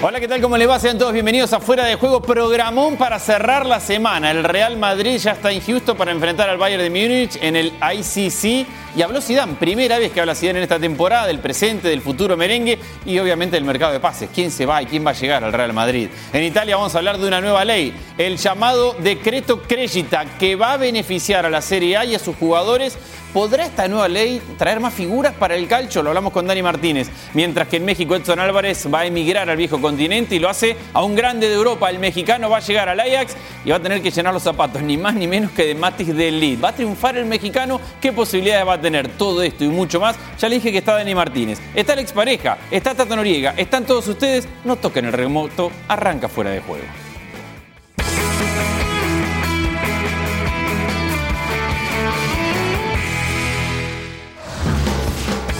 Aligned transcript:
Hola, 0.00 0.20
¿qué 0.20 0.28
tal? 0.28 0.40
¿Cómo 0.40 0.56
les 0.56 0.68
va? 0.68 0.78
Sean 0.78 0.96
todos 0.96 1.12
bienvenidos 1.12 1.52
a 1.52 1.58
Fuera 1.58 1.84
de 1.84 1.96
Juego, 1.96 2.22
programón 2.22 2.96
para 2.96 3.18
cerrar 3.18 3.66
la 3.66 3.80
semana. 3.80 4.30
El 4.30 4.44
Real 4.44 4.76
Madrid 4.76 5.18
ya 5.18 5.32
está 5.32 5.50
en 5.50 5.60
Houston 5.60 5.96
para 5.96 6.12
enfrentar 6.12 6.48
al 6.48 6.56
Bayern 6.56 6.84
de 6.84 6.88
Múnich 6.88 7.36
en 7.42 7.56
el 7.56 7.72
ICC. 7.72 8.68
Y 8.94 9.02
habló 9.02 9.20
Zidane, 9.20 9.54
primera 9.54 9.98
vez 9.98 10.12
que 10.12 10.20
habla 10.20 10.36
Zidane 10.36 10.60
en 10.60 10.62
esta 10.62 10.78
temporada, 10.78 11.26
del 11.26 11.40
presente, 11.40 11.88
del 11.88 12.00
futuro 12.00 12.36
merengue 12.36 12.78
y 13.04 13.18
obviamente 13.18 13.56
del 13.56 13.64
mercado 13.64 13.92
de 13.92 13.98
pases. 13.98 14.30
¿Quién 14.32 14.52
se 14.52 14.66
va 14.66 14.80
y 14.80 14.86
quién 14.86 15.04
va 15.04 15.10
a 15.10 15.14
llegar 15.14 15.42
al 15.42 15.52
Real 15.52 15.72
Madrid? 15.72 16.08
En 16.32 16.44
Italia 16.44 16.76
vamos 16.76 16.94
a 16.94 16.98
hablar 16.98 17.18
de 17.18 17.26
una 17.26 17.40
nueva 17.40 17.64
ley, 17.64 17.92
el 18.18 18.36
llamado 18.36 18.94
Decreto 19.00 19.62
Crescita, 19.62 20.26
que 20.38 20.54
va 20.54 20.74
a 20.74 20.76
beneficiar 20.76 21.44
a 21.44 21.50
la 21.50 21.60
Serie 21.60 21.96
A 21.96 22.04
y 22.04 22.14
a 22.14 22.20
sus 22.20 22.36
jugadores 22.36 22.96
¿Podrá 23.32 23.66
esta 23.66 23.86
nueva 23.88 24.08
ley 24.08 24.40
traer 24.56 24.80
más 24.80 24.94
figuras 24.94 25.34
para 25.34 25.54
el 25.54 25.68
calcio? 25.68 26.02
Lo 26.02 26.08
hablamos 26.08 26.32
con 26.32 26.46
Dani 26.46 26.62
Martínez. 26.62 27.10
Mientras 27.34 27.68
que 27.68 27.76
en 27.76 27.84
México 27.84 28.16
Edson 28.16 28.40
Álvarez 28.40 28.88
va 28.92 29.00
a 29.00 29.06
emigrar 29.06 29.50
al 29.50 29.56
viejo 29.56 29.80
continente 29.80 30.34
y 30.34 30.38
lo 30.38 30.48
hace 30.48 30.76
a 30.94 31.02
un 31.02 31.14
grande 31.14 31.48
de 31.48 31.54
Europa. 31.54 31.90
El 31.90 31.98
mexicano 31.98 32.48
va 32.48 32.56
a 32.56 32.60
llegar 32.60 32.88
al 32.88 32.98
Ajax 33.00 33.36
y 33.66 33.70
va 33.70 33.76
a 33.76 33.80
tener 33.80 34.00
que 34.00 34.10
llenar 34.10 34.32
los 34.32 34.42
zapatos, 34.42 34.80
ni 34.80 34.96
más 34.96 35.14
ni 35.14 35.26
menos 35.26 35.50
que 35.50 35.66
de 35.66 35.74
Matis 35.74 36.16
de 36.16 36.30
Lid. 36.30 36.62
¿Va 36.62 36.70
a 36.70 36.74
triunfar 36.74 37.18
el 37.18 37.26
mexicano? 37.26 37.80
¿Qué 38.00 38.12
posibilidades 38.12 38.66
va 38.66 38.74
a 38.74 38.80
tener? 38.80 39.08
Todo 39.08 39.42
esto 39.42 39.62
y 39.62 39.68
mucho 39.68 40.00
más. 40.00 40.16
Ya 40.38 40.48
le 40.48 40.56
dije 40.56 40.72
que 40.72 40.78
está 40.78 40.94
Dani 40.94 41.14
Martínez. 41.14 41.60
Está 41.74 41.94
la 41.94 42.00
expareja, 42.00 42.56
está 42.70 42.94
Tata 42.94 43.14
Noriega, 43.14 43.52
están 43.58 43.84
todos 43.84 44.08
ustedes. 44.08 44.48
No 44.64 44.76
toquen 44.76 45.04
el 45.04 45.12
remoto, 45.12 45.70
arranca 45.86 46.28
fuera 46.28 46.50
de 46.50 46.60
juego. 46.60 46.84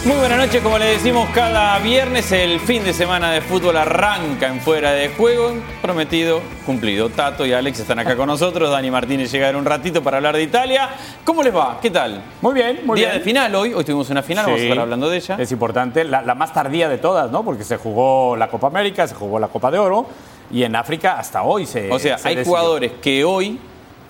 Muy 0.09 0.17
buenas 0.17 0.39
noches, 0.39 0.63
como 0.63 0.79
le 0.79 0.85
decimos 0.85 1.29
cada 1.35 1.77
viernes, 1.77 2.31
el 2.31 2.59
fin 2.61 2.83
de 2.83 2.93
semana 2.93 3.29
de 3.29 3.41
fútbol 3.41 3.77
arranca 3.77 4.47
en 4.47 4.59
fuera 4.59 4.91
de 4.91 5.09
juego. 5.09 5.53
Prometido, 5.83 6.41
cumplido. 6.65 7.09
Tato 7.09 7.45
y 7.45 7.53
Alex 7.53 7.81
están 7.81 7.99
acá 7.99 8.15
con 8.15 8.25
nosotros. 8.25 8.71
Dani 8.71 8.89
Martínez 8.89 9.31
llega 9.31 9.49
en 9.49 9.55
un 9.55 9.65
ratito 9.65 10.01
para 10.01 10.17
hablar 10.17 10.35
de 10.35 10.41
Italia. 10.41 10.89
¿Cómo 11.23 11.43
les 11.43 11.55
va? 11.55 11.77
¿Qué 11.79 11.91
tal? 11.91 12.23
Muy 12.41 12.55
bien, 12.55 12.79
muy 12.85 12.97
Día 12.99 13.09
bien. 13.09 13.19
de 13.19 13.23
final 13.23 13.53
hoy. 13.53 13.71
Hoy 13.71 13.83
tuvimos 13.83 14.09
una 14.09 14.23
final, 14.23 14.45
vamos 14.45 14.59
a 14.59 14.63
estar 14.63 14.79
hablando 14.79 15.11
de 15.11 15.17
ella. 15.17 15.37
Es 15.39 15.51
importante, 15.51 16.03
la, 16.03 16.23
la 16.23 16.33
más 16.33 16.53
tardía 16.53 16.89
de 16.89 16.97
todas, 16.97 17.29
¿no? 17.29 17.45
Porque 17.45 17.63
se 17.63 17.77
jugó 17.77 18.35
la 18.35 18.47
Copa 18.47 18.65
América, 18.65 19.07
se 19.07 19.13
jugó 19.13 19.37
la 19.37 19.49
Copa 19.49 19.69
de 19.69 19.77
Oro 19.77 20.07
y 20.49 20.63
en 20.63 20.75
África 20.75 21.19
hasta 21.19 21.43
hoy 21.43 21.67
se. 21.67 21.91
O 21.91 21.99
sea, 21.99 22.17
se 22.17 22.29
hay 22.29 22.35
decidió. 22.35 22.49
jugadores 22.57 22.93
que 22.99 23.23
hoy 23.23 23.59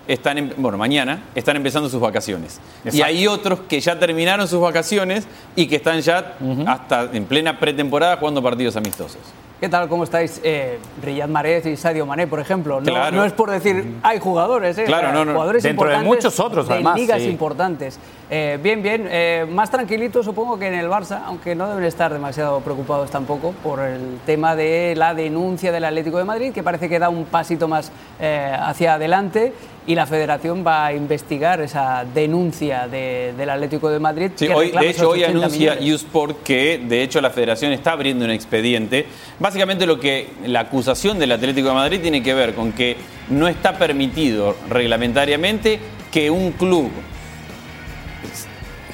están, 0.09 0.37
en- 0.39 0.53
bueno, 0.57 0.77
mañana 0.77 1.21
están 1.35 1.55
empezando 1.55 1.87
sus 1.87 2.01
vacaciones. 2.01 2.59
Y 2.91 3.01
hay 3.03 3.27
otros 3.27 3.59
que 3.69 3.79
ya 3.79 3.97
terminaron 3.99 4.47
sus 4.47 4.59
vacaciones 4.59 5.27
y 5.55 5.67
que 5.67 5.75
están 5.75 6.01
ya 6.01 6.35
hasta 6.67 7.03
en 7.13 7.25
plena 7.25 7.59
pretemporada 7.59 8.17
jugando 8.17 8.41
partidos 8.41 8.75
amistosos. 8.75 9.19
¿Qué 9.59 9.69
tal? 9.69 9.87
¿Cómo 9.89 10.05
estáis? 10.05 10.39
Eh, 10.43 10.79
Riyad 11.03 11.27
Mahrez 11.27 11.65
y 11.65 11.75
Sadio 11.75 12.05
Mané, 12.05 12.25
por 12.27 12.39
ejemplo. 12.39 12.79
No, 12.79 12.85
Claro. 12.85 13.15
no 13.17 13.25
es 13.25 13.33
por 13.33 13.51
decir, 13.51 13.97
hay 14.03 14.17
jugadores, 14.19 14.77
¿eh? 14.77 14.85
Claro, 14.85 15.11
no, 15.11 15.25
no. 15.25 15.33
Jugadores 15.33 15.63
Dentro 15.63 15.89
de 15.89 15.97
muchos 15.99 16.39
otros, 16.39 16.67
de 16.67 16.75
además, 16.75 16.97
ligas 16.97 17.21
sí. 17.21 17.27
importantes. 17.27 17.99
Eh, 18.31 18.59
bien, 18.61 18.83
bien. 18.83 19.07
Eh, 19.09 19.47
más 19.49 19.71
tranquilitos, 19.71 20.23
supongo, 20.23 20.59
que 20.59 20.67
en 20.67 20.75
el 20.75 20.87
Barça, 20.87 21.21
aunque 21.25 21.55
no 21.55 21.67
deben 21.67 21.83
estar 21.83 22.13
demasiado 22.13 22.59
preocupados 22.61 23.09
tampoco 23.09 23.53
por 23.63 23.79
el 23.79 24.19
tema 24.25 24.55
de 24.55 24.93
la 24.95 25.15
denuncia 25.15 25.71
del 25.71 25.83
Atlético 25.83 26.19
de 26.19 26.25
Madrid, 26.25 26.51
que 26.53 26.61
parece 26.61 26.87
que 26.87 26.99
da 26.99 27.09
un 27.09 27.25
pasito 27.25 27.67
más 27.67 27.91
eh, 28.19 28.53
hacia 28.55 28.93
adelante 28.93 29.51
y 29.87 29.95
la 29.95 30.05
Federación 30.05 30.63
va 30.65 30.85
a 30.85 30.93
investigar 30.93 31.59
esa 31.61 32.05
denuncia 32.13 32.87
de- 32.87 33.33
del 33.35 33.49
Atlético 33.49 33.89
de 33.89 33.99
Madrid. 33.99 34.29
Sí, 34.35 34.45
que 34.47 34.53
hoy, 34.53 34.69
de 34.71 34.89
hecho, 34.89 35.09
hoy 35.09 35.23
80 35.23 35.39
anuncia. 35.39 35.77
Usport 35.95 36.43
que, 36.43 36.77
de 36.87 37.01
hecho, 37.01 37.21
la 37.21 37.31
federación 37.31 37.71
está 37.71 37.93
abriendo 37.93 38.25
un 38.25 38.31
expediente. 38.31 39.07
Básicamente, 39.39 39.87
lo 39.87 39.99
que 39.99 40.27
la 40.45 40.59
acusación 40.59 41.17
del 41.17 41.31
Atlético 41.31 41.69
de 41.69 41.73
Madrid 41.73 41.99
tiene 42.01 42.21
que 42.21 42.35
ver 42.35 42.53
con 42.53 42.73
que 42.73 42.95
no 43.29 43.47
está 43.47 43.79
permitido 43.79 44.55
reglamentariamente 44.69 45.79
que 46.11 46.29
un 46.29 46.51
club 46.51 46.91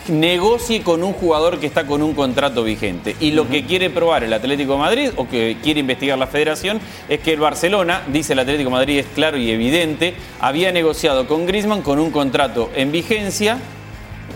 negocie 0.09 0.81
con 0.81 1.03
un 1.03 1.13
jugador 1.13 1.59
que 1.59 1.67
está 1.67 1.85
con 1.85 2.01
un 2.01 2.13
contrato 2.13 2.63
vigente. 2.63 3.16
Y 3.19 3.31
lo 3.31 3.47
que 3.47 3.66
quiere 3.66 3.89
probar 3.89 4.23
el 4.23 4.33
Atlético 4.33 4.73
de 4.73 4.79
Madrid, 4.79 5.09
o 5.16 5.27
que 5.27 5.57
quiere 5.63 5.79
investigar 5.79 6.17
la 6.17 6.27
federación, 6.27 6.79
es 7.09 7.19
que 7.19 7.33
el 7.33 7.39
Barcelona, 7.39 8.03
dice 8.07 8.33
el 8.33 8.39
Atlético 8.39 8.69
de 8.69 8.75
Madrid, 8.75 8.99
es 8.99 9.07
claro 9.13 9.38
y 9.38 9.51
evidente, 9.51 10.13
había 10.39 10.71
negociado 10.71 11.27
con 11.27 11.45
Griezmann 11.45 11.81
con 11.81 11.99
un 11.99 12.11
contrato 12.11 12.69
en 12.75 12.91
vigencia 12.91 13.57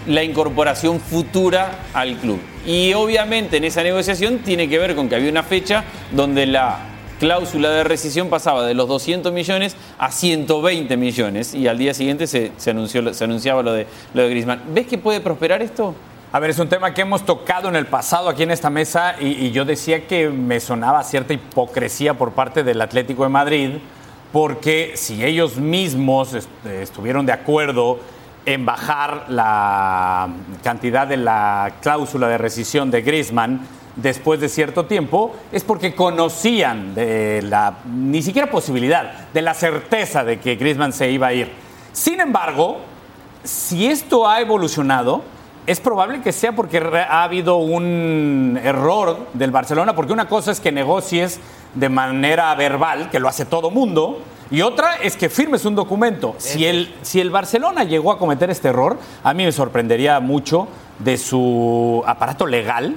la 0.08 0.24
incorporación 0.24 1.00
futura 1.00 1.80
al 1.94 2.18
club. 2.18 2.40
Y 2.66 2.94
obviamente 2.94 3.58
en 3.58 3.64
esa 3.64 3.84
negociación 3.84 4.40
tiene 4.40 4.68
que 4.68 4.80
ver 4.80 4.96
con 4.96 5.10
que 5.10 5.16
había 5.16 5.30
una 5.30 5.44
fecha 5.44 5.84
donde 6.12 6.46
la 6.46 6.80
cláusula 7.20 7.70
de 7.70 7.84
rescisión 7.84 8.30
pasaba 8.30 8.66
de 8.66 8.74
los 8.74 8.88
200 8.88 9.32
millones 9.34 9.76
a 9.98 10.12
120 10.12 10.96
millones 10.98 11.54
y 11.54 11.68
al 11.68 11.78
día 11.78 11.94
siguiente 11.94 12.26
se, 12.28 12.52
anunció, 12.70 13.14
se 13.14 13.24
anunciaba 13.24 13.62
lo 13.62 13.74
de, 13.74 13.86
lo 14.14 14.24
de 14.24 14.30
Griezmann. 14.30 14.62
¿Ves 14.74 14.88
que 14.88 14.98
puede 14.98 15.20
prosperar 15.22 15.62
esto? 15.62 15.94
A 16.32 16.40
ver, 16.40 16.52
es 16.52 16.60
un 16.60 16.70
tema 16.70 16.94
que 16.94 17.02
hemos 17.02 17.26
tocado 17.26 17.70
en 17.70 17.76
el 17.76 17.88
pasado 17.88 18.30
aquí 18.30 18.44
en 18.44 18.52
esta 18.52 18.70
mesa 18.70 19.16
y, 19.20 19.50
yo 19.52 19.66
decía 19.66 20.06
que 20.08 20.30
me 20.30 20.60
sonaba 20.60 21.04
cierta 21.04 21.34
hipocresía 21.34 22.14
por 22.14 22.34
parte 22.34 22.64
del 22.64 22.80
Atlético 22.82 23.24
de 23.24 23.30
Madrid, 23.30 23.70
porque 24.32 24.92
si 24.96 25.24
ellos 25.26 25.58
mismos 25.58 26.36
est- 26.36 26.48
estuvieron 26.68 27.26
de 27.26 27.32
acuerdo 27.34 28.00
en 28.46 28.64
bajar 28.66 29.26
la 29.30 30.30
cantidad 30.64 31.08
de 31.08 31.18
la 31.18 31.74
cláusula 31.82 32.28
de 32.28 32.38
rescisión 32.38 32.92
de 32.92 33.02
Griezmann 33.02 33.62
después 34.02 34.40
de 34.40 34.50
cierto 34.50 34.86
tiempo, 34.86 35.36
es 35.52 35.64
porque 35.64 35.96
conocían 35.96 36.94
de 36.96 37.42
la 37.44 37.80
ni 37.86 38.22
siquiera 38.22 38.50
posibilidad, 38.50 39.30
de 39.34 39.42
la 39.42 39.54
certeza 39.54 40.24
de 40.24 40.40
que 40.40 40.56
Griezmann 40.56 40.94
se 40.94 41.10
iba 41.10 41.28
a 41.28 41.34
ir. 41.34 41.52
Sin 41.92 42.20
embargo, 42.20 42.78
si 43.44 43.88
esto 43.88 44.28
ha 44.28 44.42
evolucionado, 44.42 45.24
es 45.66 45.80
probable 45.80 46.22
que 46.22 46.32
sea 46.32 46.54
porque 46.54 46.80
ha 46.80 47.24
habido 47.24 47.58
un 47.58 48.60
error 48.64 49.28
del 49.34 49.52
Barcelona, 49.52 49.96
porque 49.96 50.14
una 50.14 50.28
cosa 50.28 50.52
es 50.52 50.60
que 50.60 50.72
negocies 50.72 51.40
de 51.76 51.90
manera 51.90 52.54
verbal, 52.56 53.10
que 53.10 53.20
lo 53.20 53.28
hace 53.28 53.46
todo 53.46 53.70
mundo, 53.70 54.20
y 54.52 54.62
otra 54.62 54.96
es 54.96 55.16
que 55.16 55.30
firmes 55.30 55.66
un 55.66 55.76
documento. 55.76 56.34
Si 56.38 56.66
el, 56.66 56.96
si 57.04 57.20
el 57.20 57.30
Barcelona 57.30 57.84
llegó 57.84 58.12
a 58.12 58.18
cometer 58.18 58.50
este 58.50 58.70
error, 58.70 58.98
a 59.24 59.34
mí 59.36 59.46
me 59.46 59.52
sorprendería 59.52 60.20
mucho 60.20 60.68
de 60.98 61.18
su 61.18 62.04
aparato 62.08 62.48
legal 62.48 62.96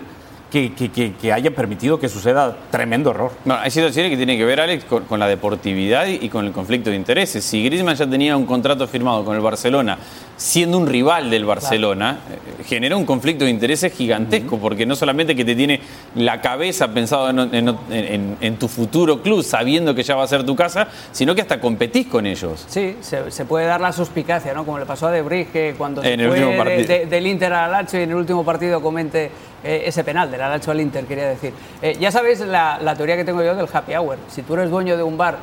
que, 0.52 0.74
que- 0.74 0.90
que- 0.90 1.14
que 1.14 1.32
haya 1.32 1.50
permitido 1.50 1.98
que 1.98 2.08
suceda 2.10 2.54
tremendo 2.70 3.10
error. 3.10 3.32
Bueno, 3.44 3.62
hay 3.62 3.70
situaciones 3.70 4.10
que 4.10 4.16
tienen 4.18 4.36
que 4.36 4.44
ver, 4.44 4.60
Alex, 4.60 4.84
con, 4.84 5.04
con 5.04 5.18
la 5.18 5.26
deportividad 5.26 6.06
y, 6.06 6.18
y 6.26 6.28
con 6.28 6.44
el 6.44 6.52
conflicto 6.52 6.90
de 6.90 6.96
intereses. 6.96 7.42
Si 7.42 7.64
Griezmann 7.64 7.96
ya 7.96 8.06
tenía 8.06 8.36
un 8.36 8.44
contrato 8.44 8.86
firmado 8.86 9.24
con 9.24 9.34
el 9.34 9.40
Barcelona, 9.40 9.96
siendo 10.36 10.76
un 10.76 10.86
rival 10.86 11.30
del 11.30 11.46
Barcelona, 11.46 12.18
eh, 12.60 12.64
genera 12.64 12.96
un 12.96 13.06
conflicto 13.06 13.44
de 13.46 13.50
intereses 13.50 13.92
gigantesco, 13.94 14.58
porque 14.58 14.84
no 14.84 14.94
solamente 14.94 15.34
que 15.34 15.44
te 15.44 15.54
tiene 15.56 15.80
la 16.16 16.40
cabeza 16.42 16.88
pensado 16.88 17.30
en, 17.30 17.38
en- 17.54 17.68
en- 17.90 18.36
en 18.40 18.56
tu 18.58 18.68
futuro 18.68 19.22
club, 19.22 19.42
sabiendo 19.42 19.94
que 19.94 20.02
ya 20.02 20.16
va 20.16 20.24
a 20.24 20.28
ser 20.28 20.44
tu 20.44 20.54
casa, 20.54 20.88
sino 21.12 21.34
que 21.34 21.40
hasta 21.40 21.58
competís 21.60 22.08
con 22.08 22.26
ellos. 22.26 22.66
Sí, 22.68 22.96
se, 23.00 23.30
se 23.30 23.44
puede 23.46 23.64
dar 23.66 23.80
la 23.80 23.92
suspicacia, 23.92 24.52
¿no? 24.52 24.64
Como 24.66 24.78
le 24.78 24.84
pasó 24.84 25.06
a 25.06 25.10
De 25.12 25.22
Vrij, 25.22 25.48
que 25.50 25.74
cuando 25.78 26.02
se 26.02 26.08
fue 26.28 26.36
de- 26.64 26.84
de- 26.88 27.06
del 27.06 27.26
Inter 27.26 27.52
al 27.54 27.72
Alacho 27.74 27.96
y 27.98 28.02
en 28.02 28.10
el 28.10 28.16
último 28.16 28.44
partido 28.44 28.82
comente 28.82 29.30
eh, 29.64 29.82
ese 29.86 30.04
penal, 30.04 30.30
del 30.30 30.40
Alacho 30.42 30.70
al 30.70 30.80
Inter, 30.80 31.04
quería 31.04 31.28
decir. 31.28 31.52
Eh, 31.80 31.96
ya 32.00 32.10
sabéis 32.10 32.40
la, 32.40 32.78
la 32.82 32.94
teoría 32.94 33.16
que 33.16 33.24
tengo 33.24 33.42
yo 33.42 33.54
del 33.54 33.68
happy 33.72 33.94
hour. 33.94 34.18
Si 34.28 34.42
tú 34.42 34.54
eres 34.54 34.70
dueño 34.70 34.96
de 34.96 35.02
un 35.02 35.16
bar 35.16 35.38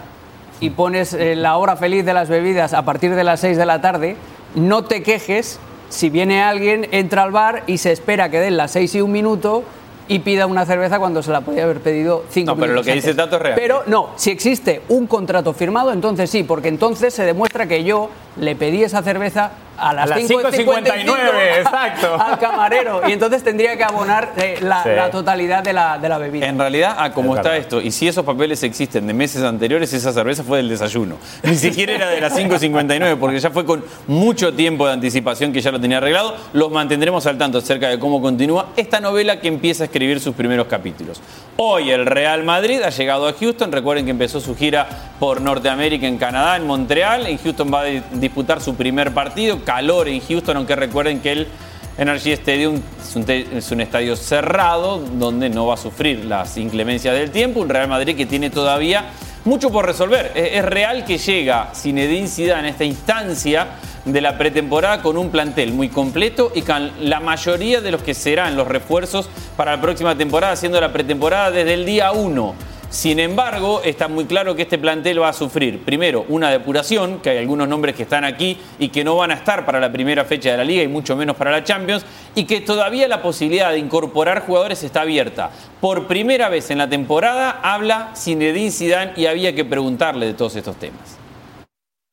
y 0.60 0.72
pones 0.72 1.14
eh, 1.14 1.36
la 1.36 1.58
hora 1.58 1.76
feliz 1.76 2.06
de 2.06 2.14
las 2.14 2.30
bebidas 2.30 2.74
a 2.74 2.84
partir 2.84 3.16
de 3.16 3.24
las 3.24 3.40
6 3.40 3.58
de 3.58 3.66
la 3.66 3.82
tarde, 3.82 4.16
no 4.56 4.84
te 4.84 5.04
quejes 5.04 5.60
si 5.90 6.10
viene 6.10 6.44
alguien, 6.44 6.88
entra 6.92 7.24
al 7.24 7.32
bar 7.32 7.64
y 7.66 7.80
se 7.80 7.92
espera 7.92 8.30
que 8.30 8.40
den 8.40 8.58
las 8.58 8.72
6 8.72 8.96
y 8.96 9.02
un 9.02 9.12
minuto 9.12 9.64
y 10.08 10.20
pida 10.20 10.46
una 10.48 10.66
cerveza 10.66 11.00
cuando 11.00 11.22
se 11.24 11.32
la 11.32 11.42
podía 11.42 11.64
haber 11.64 11.80
pedido 11.82 12.26
5 12.30 12.46
No, 12.46 12.56
minutos 12.56 12.62
pero 12.68 12.74
lo 12.74 12.84
que 12.84 12.94
dice. 12.94 13.14
Tato 13.16 13.36
es 13.38 13.42
real. 13.42 13.56
Pero 13.56 13.84
no, 13.88 14.10
si 14.16 14.32
existe 14.32 14.82
un 14.90 15.08
contrato 15.08 15.54
firmado, 15.54 15.92
entonces 15.94 16.30
sí, 16.30 16.44
porque 16.44 16.68
entonces 16.68 17.14
se 17.14 17.24
demuestra 17.26 17.68
que 17.68 17.84
yo 17.84 18.10
le 18.38 18.56
pedí 18.56 18.84
esa 18.84 19.02
cerveza 19.02 19.52
a 19.82 19.94
las, 19.94 20.10
las 20.10 20.20
5:55 20.20 20.66
5:59, 20.66 21.58
exacto. 21.60 22.16
al 22.20 22.40
camarero 22.40 23.02
y 23.08 23.12
entonces 23.14 23.44
tendría 23.44 23.76
que 23.78 23.84
abonar 23.84 24.34
eh, 24.38 24.58
la, 24.62 24.84
Sí. 24.84 24.90
la 24.96 25.10
totalidad 25.12 25.64
de 25.64 25.74
la, 25.74 25.98
de 25.98 26.10
la 26.10 26.18
bebida. 26.18 26.48
En 26.48 26.58
realidad, 26.60 26.96
a 26.98 27.12
como 27.14 27.34
Es 27.34 27.40
está 27.40 27.50
verdad. 27.52 27.64
esto, 27.66 27.82
y 27.82 27.92
si 27.92 28.08
esos 28.08 28.24
papeles 28.26 28.64
existen 28.64 29.08
de 29.08 29.14
meses 29.14 29.44
anteriores, 29.44 29.92
esa 29.94 30.12
cerveza 30.14 30.44
fue 30.44 30.58
del 30.58 30.70
desayuno. 30.70 31.16
Ni 31.44 31.56
siquiera 31.56 31.94
era 31.94 32.10
de 32.10 32.22
las 32.22 32.38
5.59, 32.38 33.18
porque 33.18 33.40
ya 33.40 33.50
fue 33.52 33.66
con 33.66 33.84
mucho 34.08 34.54
tiempo 34.54 34.88
de 34.88 34.94
anticipación 34.94 35.52
que 35.54 35.62
ya 35.62 35.72
lo 35.72 35.80
tenía 35.80 35.98
arreglado. 35.98 36.36
Los 36.54 36.72
mantendremos 36.72 37.26
al 37.26 37.38
tanto 37.38 37.58
acerca 37.60 37.90
de 37.90 38.00
cómo 38.00 38.22
continúa 38.22 38.70
esta 38.78 39.00
novela 39.00 39.40
que 39.40 39.48
empieza 39.48 39.84
a 39.84 39.86
escribir 39.86 40.20
sus 40.20 40.36
primeros 40.36 40.68
capítulos. 40.68 41.22
Hoy 41.58 41.92
el 41.92 42.06
Real 42.06 42.44
Madrid 42.44 42.82
ha 42.82 42.90
llegado 42.90 43.28
a 43.28 43.34
Houston. 43.34 43.72
Recuerden 43.72 44.06
que 44.06 44.12
empezó 44.12 44.40
su 44.40 44.56
gira 44.56 44.88
por 45.20 45.42
Norteamérica 45.42 46.08
en 46.08 46.18
Canadá, 46.18 46.56
en 46.56 46.66
Montreal. 46.66 47.28
En 47.28 47.38
Houston 47.38 47.72
va 47.74 47.82
a 47.82 47.84
di- 47.86 48.02
disputar 48.14 48.62
su 48.62 48.76
primer 48.76 49.14
partido. 49.14 49.60
Calor 49.70 50.08
en 50.08 50.20
Houston, 50.20 50.58
aunque 50.58 50.76
recuerden 50.76 51.20
que 51.20 51.32
el 51.32 51.48
Energy 51.96 52.32
Stadium 52.32 52.82
es 53.00 53.16
un, 53.16 53.30
es 53.30 53.72
un, 53.72 53.82
estadio 53.82 54.16
cerrado 54.16 54.98
donde 54.98 55.48
no 55.48 55.68
va 55.68 55.76
a 55.76 55.78
sufrir 55.78 56.26
las 56.26 56.58
inclemencias 56.58 57.14
del 57.14 57.30
tiempo. 57.30 57.60
Un 57.60 57.70
Real 57.70 57.88
Madrid 57.88 58.18
que 58.18 58.26
tiene 58.26 58.50
todavía 58.50 59.12
mucho 59.46 59.70
por 59.70 59.86
resolver. 59.86 60.32
Es, 60.34 60.54
es 60.54 60.66
real 60.66 61.06
que 61.06 61.20
llega 61.20 61.70
Zinedine 61.76 62.28
Zidane 62.28 62.62
en 62.62 62.66
esta 62.74 62.84
instancia 62.84 63.68
de 64.06 64.22
la 64.22 64.40
pretemporada 64.40 65.04
con 65.04 65.18
un 65.18 65.30
plantel 65.30 65.72
muy 65.72 65.90
completo 65.90 66.52
y 66.56 66.64
con 66.64 66.92
la 67.08 67.20
mayoría 67.20 67.80
de 67.80 67.92
los 67.92 68.02
que 68.02 68.16
serán 68.16 68.58
los 68.58 68.68
refuerzos 68.68 69.30
para 69.56 69.76
la 69.76 69.82
próxima 69.82 70.18
temporada, 70.18 70.54
haciendo 70.54 70.82
la 70.82 70.92
pretemporada 70.92 71.52
desde 71.52 71.76
el 71.76 71.86
día 71.86 72.12
1. 72.12 72.56
Sin 72.90 73.20
embargo, 73.20 73.82
está 73.84 74.08
muy 74.08 74.26
claro 74.26 74.56
que 74.56 74.64
este 74.64 74.80
plantel 74.80 75.22
va 75.22 75.30
a 75.30 75.34
sufrir, 75.34 75.80
primero, 75.86 76.26
una 76.28 76.50
depuración, 76.50 77.20
que 77.20 77.30
hay 77.30 77.38
algunos 77.38 77.68
nombres 77.68 77.96
que 77.96 78.02
están 78.02 78.24
aquí 78.24 78.58
y 78.80 78.90
que 78.90 79.04
no 79.04 79.16
van 79.16 79.30
a 79.30 79.36
estar 79.36 79.64
para 79.64 79.80
la 79.80 79.92
primera 79.92 80.26
fecha 80.26 80.50
de 80.52 80.58
la 80.58 80.64
liga 80.64 80.82
y 80.82 80.88
mucho 80.88 81.16
menos 81.16 81.36
para 81.36 81.52
la 81.52 81.64
Champions, 81.64 82.04
y 82.34 82.46
que 82.46 82.62
todavía 82.62 83.08
la 83.08 83.22
posibilidad 83.22 83.72
de 83.72 83.78
incorporar 83.78 84.42
jugadores 84.42 84.82
está 84.82 85.02
abierta. 85.02 85.52
Por 85.80 86.08
primera 86.08 86.50
vez 86.50 86.72
en 86.72 86.80
la 86.80 86.90
temporada 86.90 87.60
habla 87.62 88.12
Zinedine 88.16 88.72
Zidane 88.72 89.14
y 89.16 89.28
había 89.28 89.54
que 89.54 89.66
preguntarle 89.66 90.26
de 90.26 90.34
todos 90.34 90.56
estos 90.56 90.76
temas. 90.78 91.20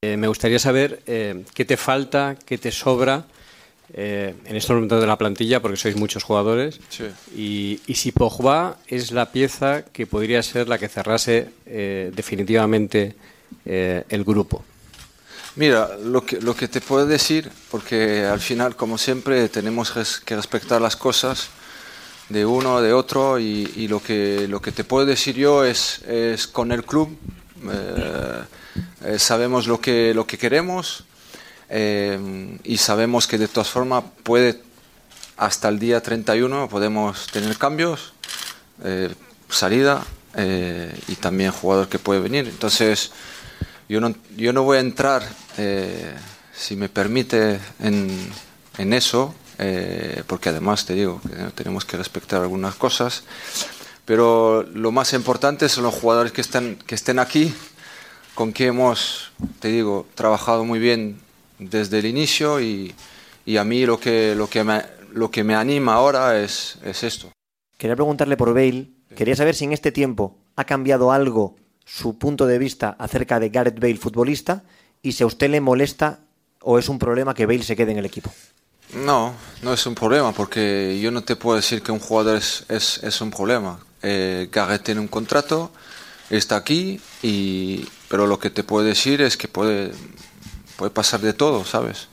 Eh, 0.05 0.19
me 0.19 0.29
gustaría 0.29 0.59
saber 0.59 1.01
eh, 1.07 1.43
qué 1.55 1.65
te 1.65 1.79
falta, 1.79 2.37
qué 2.45 2.59
te 2.59 2.71
sobra 2.71 3.25
eh, 3.95 4.35
en 4.45 4.57
estos 4.57 4.75
momentos 4.75 5.01
de 5.01 5.07
la 5.07 5.17
plantilla, 5.17 5.61
porque 5.63 5.77
sois 5.77 5.97
muchos 5.97 6.23
jugadores, 6.25 6.81
Sí. 6.89 7.05
y, 7.37 7.81
y 7.87 7.95
si 7.95 8.13
Pogba 8.13 8.77
es 8.89 9.13
la 9.13 9.31
pieza 9.33 9.85
que 9.93 10.07
podría 10.07 10.43
ser 10.43 10.69
la 10.69 10.79
que 10.79 10.89
cerrase 10.89 11.51
eh, 11.67 12.11
definitivamente 12.15 13.15
eh, 13.65 14.05
el 14.09 14.25
grupo. 14.25 14.65
Mira, 15.55 15.97
lo 16.05 16.25
que, 16.27 16.41
lo 16.41 16.55
que 16.55 16.69
te 16.69 16.81
puedo 16.83 17.07
decir, 17.07 17.51
porque 17.71 18.25
al 18.25 18.41
final, 18.41 18.77
como 18.77 18.99
siempre, 18.99 19.49
tenemos 19.49 19.95
res- 19.95 20.21
que 20.21 20.37
respetar 20.37 20.83
las 20.83 20.97
cosas 20.97 21.49
de 22.29 22.45
uno, 22.45 22.83
de 22.83 22.93
otro, 22.93 23.39
y, 23.39 23.73
y 23.77 23.89
lo, 23.89 24.03
que, 24.03 24.47
lo 24.49 24.61
que 24.61 24.73
te 24.73 24.85
puedo 24.85 25.07
decir 25.07 25.37
yo 25.37 25.65
es, 25.65 26.03
es 26.09 26.47
con 26.47 26.73
el 26.73 26.85
club, 26.85 27.17
eh, 27.73 28.43
eh, 29.05 29.19
sabemos 29.19 29.67
lo 29.67 29.81
que, 29.81 30.13
lo 30.13 30.27
que 30.27 30.37
queremos 30.37 31.05
eh, 31.69 32.59
y 32.65 32.77
sabemos 32.77 33.27
que 33.27 33.39
de 33.39 33.49
todas 33.49 33.69
formas 33.69 34.05
puede, 34.23 34.61
hasta 35.37 35.69
el 35.69 35.79
día 35.79 36.03
31 36.03 36.69
podemos 36.69 37.27
tener 37.29 37.57
cambios, 37.59 38.13
eh, 38.85 39.15
salida 39.49 40.05
eh, 40.35 40.95
y 41.09 41.15
también 41.17 41.51
jugador 41.51 41.89
que 41.89 41.99
puede 41.99 42.21
venir. 42.21 42.47
Entonces, 42.47 43.13
yo 43.89 44.01
no, 44.01 44.15
yo 44.37 44.53
no 44.53 44.65
voy 44.65 44.79
a 44.79 44.81
entrar, 44.81 45.23
eh, 45.57 46.15
si 46.55 46.77
me 46.77 46.89
permite, 46.89 47.61
en, 47.81 48.31
en 48.79 48.93
eso, 48.93 49.35
eh, 49.59 50.23
porque 50.27 50.51
además 50.51 50.85
te 50.85 50.95
digo 50.95 51.21
que 51.23 51.35
tenemos 51.55 51.85
que 51.85 51.97
respetar 51.97 52.43
algunas 52.43 52.75
cosas, 52.75 53.23
pero 54.05 54.63
lo 54.63 54.93
más 54.93 55.13
importante 55.15 55.69
son 55.69 55.85
los 55.85 55.95
jugadores 55.95 56.33
que 56.33 56.43
estén, 56.43 56.77
que 56.87 56.95
estén 56.95 57.19
aquí, 57.19 57.55
con 58.35 58.53
que 58.53 58.67
hemos, 58.67 59.33
te 59.61 59.69
digo, 59.69 60.07
trabajado 60.15 60.65
muy 60.65 60.79
bien 60.79 61.21
desde 61.59 61.99
el 61.99 62.07
inicio 62.07 62.61
y, 62.61 62.95
y 63.45 63.57
a 63.57 63.65
mí 63.65 63.87
lo 63.87 63.99
que, 63.99 64.35
lo 64.35 64.49
que, 64.49 64.65
me, 64.65 64.83
lo 65.13 65.31
que 65.31 65.45
me 65.45 65.55
anima 65.55 65.95
ahora 65.95 66.41
es, 66.41 66.79
es 66.85 67.03
esto. 67.03 67.31
Quería 67.79 67.97
preguntarle 67.97 68.37
por 68.37 68.55
Bale. 68.55 68.89
Quería 69.15 69.37
saber 69.37 69.55
si 69.55 69.65
en 69.65 69.73
este 69.73 69.93
tiempo 69.93 70.37
ha 70.57 70.65
cambiado 70.65 71.13
algo 71.13 71.57
su 71.85 72.19
punto 72.19 72.47
de 72.47 72.59
vista 72.59 72.97
acerca 72.99 73.39
de 73.39 73.51
Gareth 73.51 73.79
Bale 73.79 73.97
futbolista 73.97 74.65
y 75.03 75.13
si 75.13 75.23
a 75.23 75.27
usted 75.27 75.49
le 75.49 75.61
molesta 75.61 76.21
o 76.63 76.79
es 76.79 76.89
un 76.89 76.99
problema 76.99 77.35
que 77.35 77.47
Bale 77.47 77.63
se 77.63 77.77
quede 77.77 77.93
en 77.93 77.99
el 77.99 78.07
equipo. 78.07 78.33
No, 78.95 79.35
no 79.63 79.73
es 79.73 79.87
un 79.87 79.95
problema 79.95 80.33
porque 80.33 80.99
yo 81.01 81.11
no 81.11 81.23
te 81.23 81.37
puedo 81.37 81.57
decir 81.57 81.83
que 81.83 81.93
un 81.93 81.99
jugador 81.99 82.37
es, 82.37 82.65
es, 82.69 83.03
es 83.03 83.21
un 83.21 83.31
problema. 83.31 83.79
Eh, 84.03 84.49
Gareth 84.51 84.83
tiene 84.83 85.01
un 85.01 85.09
contrato, 85.09 85.71
está 86.31 86.57
aquí, 86.57 87.01
y, 87.23 87.87
pero 88.09 88.27
lo 88.27 88.39
que 88.39 88.51
te 88.51 88.63
puedo 88.65 88.85
decir 88.85 89.21
es 89.23 89.37
que 89.37 89.49
puede, 89.49 89.93
puede 90.77 90.91
pasar 90.91 91.21
de 91.21 91.33
todo, 91.33 91.65
¿sabes? 91.65 92.09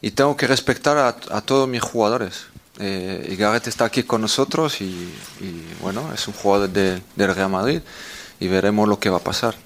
Y 0.00 0.12
tengo 0.12 0.36
que 0.36 0.46
respetar 0.46 0.96
a, 0.98 1.08
a 1.36 1.40
todos 1.40 1.68
mis 1.68 1.80
jugadores. 1.82 2.46
Eh, 2.80 3.30
y 3.32 3.36
Gareth 3.36 3.66
está 3.66 3.86
aquí 3.86 4.04
con 4.04 4.20
nosotros 4.20 4.80
y, 4.80 4.84
y, 4.84 5.66
bueno, 5.80 6.12
es 6.14 6.28
un 6.28 6.34
jugador 6.34 6.68
de- 6.70 7.02
del 7.16 7.34
Real 7.34 7.50
Madrid 7.50 7.80
y 8.38 8.46
veremos 8.46 8.88
lo 8.88 9.00
que 9.00 9.10
va 9.10 9.16
a 9.16 9.24
pasar. 9.24 9.56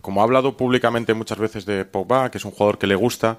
Como 0.00 0.20
ha 0.20 0.24
hablado 0.24 0.56
públicamente 0.56 1.12
muchas 1.14 1.38
veces 1.38 1.66
de 1.66 1.84
Pogba, 1.84 2.30
que 2.30 2.38
es 2.38 2.44
un 2.46 2.50
jugador 2.50 2.78
que 2.78 2.86
le 2.86 2.94
gusta, 2.94 3.38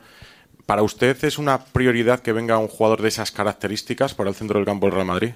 ¿para 0.68 0.84
usted 0.84 1.18
es 1.26 1.40
una 1.40 1.66
prioridad 1.66 2.20
que 2.20 2.34
venga 2.34 2.60
un 2.60 2.68
jugador 2.68 3.02
de 3.02 3.08
esas 3.08 3.32
características 3.32 4.14
para 4.14 4.30
el 4.30 4.36
centro 4.36 4.60
del 4.60 4.66
campo 4.68 4.86
del 4.86 4.94
Real 4.96 5.08
Madrid? 5.08 5.32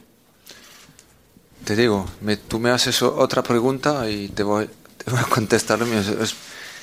Te 1.66 1.76
digo, 1.76 2.06
me- 2.22 2.38
tú 2.38 2.60
me 2.60 2.70
haces 2.70 3.02
otra 3.02 3.42
pregunta 3.44 4.10
y 4.10 4.30
te 4.30 4.44
voy, 4.44 4.70
te 5.04 5.10
voy 5.12 5.20
a 5.20 5.24
contestar. 5.24 5.82
Es, 5.82 6.08
es, 6.08 6.36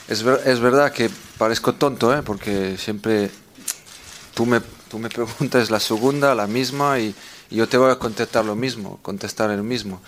es 0.09 0.23
ver- 0.23 0.43
es 0.47 0.61
verdad 0.61 0.93
que 0.93 1.11
parezco 1.39 1.75
tonto, 1.75 2.17
¿eh? 2.17 2.23
porque 2.23 2.77
siempre 2.79 3.31
tú 4.35 4.47
me, 4.47 4.61
tú 4.89 4.99
me 4.99 5.09
preguntas 5.11 5.71
la 5.71 5.81
segunda, 5.81 6.35
la 6.35 6.47
misma, 6.47 6.99
y, 7.01 7.15
yo 7.51 7.69
te 7.69 7.77
voy 7.77 7.91
a 7.93 7.97
contestar 8.01 8.45
lo 8.45 8.57
mismo, 8.57 8.99
contestar 9.03 9.51
el 9.51 9.63
mismo. 9.63 10.01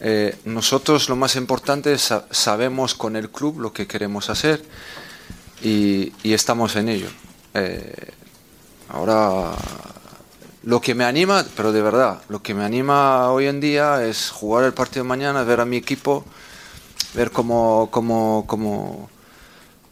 Eh, 0.00 0.36
nosotros 0.44 1.08
lo 1.08 1.14
más 1.16 1.36
importante 1.36 1.92
es 1.92 2.02
sa- 2.02 2.24
sabemos 2.30 2.94
con 2.94 3.14
el 3.14 3.30
club 3.30 3.60
lo 3.60 3.72
que 3.72 3.86
queremos 3.86 4.30
hacer 4.30 4.64
y, 5.62 6.12
y 6.22 6.32
estamos 6.32 6.74
en 6.76 6.88
ello. 6.88 7.08
Eh, 7.54 7.94
ahora 8.88 9.52
lo 10.64 10.80
que 10.80 10.94
me 10.94 11.04
anima, 11.04 11.44
pero 11.56 11.70
de 11.72 11.82
verdad, 11.82 12.20
lo 12.28 12.42
que 12.42 12.54
me 12.54 12.64
anima 12.64 13.30
hoy 13.30 13.46
en 13.46 13.60
día 13.60 14.04
es 14.04 14.30
jugar 14.30 14.64
el 14.64 14.74
partido 14.74 15.04
de 15.04 15.08
mañana, 15.08 15.44
ver 15.44 15.60
a 15.60 15.64
mi 15.64 15.76
equipo, 15.76 16.24
ver 17.14 17.30
cómo, 17.30 17.88
cómo, 17.92 18.44
cómo, 18.46 19.08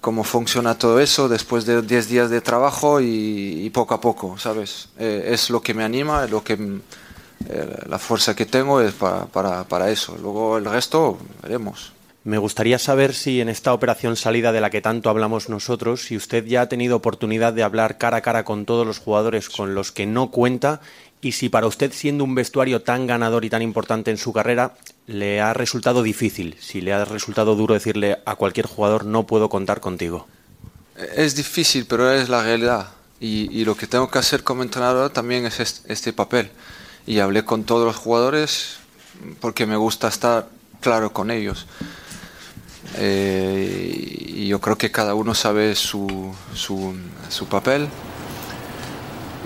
cómo 0.06 0.22
funciona 0.22 0.78
todo 0.78 1.00
eso 1.00 1.28
después 1.28 1.66
de 1.66 1.82
10 1.82 2.08
días 2.08 2.30
de 2.30 2.40
trabajo 2.40 3.00
y, 3.00 3.68
poco 3.74 3.92
a 3.92 4.00
poco, 4.00 4.38
¿sabes? 4.38 4.88
Eh, 5.00 5.30
es 5.32 5.50
lo 5.50 5.60
que 5.60 5.74
me 5.74 5.82
anima, 5.82 6.28
lo 6.28 6.44
que 6.44 6.52
eh, 6.52 7.78
la 7.88 7.98
fuerza 7.98 8.36
que 8.36 8.46
tengo 8.46 8.80
es 8.80 8.92
para, 8.92 9.64
para 9.64 9.90
eso. 9.90 10.16
Luego 10.22 10.58
el 10.58 10.64
resto 10.64 11.18
veremos. 11.42 11.92
Me 12.22 12.38
gustaría 12.38 12.78
saber 12.78 13.14
si 13.14 13.40
en 13.40 13.48
esta 13.48 13.72
operación 13.72 14.14
salida 14.14 14.52
de 14.52 14.60
la 14.60 14.70
que 14.70 14.80
tanto 14.80 15.10
hablamos 15.10 15.48
nosotros, 15.48 16.02
si 16.02 16.16
usted 16.16 16.44
ya 16.44 16.62
ha 16.62 16.68
tenido 16.68 16.94
oportunidad 16.94 17.52
de 17.52 17.64
hablar 17.64 17.98
cara 17.98 18.18
a 18.18 18.20
cara 18.20 18.44
con 18.44 18.64
todos 18.64 18.86
los 18.86 19.00
jugadores 19.00 19.48
con 19.48 19.74
los 19.74 19.90
que 19.90 20.06
no 20.06 20.30
cuenta 20.30 20.80
y 21.22 21.32
si 21.32 21.48
para 21.48 21.66
usted, 21.66 21.92
siendo 21.92 22.24
un 22.24 22.34
vestuario 22.34 22.82
tan 22.82 23.06
ganador 23.06 23.44
y 23.44 23.50
tan 23.50 23.62
importante 23.62 24.10
en 24.10 24.18
su 24.18 24.32
carrera, 24.32 24.74
le 25.06 25.40
ha 25.40 25.54
resultado 25.54 26.02
difícil, 26.02 26.56
si 26.60 26.80
le 26.80 26.92
ha 26.92 27.04
resultado 27.04 27.54
duro 27.56 27.74
decirle 27.74 28.18
a 28.26 28.36
cualquier 28.36 28.66
jugador 28.66 29.04
no 29.04 29.26
puedo 29.26 29.48
contar 29.48 29.80
contigo. 29.80 30.26
Es 31.14 31.34
difícil, 31.34 31.86
pero 31.86 32.10
es 32.12 32.28
la 32.28 32.42
realidad. 32.42 32.88
Y, 33.18 33.64
lo 33.64 33.76
que 33.76 33.86
tengo 33.86 34.10
que 34.10 34.18
hacer 34.18 34.42
como 34.44 34.62
entrenador 34.62 35.10
también 35.10 35.46
es 35.46 35.58
est- 35.60 35.90
este 35.90 36.12
papel. 36.12 36.50
Y 37.06 37.18
hablé 37.20 37.44
con 37.44 37.64
todos 37.64 37.86
los 37.86 37.96
jugadores 37.96 38.76
porque 39.40 39.64
me 39.66 39.76
gusta 39.76 40.08
estar 40.08 40.48
claro 40.80 41.12
con 41.12 41.30
ellos. 41.30 41.66
Eh, 42.98 44.24
y 44.28 44.48
yo 44.48 44.60
creo 44.60 44.76
que 44.76 44.90
cada 44.90 45.14
uno 45.14 45.34
sabe 45.34 45.74
su, 45.74 46.34
su 46.54 47.46
papel 47.48 47.88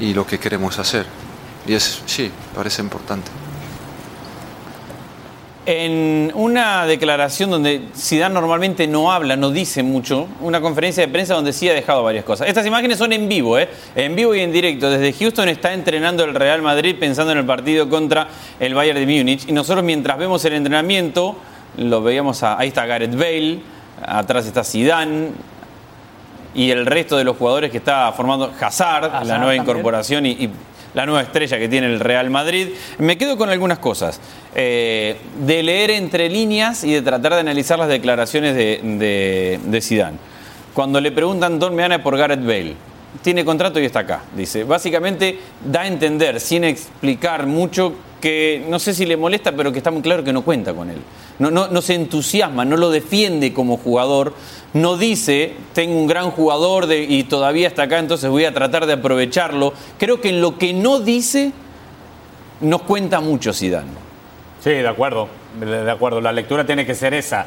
y 0.01 0.15
lo 0.15 0.27
que 0.27 0.39
queremos 0.39 0.79
hacer. 0.79 1.07
Y 1.71 1.75
es, 1.75 2.03
sí, 2.05 2.29
parece 2.53 2.83
importante. 2.83 3.31
En 5.67 6.33
una 6.35 6.85
declaración 6.85 7.49
donde 7.51 7.83
Zidane 7.97 8.35
normalmente 8.35 8.89
no 8.89 9.13
habla, 9.13 9.37
no 9.37 9.51
dice 9.51 9.85
mucho, 9.85 10.27
una 10.41 10.61
conferencia 10.61 11.07
de 11.07 11.13
prensa 11.13 11.35
donde 11.35 11.53
sí 11.53 11.69
ha 11.69 11.73
dejado 11.73 12.03
varias 12.03 12.25
cosas. 12.25 12.49
Estas 12.49 12.67
imágenes 12.67 12.99
son 12.99 13.13
en 13.13 13.29
vivo, 13.29 13.57
¿eh? 13.57 13.69
en 13.95 14.17
vivo 14.17 14.35
y 14.35 14.41
en 14.41 14.51
directo. 14.51 14.91
Desde 14.91 15.13
Houston 15.13 15.49
está 15.49 15.73
entrenando 15.73 16.25
el 16.25 16.35
Real 16.35 16.61
Madrid 16.61 16.97
pensando 16.99 17.31
en 17.31 17.39
el 17.39 17.47
partido 17.47 17.89
contra 17.89 18.27
el 18.59 18.75
Bayern 18.75 18.99
de 18.99 19.07
Múnich. 19.19 19.49
Y 19.49 19.53
nosotros 19.53 19.85
mientras 19.85 20.19
vemos 20.19 20.45
el 20.45 20.55
entrenamiento, 20.55 21.37
lo 21.77 22.03
veíamos, 22.03 22.43
a- 22.43 22.59
ahí 22.59 22.67
está 22.69 22.85
Gareth 22.87 23.15
Bale, 23.15 23.61
atrás 24.05 24.47
está 24.47 24.65
Zidane, 24.65 25.29
y 26.53 26.73
el 26.73 26.85
resto 26.85 27.17
de 27.17 27.23
los 27.23 27.37
jugadores 27.37 27.71
que 27.71 27.77
está 27.77 28.11
formando 28.17 28.47
Hazard, 28.61 29.05
Hazard 29.05 29.27
la 29.27 29.39
nueva 29.39 29.55
también. 29.55 29.63
incorporación 29.63 30.27
y, 30.27 30.31
y 30.31 30.51
la 30.95 31.07
nueva 31.07 31.23
estrella 31.23 31.59
que 31.59 31.69
tiene 31.69 31.87
el 31.87 32.01
Real 32.01 32.31
Madrid. 32.31 32.69
Me 32.99 33.17
quedo 33.17 33.37
con 33.37 33.49
algunas 33.49 33.79
cosas. 33.79 34.21
Eh, 34.55 35.17
de 35.45 35.63
leer 35.63 35.91
entre 35.91 36.29
líneas 36.29 36.83
y 36.85 36.93
de 36.93 37.03
tratar 37.03 37.35
de 37.35 37.41
analizar 37.41 37.79
las 37.79 37.89
declaraciones 37.89 38.55
de, 38.55 38.81
de. 38.83 40.15
Cuando 40.75 41.01
le 41.01 41.13
preguntan 41.13 41.59
Don 41.59 41.75
Meana 41.75 42.03
por 42.03 42.17
Gareth 42.17 42.45
Bale, 42.45 42.75
tiene 43.23 43.45
contrato 43.45 43.81
y 43.81 43.85
está 43.85 44.01
acá, 44.01 44.23
dice. 44.37 44.65
Básicamente 44.65 45.39
da 45.65 45.83
a 45.83 45.87
entender, 45.87 46.41
sin 46.41 46.65
explicar 46.65 47.47
mucho, 47.47 47.95
que 48.21 48.65
no 48.69 48.79
sé 48.79 48.95
si 48.95 49.07
le 49.07 49.17
molesta, 49.17 49.53
pero 49.53 49.73
que 49.73 49.79
está 49.79 49.91
muy 49.91 50.03
claro 50.03 50.23
que 50.23 50.33
no 50.33 50.43
cuenta 50.43 50.75
con 50.75 50.91
él. 50.91 50.99
No, 51.39 51.51
no, 51.51 51.69
no 51.69 51.83
se 51.83 51.95
entusiasma, 51.95 52.65
no 52.65 52.77
lo 52.77 52.91
defiende 52.91 53.53
como 53.53 53.77
jugador, 53.77 54.35
no 54.75 54.97
dice, 54.97 55.55
tengo 55.73 55.97
un 55.97 56.07
gran 56.07 56.31
jugador 56.31 56.87
y 56.93 57.25
todavía 57.25 57.69
está 57.69 57.85
acá, 57.85 57.99
entonces 57.99 58.31
voy 58.31 58.45
a 58.45 58.55
tratar 58.55 58.87
de 58.87 58.93
aprovecharlo. 58.95 59.73
Creo 59.99 60.21
que 60.21 60.29
en 60.29 60.41
lo 60.41 60.59
que 60.59 60.73
no 60.73 61.01
dice, 61.01 61.53
nos 62.61 62.83
cuenta 62.83 63.21
mucho 63.21 63.53
Zidane. 63.53 63.91
Sí, 64.63 64.71
de 64.71 64.89
acuerdo, 64.89 65.29
de 65.59 65.91
acuerdo. 65.91 66.21
La 66.21 66.33
lectura 66.33 66.67
tiene 66.67 66.85
que 66.85 66.95
ser 66.95 67.15
esa. 67.15 67.47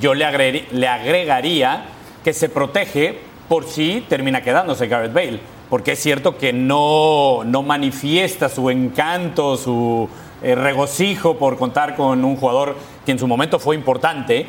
Yo 0.00 0.14
le, 0.14 0.66
le 0.72 0.88
agregaría 0.88 1.84
que 2.24 2.32
se 2.32 2.48
protege 2.48 3.18
por 3.48 3.66
si 3.66 4.04
termina 4.08 4.42
quedándose 4.42 4.88
Gareth 4.88 5.12
Bale, 5.12 5.40
porque 5.68 5.92
es 5.92 5.98
cierto 5.98 6.36
que 6.38 6.52
no, 6.52 7.42
no 7.44 7.62
manifiesta 7.62 8.48
su 8.48 8.70
encanto, 8.70 9.56
su 9.56 10.08
eh, 10.42 10.54
regocijo 10.54 11.36
por 11.36 11.56
contar 11.56 11.96
con 11.96 12.24
un 12.24 12.36
jugador 12.36 12.76
que 13.04 13.12
en 13.12 13.18
su 13.18 13.26
momento 13.26 13.58
fue 13.58 13.74
importante, 13.74 14.46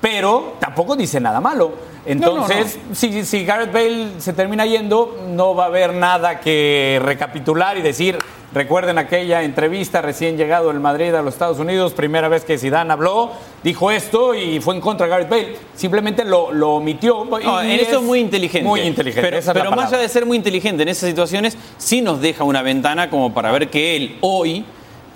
pero 0.00 0.54
tampoco 0.60 0.96
dice 0.96 1.20
nada 1.20 1.40
malo. 1.40 1.72
Entonces, 2.06 2.78
Si, 2.92 3.24
si 3.24 3.44
Gareth 3.44 3.72
Bale 3.72 4.08
se 4.18 4.32
termina 4.32 4.64
yendo, 4.64 5.18
no 5.28 5.54
va 5.54 5.64
a 5.64 5.66
haber 5.66 5.92
nada 5.92 6.40
que 6.40 6.98
recapitular 7.02 7.76
y 7.76 7.82
decir, 7.82 8.18
recuerden 8.54 8.96
aquella 8.96 9.42
entrevista 9.42 10.00
recién 10.00 10.38
llegado 10.38 10.70
el 10.70 10.80
Madrid 10.80 11.14
a 11.14 11.20
los 11.20 11.34
Estados 11.34 11.58
Unidos, 11.58 11.92
primera 11.92 12.28
vez 12.28 12.44
que 12.44 12.56
Zidane 12.56 12.92
habló, 12.92 13.32
dijo 13.62 13.90
esto 13.90 14.34
y 14.34 14.58
fue 14.60 14.74
en 14.74 14.80
contra 14.80 15.06
de 15.06 15.10
Gareth 15.10 15.28
Bale. 15.28 15.56
Simplemente 15.74 16.24
lo, 16.24 16.50
lo 16.50 16.76
omitió. 16.76 17.26
No, 17.26 17.60
en 17.60 17.70
eso 17.72 17.98
es 17.98 18.02
muy 18.02 18.20
inteligente. 18.20 18.66
Muy 18.66 18.80
inteligente. 18.80 19.26
Pero, 19.26 19.38
esa 19.38 19.50
es 19.50 19.56
la 19.56 19.62
pero 19.64 19.76
más 19.76 19.92
allá 19.92 20.00
de 20.00 20.08
ser 20.08 20.24
muy 20.24 20.38
inteligente 20.38 20.84
en 20.84 20.88
esas 20.88 21.10
situaciones, 21.10 21.58
sí 21.76 22.00
nos 22.00 22.22
deja 22.22 22.44
una 22.44 22.62
ventana 22.62 23.10
como 23.10 23.34
para 23.34 23.52
ver 23.52 23.68
que 23.68 23.96
él 23.96 24.18
hoy 24.22 24.64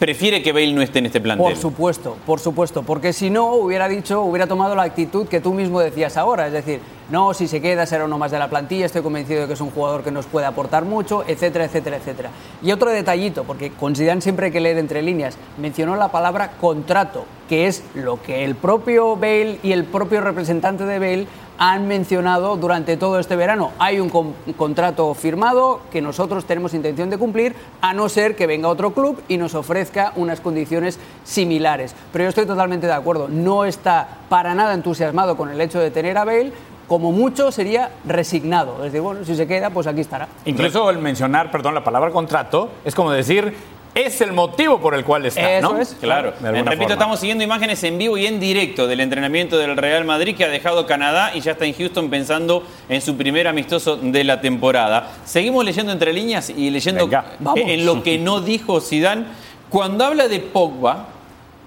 prefiere 0.03 0.43
que 0.43 0.51
Bale 0.51 0.73
no 0.73 0.83
esté 0.83 0.99
en 0.99 1.07
este 1.07 1.21
plantel. 1.21 1.47
Por 1.47 1.57
supuesto, 1.57 2.17
por 2.27 2.41
supuesto, 2.41 2.83
porque 2.83 3.13
si 3.13 3.31
no 3.31 3.53
hubiera 3.55 3.87
dicho, 3.87 4.23
hubiera 4.23 4.49
tomado 4.49 4.75
la 4.75 4.83
actitud 4.83 5.29
que 5.29 5.39
tú 5.39 5.55
mismo 5.55 5.79
decías 5.79 6.17
ahora, 6.17 6.49
es 6.49 6.53
decir, 6.53 6.81
no, 7.09 7.35
si 7.35 7.47
se 7.47 7.61
queda 7.61 7.87
será 7.87 8.07
uno 8.07 8.19
más 8.19 8.33
de 8.33 8.41
la 8.41 8.51
plantilla, 8.51 8.87
estoy 8.87 9.03
convencido 9.03 9.43
de 9.43 9.47
que 9.47 9.53
es 9.53 9.61
un 9.61 9.71
jugador 9.71 10.03
que 10.03 10.11
nos 10.11 10.27
puede 10.27 10.45
aportar 10.47 10.85
mucho, 10.85 11.23
etcétera, 11.29 11.67
etcétera, 11.67 11.99
etcétera. 11.99 12.31
Y 12.63 12.73
otro 12.73 12.91
detallito, 12.91 13.45
porque 13.45 13.71
con 13.71 13.95
Zidane 13.95 14.21
siempre 14.23 14.51
que 14.51 14.59
leer 14.59 14.79
entre 14.79 15.03
líneas, 15.03 15.37
mencionó 15.57 15.95
la 15.95 16.11
palabra 16.11 16.51
contrato, 16.61 17.25
que 17.49 17.69
es 17.69 17.85
lo 17.95 18.21
que 18.21 18.45
el 18.45 18.57
propio 18.57 19.15
Bale 19.15 19.61
y 19.63 19.71
el 19.71 19.85
propio 19.85 20.21
representante 20.21 20.85
de 20.85 20.99
Bale 20.99 21.27
han 21.59 21.87
mencionado 21.87 22.57
durante 22.57 22.97
todo 22.97 23.19
este 23.19 23.37
verano. 23.37 23.71
Hay 23.79 24.01
un, 24.01 24.09
con- 24.09 24.35
un 24.47 24.53
contrato 24.55 25.13
firmado 25.15 25.81
que 25.91 26.01
nosotros 26.03 26.45
tenemos 26.45 26.75
intención 26.75 27.11
de 27.11 27.19
cumplir, 27.19 27.55
a 27.81 27.93
no 27.95 28.09
ser 28.09 28.35
que 28.37 28.47
venga 28.47 28.69
otro 28.69 28.93
club 28.93 29.23
y 29.29 29.37
nos 29.37 29.55
ofrezca 29.55 30.13
unas 30.17 30.41
condiciones 30.41 30.99
similares. 31.25 31.95
Pero 32.13 32.25
yo 32.25 32.29
estoy 32.31 32.47
totalmente 32.47 32.87
de 32.87 32.93
acuerdo. 32.93 33.29
No 33.29 33.65
está 33.65 34.09
para 34.29 34.55
nada 34.55 34.75
entusiasmado 34.75 35.37
con 35.37 35.51
el 35.51 35.61
hecho 35.61 35.79
de 35.79 35.91
tener 35.91 36.19
a 36.19 36.25
Bale. 36.25 36.53
Como 36.89 37.11
mucho 37.13 37.51
sería 37.53 37.91
resignado. 38.05 38.77
Es 38.79 38.85
decir, 38.93 39.01
bueno, 39.01 39.25
si 39.25 39.35
se 39.35 39.47
queda, 39.47 39.71
pues 39.71 39.87
aquí 39.87 40.01
estará. 40.03 40.29
Incluso 40.45 40.91
el 40.91 40.99
mencionar, 40.99 41.51
perdón, 41.51 41.75
la 41.75 41.85
palabra 41.85 42.11
contrato 42.11 42.69
es 42.85 42.95
como 42.95 43.11
decir, 43.13 43.55
es 43.95 44.21
el 44.23 44.33
motivo 44.33 44.81
por 44.81 44.95
el 44.95 45.05
cual 45.05 45.27
está, 45.27 45.59
Eso 45.59 45.73
¿no? 45.75 45.81
es. 45.81 45.97
Claro, 46.01 46.33
repito, 46.41 46.65
forma. 46.77 46.93
estamos 46.93 47.21
siguiendo 47.21 47.45
imágenes 47.45 47.83
en 47.85 47.99
vivo 47.99 48.17
y 48.17 48.27
en 48.27 48.41
directo 48.41 48.87
del 48.87 49.01
entrenamiento 49.01 49.59
del 49.59 49.77
Real 49.77 50.05
Madrid 50.05 50.35
que 50.37 50.45
ha 50.45 50.49
dejado 50.49 50.87
Canadá 50.87 51.33
y 51.35 51.41
ya 51.41 51.53
está 51.53 51.67
en 51.67 51.75
Houston 51.75 52.09
pensando 52.09 52.65
en 52.89 53.01
su 53.03 53.17
primer 53.17 53.47
amistoso 53.47 53.97
de 53.97 54.25
la 54.25 54.41
temporada. 54.41 55.11
Seguimos 55.25 55.65
leyendo 55.65 55.93
entre 55.93 56.13
líneas 56.13 56.49
y 56.51 56.71
leyendo 56.71 57.07
Venga. 57.07 57.25
eh, 57.57 57.75
en 57.75 57.85
lo 57.87 58.03
que 58.03 58.19
no 58.19 58.41
dijo 58.41 58.81
Zidane. 58.81 59.25
Cuando 59.69 60.05
habla 60.05 60.29
de 60.29 60.41
Pogba, 60.41 61.09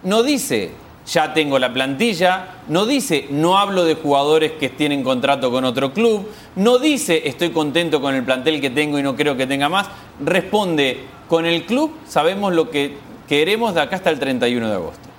no 0.03 0.23
dice 0.23 0.71
ya 1.07 1.33
tengo 1.35 1.59
la 1.59 1.71
plantilla, 1.71 2.47
no 2.67 2.87
dice 2.87 3.27
no 3.29 3.59
hablo 3.59 3.83
de 3.83 3.93
jugadores 3.93 4.53
que 4.53 4.69
tienen 4.69 5.03
contrato 5.03 5.51
con 5.51 5.63
otro 5.63 5.93
club, 5.93 6.27
no 6.55 6.79
dice 6.79 7.21
estoy 7.27 7.51
contento 7.51 8.01
con 8.01 8.15
el 8.15 8.23
plantel 8.23 8.59
que 8.59 8.71
tengo 8.71 8.97
y 8.97 9.03
no 9.03 9.15
creo 9.15 9.37
que 9.37 9.45
tenga 9.45 9.69
más, 9.69 9.87
responde 10.19 11.03
con 11.27 11.45
el 11.45 11.65
club 11.65 11.95
sabemos 12.07 12.53
lo 12.53 12.69
que 12.69 12.97
queremos 13.27 13.73
de 13.73 13.81
acá 13.81 13.95
hasta 13.95 14.09
el 14.09 14.19
31 14.19 14.67
de 14.67 14.75
agosto. 14.75 15.09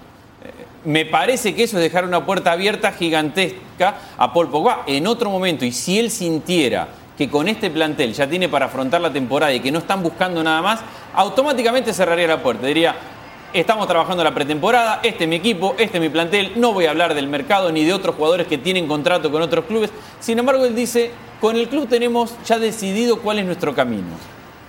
Eh, 0.44 0.50
Me 0.84 1.04
parece 1.04 1.54
que 1.54 1.64
eso 1.64 1.76
es 1.76 1.82
dejar 1.82 2.04
una 2.04 2.25
puerta 2.25 2.52
abierta 2.52 2.92
gigantesca 2.92 3.96
a 4.16 4.32
Paul 4.32 4.48
Pogba 4.50 4.84
en 4.86 5.06
otro 5.06 5.30
momento 5.30 5.64
y 5.64 5.72
si 5.72 5.98
él 5.98 6.10
sintiera 6.10 6.88
que 7.16 7.30
con 7.30 7.48
este 7.48 7.70
plantel 7.70 8.12
ya 8.12 8.28
tiene 8.28 8.48
para 8.48 8.66
afrontar 8.66 9.00
la 9.00 9.12
temporada 9.12 9.52
y 9.52 9.60
que 9.60 9.72
no 9.72 9.78
están 9.78 10.02
buscando 10.02 10.42
nada 10.42 10.60
más, 10.60 10.80
automáticamente 11.14 11.92
cerraría 11.94 12.26
la 12.26 12.42
puerta. 12.42 12.66
Diría, 12.66 12.94
estamos 13.52 13.88
trabajando 13.88 14.22
la 14.22 14.34
pretemporada, 14.34 15.00
este 15.02 15.25
es 15.25 15.30
mi 15.30 15.36
equipo, 15.36 15.75
este 15.78 15.96
es 15.96 16.00
mi 16.00 16.10
plantel, 16.10 16.52
no 16.56 16.72
voy 16.72 16.86
a 16.86 16.90
hablar 16.90 17.14
del 17.14 17.26
mercado 17.26 17.72
ni 17.72 17.84
de 17.84 17.94
otros 17.94 18.16
jugadores 18.16 18.46
que 18.46 18.58
tienen 18.58 18.86
contrato 18.86 19.30
con 19.32 19.40
otros 19.40 19.64
clubes. 19.64 19.90
Sin 20.20 20.38
embargo, 20.38 20.66
él 20.66 20.75
dice, 20.75 21.10
con 21.40 21.56
el 21.56 21.68
club 21.68 21.88
tenemos 21.88 22.34
ya 22.44 22.58
decidido 22.58 23.20
cuál 23.20 23.38
es 23.38 23.46
nuestro 23.46 23.75
camino. 23.75 24.08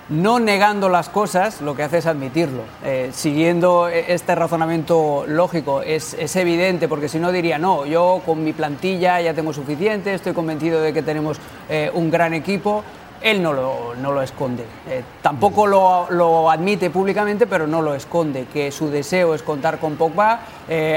No 0.08 0.40
negando 0.40 0.88
las 0.88 1.08
cosas, 1.08 1.60
lo 1.60 1.74
que 1.74 1.82
hace 1.82 1.98
es 1.98 2.06
admitirlo. 2.06 2.62
Eh, 2.84 3.10
siguiendo 3.12 3.88
e- 3.88 4.12
este 4.12 4.34
razonamiento 4.34 5.24
lógico, 5.26 5.82
es, 5.82 6.14
es 6.14 6.34
evidente, 6.36 6.88
porque 6.88 7.08
si 7.08 7.18
no 7.18 7.30
diría, 7.30 7.58
no, 7.58 7.84
yo 7.84 8.22
con 8.24 8.42
mi 8.42 8.52
plantilla 8.52 9.20
ya 9.20 9.34
tengo 9.34 9.52
suficiente, 9.52 10.14
estoy 10.14 10.32
convencido 10.32 10.80
de 10.80 10.92
que 10.92 11.02
tenemos 11.02 11.38
eh, 11.68 11.90
un 11.92 12.10
gran 12.10 12.34
equipo. 12.34 12.82
Él 13.20 13.42
no 13.42 13.52
lo, 13.52 13.96
no 14.00 14.12
lo 14.12 14.22
esconde. 14.22 14.62
Eh, 14.88 15.02
tampoco 15.20 15.66
lo, 15.66 16.06
lo 16.08 16.48
admite 16.48 16.88
públicamente, 16.88 17.48
pero 17.48 17.66
no 17.66 17.82
lo 17.82 17.96
esconde, 17.96 18.46
que 18.52 18.70
su 18.70 18.90
deseo 18.90 19.34
es 19.34 19.42
contar 19.42 19.80
con 19.80 19.96
Pogba. 19.96 20.40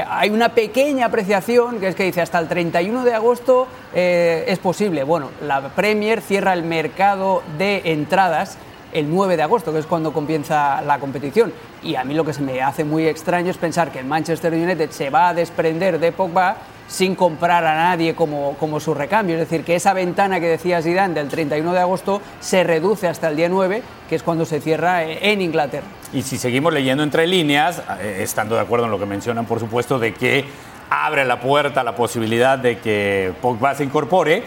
Hay 0.08 0.30
una 0.30 0.50
pequeña 0.50 1.06
apreciación, 1.06 1.80
que 1.80 1.88
es 1.88 1.96
que 1.96 2.04
dice 2.04 2.20
hasta 2.20 2.38
el 2.38 2.46
31 2.46 3.02
de 3.02 3.12
agosto 3.12 3.66
es 3.92 4.56
posible. 4.60 5.02
Bueno, 5.02 5.30
la 5.44 5.62
Premier 5.70 6.20
cierra 6.20 6.52
el 6.52 6.62
mercado 6.62 7.42
de 7.58 7.82
entradas 7.86 8.56
el 8.92 9.10
9 9.10 9.36
de 9.36 9.42
agosto, 9.42 9.72
que 9.72 9.78
es 9.78 9.86
cuando 9.86 10.12
comienza 10.12 10.82
la 10.82 10.98
competición. 10.98 11.52
Y 11.82 11.96
a 11.96 12.04
mí 12.04 12.14
lo 12.14 12.24
que 12.24 12.32
se 12.32 12.42
me 12.42 12.60
hace 12.62 12.84
muy 12.84 13.06
extraño 13.06 13.50
es 13.50 13.56
pensar 13.56 13.90
que 13.90 13.98
el 13.98 14.06
Manchester 14.06 14.52
United 14.52 14.90
se 14.90 15.10
va 15.10 15.28
a 15.28 15.34
desprender 15.34 15.98
de 15.98 16.12
Pogba 16.12 16.56
sin 16.88 17.14
comprar 17.14 17.64
a 17.64 17.74
nadie 17.74 18.14
como, 18.14 18.54
como 18.58 18.78
su 18.78 18.92
recambio. 18.92 19.36
Es 19.36 19.48
decir, 19.48 19.64
que 19.64 19.74
esa 19.74 19.94
ventana 19.94 20.40
que 20.40 20.46
decía 20.46 20.82
Zidane 20.82 21.14
del 21.14 21.28
31 21.28 21.72
de 21.72 21.80
agosto 21.80 22.20
se 22.40 22.64
reduce 22.64 23.08
hasta 23.08 23.28
el 23.28 23.36
día 23.36 23.48
9, 23.48 23.82
que 24.08 24.14
es 24.14 24.22
cuando 24.22 24.44
se 24.44 24.60
cierra 24.60 25.04
en 25.04 25.40
Inglaterra. 25.40 25.86
Y 26.12 26.22
si 26.22 26.36
seguimos 26.36 26.72
leyendo 26.72 27.02
entre 27.02 27.26
líneas, 27.26 27.82
eh, 28.00 28.18
estando 28.20 28.54
de 28.54 28.60
acuerdo 28.60 28.84
en 28.84 28.90
lo 28.90 28.98
que 28.98 29.06
mencionan, 29.06 29.46
por 29.46 29.58
supuesto, 29.58 29.98
de 29.98 30.12
que 30.12 30.44
abre 30.90 31.24
la 31.24 31.40
puerta 31.40 31.80
a 31.80 31.84
la 31.84 31.96
posibilidad 31.96 32.58
de 32.58 32.78
que 32.78 33.32
Pogba 33.40 33.74
se 33.74 33.84
incorpore, 33.84 34.44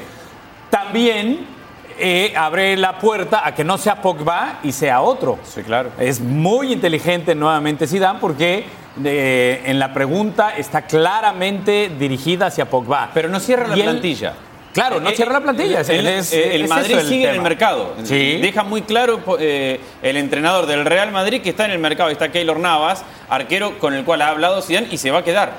también 0.69 1.54
eh, 1.99 2.33
abre 2.35 2.75
la 2.77 2.97
puerta 2.99 3.45
a 3.45 3.53
que 3.55 3.63
no 3.63 3.77
sea 3.77 4.01
Pogba 4.01 4.59
y 4.63 4.71
sea 4.71 5.01
otro. 5.01 5.39
Sí, 5.43 5.61
claro. 5.63 5.91
Es 5.99 6.19
muy 6.19 6.71
inteligente 6.73 7.35
nuevamente 7.35 7.87
Zidane 7.87 8.19
porque 8.19 8.65
eh, 9.03 9.61
en 9.65 9.79
la 9.79 9.93
pregunta 9.93 10.55
está 10.57 10.83
claramente 10.83 11.91
dirigida 11.97 12.47
hacia 12.47 12.65
Pogba. 12.69 13.09
Pero 13.13 13.29
no 13.29 13.39
cierra 13.39 13.67
la 13.67 13.77
Y 13.77 13.81
él- 13.81 13.85
plantilla. 13.87 14.33
Claro, 14.73 14.99
no 14.99 15.09
Eh, 15.09 15.15
cierra 15.15 15.31
la 15.33 15.39
plantilla. 15.41 15.79
El, 15.81 16.05
es- 16.05 16.33
el 16.33 16.63
es 16.63 16.69
Madrid 16.69 16.97
sigue 17.07 17.29
en 17.29 17.35
el 17.35 17.41
mercado. 17.41 17.93
Sí. 18.03 18.39
Deja 18.41 18.63
muy 18.63 18.81
claro 18.81 19.21
eh, 19.39 19.79
el 20.01 20.17
entrenador 20.17 20.65
del 20.65 20.83
Real 20.83 21.13
Madrid 21.13 21.41
que 21.41 21.51
está 21.51 21.63
en 21.63 21.71
el 21.71 21.79
mercado. 21.79 22.09
Está 22.09 22.29
Keylor 22.29 22.59
Navas, 22.59 23.05
arquero 23.29 23.79
con 23.79 23.93
el 23.93 24.03
cual 24.03 24.21
ha 24.21 24.27
hablado 24.29 24.61
Zidane 24.61 24.87
y 24.91 24.97
se 24.97 25.11
va 25.11 25.19
a 25.19 25.23
quedar. 25.23 25.53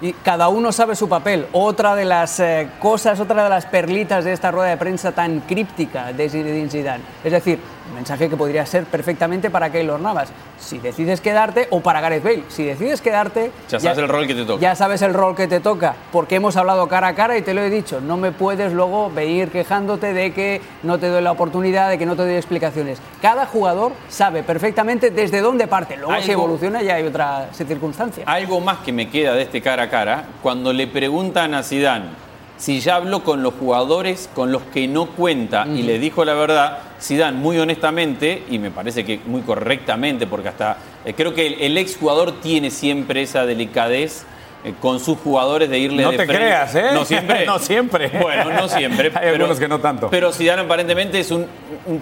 Y 0.00 0.14
cada 0.14 0.48
uno 0.48 0.72
sabe 0.72 0.96
su 0.96 1.08
papel. 1.08 1.46
Otra 1.52 1.94
de 1.94 2.06
las 2.06 2.40
eh, 2.40 2.68
cosas, 2.78 3.20
otra 3.20 3.44
de 3.44 3.50
las 3.50 3.66
perlitas 3.66 4.24
de 4.24 4.32
esta 4.32 4.50
rueda 4.50 4.70
de 4.70 4.76
prensa 4.76 5.12
tan 5.12 5.40
críptica 5.40 6.12
de 6.12 6.28
Zinedine 6.28 6.70
Zidane. 6.70 7.04
Es 7.22 7.32
decir, 7.32 7.58
un 7.90 7.96
mensaje 7.96 8.28
que 8.28 8.36
podría 8.36 8.64
ser 8.64 8.84
perfectamente 8.84 9.50
para 9.50 9.70
Keylor 9.70 10.00
Navas. 10.00 10.30
Si 10.58 10.78
decides 10.78 11.20
quedarte, 11.20 11.66
o 11.70 11.80
para 11.80 12.00
Gareth 12.00 12.22
Bale, 12.22 12.44
si 12.48 12.64
decides 12.64 13.00
quedarte... 13.00 13.50
Ya 13.68 13.80
sabes 13.80 13.98
el 13.98 14.08
rol 14.08 14.26
que 14.26 14.34
te 14.34 14.44
toca. 14.44 14.60
Ya 14.60 14.74
sabes 14.74 15.02
el 15.02 15.14
rol 15.14 15.34
que 15.34 15.48
te 15.48 15.60
toca, 15.60 15.94
porque 16.12 16.36
hemos 16.36 16.56
hablado 16.56 16.86
cara 16.88 17.08
a 17.08 17.14
cara 17.14 17.36
y 17.36 17.42
te 17.42 17.54
lo 17.54 17.62
he 17.62 17.70
dicho. 17.70 18.00
No 18.00 18.16
me 18.16 18.32
puedes 18.32 18.72
luego 18.72 19.10
venir 19.10 19.50
quejándote 19.50 20.12
de 20.12 20.32
que 20.32 20.60
no 20.82 20.98
te 20.98 21.08
doy 21.08 21.22
la 21.22 21.32
oportunidad, 21.32 21.90
de 21.90 21.98
que 21.98 22.06
no 22.06 22.16
te 22.16 22.22
doy 22.22 22.34
explicaciones. 22.34 23.00
Cada 23.20 23.46
jugador 23.46 23.92
sabe 24.08 24.42
perfectamente 24.42 25.10
desde 25.10 25.40
dónde 25.40 25.66
parte. 25.66 25.96
Luego 25.96 26.20
si 26.22 26.30
evoluciona 26.30 26.82
ya 26.82 26.94
hay 26.94 27.04
otra 27.04 27.48
circunstancia. 27.52 28.24
Algo 28.26 28.60
más 28.60 28.78
que 28.78 28.92
me 28.92 29.08
queda 29.08 29.34
de 29.34 29.42
este 29.42 29.60
cara 29.60 29.84
a 29.84 29.90
cara, 29.90 30.24
cuando 30.42 30.72
le 30.72 30.86
preguntan 30.86 31.54
a 31.54 31.62
Zidane 31.62 32.29
si 32.60 32.80
ya 32.80 32.96
habló 32.96 33.24
con 33.24 33.42
los 33.42 33.54
jugadores 33.54 34.28
con 34.34 34.52
los 34.52 34.62
que 34.62 34.86
no 34.86 35.06
cuenta 35.06 35.66
y 35.66 35.82
le 35.82 35.98
dijo 35.98 36.26
la 36.26 36.34
verdad, 36.34 36.78
Zidane 37.00 37.38
muy 37.38 37.58
honestamente 37.58 38.44
y 38.50 38.58
me 38.58 38.70
parece 38.70 39.02
que 39.04 39.18
muy 39.24 39.40
correctamente, 39.40 40.26
porque 40.26 40.50
hasta 40.50 40.76
eh, 41.06 41.14
creo 41.14 41.32
que 41.34 41.46
el, 41.46 41.54
el 41.60 41.78
exjugador 41.78 42.40
tiene 42.42 42.70
siempre 42.70 43.22
esa 43.22 43.46
delicadez 43.46 44.26
eh, 44.62 44.74
con 44.78 45.00
sus 45.00 45.16
jugadores 45.18 45.70
de 45.70 45.78
irle 45.78 46.02
No 46.02 46.10
de 46.10 46.18
te 46.18 46.26
frente. 46.26 46.42
creas, 46.44 46.74
¿eh? 46.74 46.84
No 46.92 47.06
siempre. 47.06 47.46
No 47.46 47.58
siempre. 47.58 48.08
Bueno, 48.20 48.50
no 48.50 48.68
siempre. 48.68 49.10
Hay 49.18 49.28
algunos 49.28 49.58
que 49.58 49.66
no 49.66 49.80
tanto. 49.80 50.10
Pero 50.10 50.30
Zidane 50.30 50.62
aparentemente 50.62 51.18
es 51.18 51.30
un, 51.30 51.46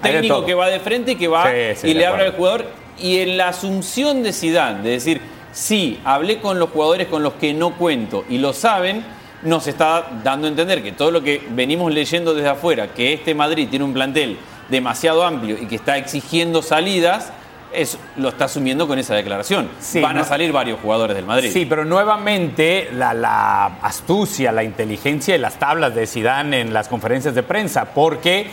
técnico 0.02 0.44
que 0.44 0.54
va 0.54 0.68
de 0.68 0.80
frente 0.80 1.12
y 1.12 1.14
que 1.16 1.28
va 1.28 1.44
Sí, 1.46 1.76
sí, 1.76 1.88
y 1.88 1.94
le 1.94 2.04
habla 2.04 2.24
al 2.24 2.32
jugador 2.32 2.66
y 2.98 3.18
en 3.18 3.36
la 3.36 3.48
asunción 3.48 4.24
de 4.24 4.32
Zidane, 4.32 4.82
de 4.82 4.90
decir, 4.90 5.20
sí, 5.52 6.00
hablé 6.04 6.40
con 6.40 6.58
los 6.58 6.70
jugadores 6.70 7.06
con 7.06 7.22
los 7.22 7.34
que 7.34 7.54
no 7.54 7.76
cuento 7.76 8.24
y 8.28 8.38
lo 8.38 8.52
saben, 8.52 9.04
nos 9.42 9.66
está 9.66 10.06
dando 10.24 10.46
a 10.46 10.50
entender 10.50 10.82
que 10.82 10.92
todo 10.92 11.10
lo 11.10 11.22
que 11.22 11.46
venimos 11.50 11.92
leyendo 11.92 12.34
desde 12.34 12.48
afuera, 12.48 12.92
que 12.92 13.12
este 13.12 13.34
Madrid 13.34 13.68
tiene 13.68 13.84
un 13.84 13.92
plantel 13.92 14.38
demasiado 14.68 15.24
amplio 15.24 15.56
y 15.60 15.66
que 15.66 15.76
está 15.76 15.96
exigiendo 15.96 16.62
salidas, 16.62 17.32
es, 17.72 17.98
lo 18.16 18.30
está 18.30 18.46
asumiendo 18.46 18.88
con 18.88 18.98
esa 18.98 19.14
declaración. 19.14 19.68
Sí, 19.80 20.00
Van 20.00 20.18
a 20.18 20.24
salir 20.24 20.52
varios 20.52 20.80
jugadores 20.80 21.14
del 21.16 21.26
Madrid. 21.26 21.50
Sí, 21.52 21.66
pero 21.66 21.84
nuevamente 21.84 22.88
la, 22.92 23.14
la 23.14 23.66
astucia, 23.82 24.52
la 24.52 24.64
inteligencia 24.64 25.34
y 25.34 25.38
las 25.38 25.58
tablas 25.58 25.94
de 25.94 26.06
Zidane 26.06 26.60
en 26.60 26.72
las 26.72 26.88
conferencias 26.88 27.34
de 27.34 27.42
prensa, 27.42 27.86
porque 27.86 28.46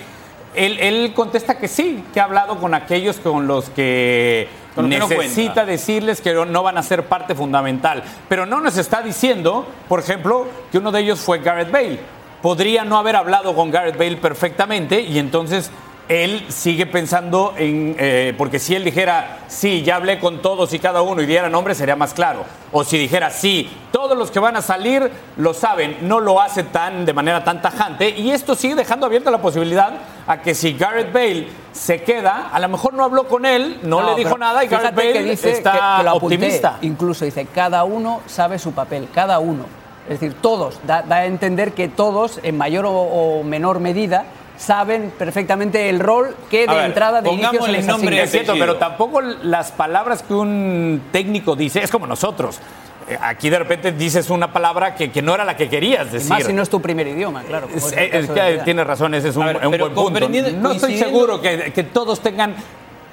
él, 0.53 0.77
él 0.79 1.13
contesta 1.13 1.57
que 1.57 1.67
sí, 1.67 2.03
que 2.13 2.19
ha 2.19 2.25
hablado 2.25 2.59
con 2.59 2.73
aquellos 2.73 3.17
con 3.17 3.47
los 3.47 3.69
que 3.69 4.47
No 4.75 4.83
necesita 4.83 5.65
decirles 5.65 6.21
que 6.21 6.33
no 6.33 6.63
van 6.63 6.77
a 6.77 6.83
ser 6.83 7.05
parte 7.05 7.35
fundamental. 7.35 8.03
Pero 8.27 8.45
no 8.45 8.59
nos 8.59 8.77
está 8.77 9.01
diciendo, 9.01 9.67
por 9.87 9.99
ejemplo, 9.99 10.47
que 10.71 10.77
uno 10.77 10.91
de 10.91 11.01
ellos 11.01 11.19
fue 11.19 11.39
Gareth 11.39 11.71
Bale. 11.71 11.99
Podría 12.41 12.83
no 12.83 12.97
haber 12.97 13.15
hablado 13.15 13.55
con 13.55 13.71
Gareth 13.71 13.97
Bale 13.97 14.17
perfectamente 14.17 15.01
y 15.01 15.17
entonces 15.17 15.71
él 16.07 16.45
sigue 16.49 16.85
pensando 16.85 17.53
en, 17.57 17.95
eh, 17.97 18.33
porque 18.37 18.59
si 18.59 18.75
él 18.75 18.83
dijera, 18.83 19.39
sí, 19.47 19.81
ya 19.81 19.95
hablé 19.95 20.19
con 20.19 20.41
todos 20.41 20.73
y 20.73 20.79
cada 20.79 21.01
uno 21.01 21.21
y 21.21 21.25
diera 21.25 21.49
nombre, 21.49 21.73
sería 21.73 21.95
más 21.95 22.13
claro. 22.13 22.43
O 22.71 22.83
si 22.83 22.97
dijera, 22.97 23.31
sí, 23.31 23.69
todos 23.91 24.15
los 24.17 24.29
que 24.29 24.39
van 24.39 24.55
a 24.55 24.61
salir 24.61 25.09
lo 25.37 25.53
saben, 25.53 25.97
no 26.01 26.19
lo 26.19 26.39
hace 26.41 26.63
tan 26.63 27.05
de 27.05 27.13
manera 27.13 27.43
tan 27.43 27.61
tajante. 27.61 28.09
Y 28.09 28.31
esto 28.31 28.53
sigue 28.55 28.75
dejando 28.75 29.05
abierta 29.07 29.31
la 29.31 29.39
posibilidad 29.41 29.93
a 30.27 30.41
que 30.41 30.53
si 30.53 30.73
Gareth 30.73 31.11
Bale 31.11 31.47
se 31.71 32.03
queda, 32.03 32.49
a 32.53 32.59
lo 32.59 32.69
mejor 32.69 32.93
no 32.93 33.03
habló 33.03 33.27
con 33.27 33.45
él, 33.45 33.79
no, 33.83 34.01
le 34.15 34.15
dijo 34.23 34.37
nada 34.37 34.63
y 34.63 34.67
Gareth 34.67 34.89
fíjate 34.95 35.07
Bale 35.07 35.13
que 35.13 35.31
dice 35.31 35.51
está 35.51 35.71
que- 35.71 35.77
que 35.97 36.03
lo 36.03 36.09
apunté. 36.11 36.35
optimista. 36.35 36.77
Incluso 36.83 37.25
dice, 37.25 37.47
cada 37.47 37.83
uno 37.83 38.21
sabe 38.27 38.59
su 38.59 38.73
papel, 38.73 39.07
cada 39.13 39.39
uno. 39.39 39.63
Es 40.07 40.19
decir, 40.19 40.35
todos. 40.39 40.79
Da, 40.85 41.01
da 41.01 41.15
a 41.15 41.25
entender 41.25 41.71
que 41.73 41.87
todos, 41.87 42.39
en 42.43 42.55
mayor 42.57 42.85
o, 42.85 42.91
o 42.91 43.43
menor 43.43 43.79
medida, 43.79 44.25
saben 44.57 45.11
perfectamente 45.17 45.89
el 45.89 45.99
rol 45.99 46.35
que 46.49 46.61
de 46.67 46.73
ver, 46.73 46.85
entrada 46.85 47.21
de 47.21 47.29
inicio 47.29 47.51
se 47.51 47.57
pongámosle 47.57 47.77
les 47.77 47.87
nombre. 47.87 48.21
Es 48.23 48.31
cierto, 48.31 48.53
pero 48.57 48.77
tampoco 48.77 49.21
las 49.21 49.71
palabras 49.71 50.23
que 50.23 50.33
un 50.33 51.01
técnico 51.11 51.55
dice 51.55 51.83
es 51.83 51.91
como 51.91 52.07
nosotros. 52.07 52.59
Eh, 53.07 53.17
Aquí 53.21 53.49
de 53.49 53.59
repente 53.59 53.91
dices 53.91 54.29
una 54.29 54.51
palabra 54.51 54.95
que, 54.95 55.11
que 55.11 55.21
no 55.21 55.35
era 55.35 55.45
la 55.45 55.55
que 55.55 55.69
querías 55.69 56.07
Y 56.07 56.11
decir. 56.11 56.29
Más 56.29 56.43
si 56.43 56.53
no 56.53 56.63
es 56.63 56.69
tu 56.69 56.81
primer 56.81 57.07
idioma, 57.07 57.43
claro. 57.43 57.67
Es- 57.75 57.93
el 57.93 58.63
tienes 58.63 58.87
razón, 58.87 59.13
ese 59.13 59.29
es 59.29 59.35
un, 59.35 59.45
ver, 59.45 59.57
un 59.67 59.77
buen 59.77 59.93
punto. 59.93 60.29
No 60.59 60.71
estoy 60.71 60.97
seguro 60.97 61.39
que, 61.41 61.71
que 61.73 61.83
todos 61.83 62.19
tengan 62.21 62.55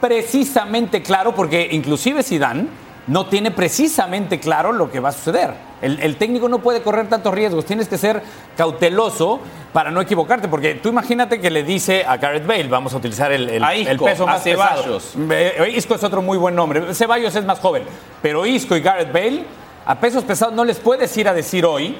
precisamente 0.01 1.03
claro, 1.03 1.35
porque 1.35 1.69
inclusive 1.71 2.23
Zidane 2.23 2.67
no 3.09 3.27
tiene 3.27 3.51
precisamente 3.51 4.39
claro 4.39 4.73
lo 4.73 4.91
que 4.91 5.01
va 5.01 5.09
a 5.09 5.13
suceder. 5.13 5.55
El, 5.81 5.99
el 6.01 6.17
técnico 6.17 6.49
no 6.49 6.61
puede 6.61 6.83
correr 6.83 7.09
tantos 7.09 7.35
riesgos, 7.35 7.65
tienes 7.65 7.89
que 7.89 7.99
ser 7.99 8.23
cauteloso 8.57 9.41
para 9.73 9.91
no 9.91 10.01
equivocarte, 10.01 10.47
porque 10.49 10.75
tú 10.77 10.91
imagínate 10.91 11.41
que 11.41 11.51
le 11.51 11.65
dice 11.65 12.05
a 12.07 12.17
Gareth 12.19 12.47
Bale, 12.47 12.69
vamos 12.69 12.95
a 12.95 12.99
utilizar 12.99 13.33
el, 13.33 13.49
el- 13.49 13.65
A 13.65 13.75
Isco, 13.75 13.91
el 13.91 13.99
peso 13.99 14.23
a 14.23 14.27
más 14.27 14.43
pesado. 14.43 14.83
Ceballos. 14.83 15.15
Eh, 15.31 15.73
Isco 15.77 15.95
es 15.97 16.05
otro 16.05 16.23
muy 16.23 16.39
buen 16.39 16.55
nombre. 16.55 16.95
Ceballos 16.95 17.35
es 17.35 17.45
más 17.45 17.59
joven. 17.59 17.83
Pero 18.21 18.47
Isco 18.47 18.77
y 18.77 18.81
Gareth 18.81 19.13
Bale, 19.13 19.45
a 19.87 19.97
pesos 19.99 20.23
pesados 20.25 20.55
no 20.55 20.65
les 20.65 20.79
puedes 20.79 21.17
ir 21.17 21.27
a 21.29 21.35
decir 21.35 21.65
hoy 21.67 21.97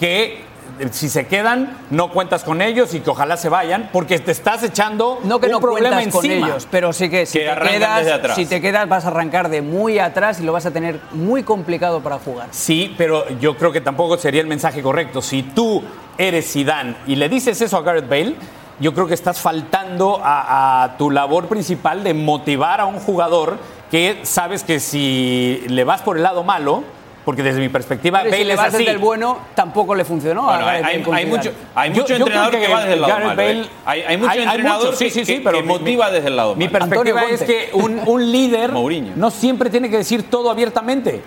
que 0.00 0.42
si 0.90 1.08
se 1.08 1.26
quedan, 1.26 1.76
no 1.90 2.10
cuentas 2.10 2.44
con 2.44 2.62
ellos 2.62 2.94
y 2.94 3.00
que 3.00 3.10
ojalá 3.10 3.36
se 3.36 3.48
vayan, 3.48 3.90
porque 3.92 4.18
te 4.18 4.32
estás 4.32 4.62
echando 4.62 5.20
No 5.24 5.40
que 5.40 5.46
un 5.46 5.52
no 5.52 5.60
problema 5.60 5.96
cuentas 5.96 6.14
con 6.14 6.24
encima. 6.24 6.46
ellos, 6.48 6.68
pero 6.70 6.92
sí 6.92 7.08
que 7.10 7.26
si 7.26 7.38
Que 7.38 7.46
te, 7.48 7.68
quedas, 7.68 8.34
si 8.34 8.46
te 8.46 8.60
quedas 8.60 8.88
vas 8.88 9.04
a 9.04 9.08
arrancar 9.08 9.48
de 9.48 9.62
muy 9.62 9.98
atrás 9.98 10.40
y 10.40 10.44
lo 10.44 10.52
vas 10.52 10.66
a 10.66 10.70
tener 10.70 11.00
muy 11.12 11.42
complicado 11.42 12.00
para 12.00 12.18
jugar. 12.18 12.48
Sí, 12.50 12.94
pero 12.96 13.28
yo 13.40 13.56
creo 13.56 13.72
que 13.72 13.80
tampoco 13.80 14.16
sería 14.18 14.40
el 14.40 14.46
mensaje 14.46 14.82
correcto. 14.82 15.22
Si 15.22 15.42
tú 15.42 15.82
eres 16.16 16.52
Zidane 16.52 16.96
y 17.06 17.16
le 17.16 17.28
dices 17.28 17.60
eso 17.60 17.76
a 17.76 17.82
Gareth 17.82 18.08
Bale, 18.08 18.34
yo 18.80 18.94
creo 18.94 19.06
que 19.08 19.14
estás 19.14 19.40
faltando 19.40 20.20
a, 20.22 20.84
a 20.84 20.96
tu 20.96 21.10
labor 21.10 21.48
principal 21.48 22.04
de 22.04 22.14
motivar 22.14 22.80
a 22.80 22.86
un 22.86 23.00
jugador 23.00 23.58
que 23.90 24.20
sabes 24.22 24.62
que 24.62 24.78
si 24.80 25.62
le 25.66 25.82
vas 25.84 26.02
por 26.02 26.16
el 26.16 26.22
lado 26.22 26.44
malo, 26.44 26.84
porque 27.28 27.42
desde 27.42 27.60
mi 27.60 27.68
perspectiva 27.68 28.20
Pero 28.22 28.30
si 28.30 28.38
Bale 28.38 28.44
le 28.46 28.54
es 28.54 28.58
así. 28.58 28.78
desde 28.78 28.90
el 28.92 28.96
bueno, 28.96 29.36
tampoco 29.54 29.94
le 29.94 30.02
funcionó. 30.06 30.44
Bueno, 30.44 30.66
hay, 30.66 31.26
mucho, 31.26 31.50
hay 31.74 31.90
Yo- 31.92 32.00
mucho 32.00 32.14
yo 32.16 32.24
creo 32.24 32.26
entrenador 32.26 32.50
que, 32.52 32.60
que 32.60 32.72
va 32.72 32.80
desde 32.80 32.94
el 32.94 33.00
lado 33.02 33.12
Gareth 33.12 33.26
malo. 33.28 33.42
¿eh? 33.42 33.46
Bale- 33.54 33.68
Hay, 33.84 34.00
hay 34.00 34.16
mucho 34.16 34.30
hay- 34.30 34.38
hay 34.38 34.44
entrenador 34.46 34.96
sí, 34.96 35.04
que, 35.04 35.10
sí, 35.10 35.24
sí, 35.26 35.34
que- 35.34 35.40
pero 35.42 35.56
que 35.58 35.62
mi- 35.62 35.68
motiva 35.68 36.10
desde 36.10 36.28
el 36.28 36.36
lado 36.36 36.54
Mi 36.56 36.68
malo. 36.68 36.78
perspectiva 36.78 37.24
es 37.24 37.42
que 37.42 37.68
un, 37.74 38.00
un 38.06 38.32
líder 38.32 38.72
no 38.72 39.30
siempre 39.30 39.68
tiene 39.68 39.90
que 39.90 39.98
decir 39.98 40.22
todo 40.30 40.50
abiertamente. 40.50 41.20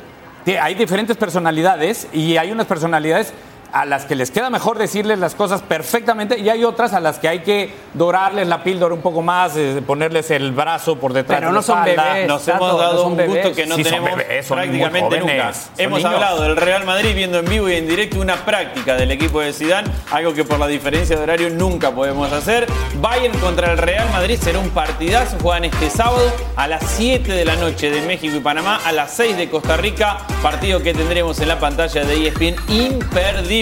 Hay 0.60 0.74
diferentes 0.74 1.18
personalidades 1.18 2.08
y 2.12 2.36
hay 2.38 2.52
unas 2.52 2.66
personalidades 2.66 3.32
a 3.72 3.86
las 3.86 4.06
que 4.06 4.16
les 4.16 4.32
queda 4.32 4.50
mejor 4.50 4.78
decirles 4.78 5.20
las 5.20 5.36
cosas 5.36 5.62
perfectamente 5.62 6.40
y 6.40 6.50
hay 6.50 6.64
otras 6.64 6.94
a 6.94 7.00
las 7.00 7.20
que 7.20 7.28
hay 7.28 7.40
que 7.40 7.74
dorarles 7.94 8.48
la 8.48 8.64
píldora 8.64 8.94
un 8.94 9.02
poco 9.02 9.22
más, 9.22 9.56
eh, 9.56 9.82
ponerles 9.86 10.32
el 10.32 10.52
brazo 10.52 10.98
por 10.98 11.14
detrás 11.14 11.40
Pero 11.40 11.50
de 11.50 11.54
no 11.54 11.60
la 11.60 11.64
son 11.64 11.84
bebés. 11.84 12.28
Nos 12.28 12.46
Tato, 12.46 12.58
hemos 12.58 12.80
dado 12.80 13.08
un 13.08 13.18
bebés. 13.18 13.44
gusto 13.44 13.56
que 13.56 13.66
no 13.66 13.76
Sí, 13.76 13.84
son 13.84 13.92
tenemos 13.92 14.18
bebés, 14.18 14.46
son 14.46 14.58
muy 14.58 14.68
prácticamente 14.68 15.20
nunca. 15.20 15.52
Hemos 15.78 16.00
niños. 16.00 16.14
hablado 16.14 16.44
del 16.44 16.58
Real 16.58 16.86
Madrid 16.86 17.16
viendo 17.16 17.40
en 17.40 17.46
vivo 17.46 17.70
y 17.70 17.76
en 17.76 17.88
directo 17.88 18.20
una 18.20 18.36
práctica 18.46 18.96
del 18.96 19.12
equipo 19.12 19.40
de 19.42 19.54
Zidane, 19.54 19.90
algo 20.12 20.34
que 20.34 20.44
por 20.44 20.60
la 20.60 20.68
diferencia 20.68 21.16
de 21.16 21.24
horario 21.24 21.50
nunca 21.50 21.92
podemos 21.92 22.32
hacer. 22.32 22.68
Bayern 23.00 23.38
contra 23.40 23.72
el 23.72 23.78
Real 23.78 24.10
Madrid 24.12 24.38
será 24.42 24.60
un 24.60 24.70
partidazo, 24.72 25.38
juegan 25.42 25.66
este 25.66 25.90
sábado 25.90 26.32
a 26.56 26.68
las 26.68 26.84
7 26.98 27.32
de 27.32 27.46
la 27.46 27.56
noche 27.56 27.90
de 27.90 28.02
México 28.02 28.36
y 28.36 28.40
Panamá, 28.40 28.80
a 28.86 28.92
las 28.92 29.14
6 29.14 29.38
de 29.38 29.50
Costa 29.50 29.78
Rica, 29.78 30.20
partido 30.42 30.82
que 30.84 30.94
tendremos 30.94 31.40
en 31.40 31.48
la 31.48 31.60
pantalla 31.60 32.04
de 32.04 32.28
ESPN 32.28 32.56
imperdible 32.70 33.61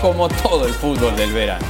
como 0.00 0.28
todo 0.28 0.66
el 0.66 0.74
fútbol 0.74 1.14
del 1.16 1.32
verano. 1.32 1.64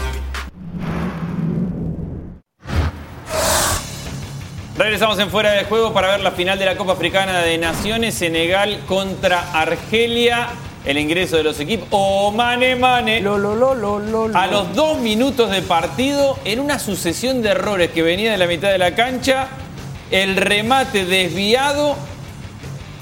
Regresamos 4.78 5.18
en 5.18 5.30
Fuera 5.30 5.52
de 5.52 5.64
Juego 5.64 5.92
para 5.92 6.08
ver 6.08 6.20
la 6.20 6.30
final 6.30 6.58
de 6.58 6.64
la 6.64 6.76
Copa 6.76 6.92
Africana 6.92 7.40
de 7.40 7.58
Naciones, 7.58 8.14
Senegal 8.14 8.80
contra 8.86 9.52
Argelia, 9.52 10.48
el 10.84 10.98
ingreso 10.98 11.36
de 11.36 11.42
los 11.42 11.60
equipos. 11.60 11.88
¡Oh, 11.90 12.30
mane, 12.30 12.76
mane! 12.76 13.20
Lo, 13.20 13.36
lo, 13.36 13.54
lo, 13.54 13.74
lo, 13.74 13.98
lo, 13.98 14.28
lo. 14.28 14.38
A 14.38 14.46
los 14.46 14.74
dos 14.74 14.98
minutos 14.98 15.50
de 15.50 15.60
partido, 15.62 16.38
en 16.44 16.60
una 16.60 16.78
sucesión 16.78 17.42
de 17.42 17.50
errores 17.50 17.90
que 17.90 18.02
venía 18.02 18.32
de 18.32 18.38
la 18.38 18.46
mitad 18.46 18.70
de 18.70 18.78
la 18.78 18.94
cancha, 18.94 19.48
el 20.10 20.36
remate 20.36 21.04
desviado, 21.04 21.96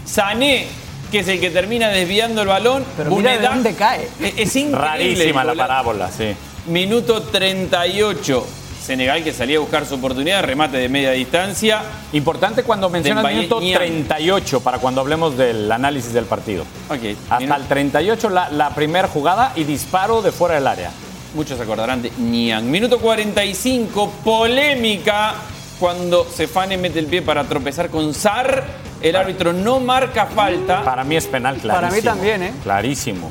Sané, 0.05 0.67
que 1.15 1.21
es 1.21 1.29
el 1.29 1.39
que 1.41 1.51
termina 1.51 1.89
desviando 1.91 2.43
el 2.43 2.49
balón, 2.49 2.85
Pero 2.97 3.11
mira 3.11 3.31
de 3.31 3.39
Bunedá- 3.39 3.51
dónde 3.51 3.75
cae. 3.77 4.09
Es, 4.21 4.35
es 4.37 4.57
increíble. 4.57 4.77
Rarísima 4.79 5.45
la 5.45 5.55
parábola, 5.55 6.11
sí. 6.11 6.35
Minuto 6.67 7.23
38. 7.23 8.47
Senegal 8.85 9.23
que 9.23 9.33
salía 9.33 9.57
a 9.59 9.61
buscar 9.61 9.87
su 9.87 9.95
oportunidad, 9.95 10.43
remate 10.43 10.77
de 10.77 10.89
media 10.89 11.13
distancia. 11.13 11.83
Importante 12.13 12.65
cuando 12.65 12.91
mencionas 12.91 13.25
minuto 13.33 13.61
Niang. 13.61 13.79
38 13.79 14.61
para 14.61 14.79
cuando 14.79 15.01
hablemos 15.01 15.39
del 15.39 15.71
análisis 15.71 16.13
del 16.13 16.25
partido. 16.25 16.65
Ok, 16.91 17.17
Hasta 17.31 17.57
el 17.57 17.63
38 17.67 18.29
la, 18.29 18.51
la 18.51 18.71
primera 18.75 19.07
jugada 19.09 19.53
y 19.57 19.63
disparo 19.65 20.21
de 20.21 20.33
fuera 20.33 20.57
del 20.57 20.67
área. 20.67 20.91
Muchos 21.35 21.57
se 21.57 21.63
acordarán 21.63 22.03
de 22.03 22.11
Niang. 22.19 22.65
Minuto 22.65 22.99
45, 22.99 24.13
polémica 24.25 25.35
cuando 25.79 26.25
Sefane 26.29 26.77
mete 26.77 26.99
el 26.99 27.07
pie 27.07 27.23
para 27.23 27.45
tropezar 27.45 27.89
con 27.89 28.13
Sar. 28.13 28.65
El 29.09 29.17
árbitro 29.17 29.53
no 29.53 29.81
marca 29.81 30.27
falta. 30.27 30.83
Para 30.85 31.05
mí 31.05 31.17
es 31.17 31.27
penal 31.27 31.57
clarísimo. 31.57 31.81
Para 31.81 31.95
mí 31.95 32.03
también, 32.03 32.43
¿eh? 32.43 32.53
Clarísimo. 32.63 33.31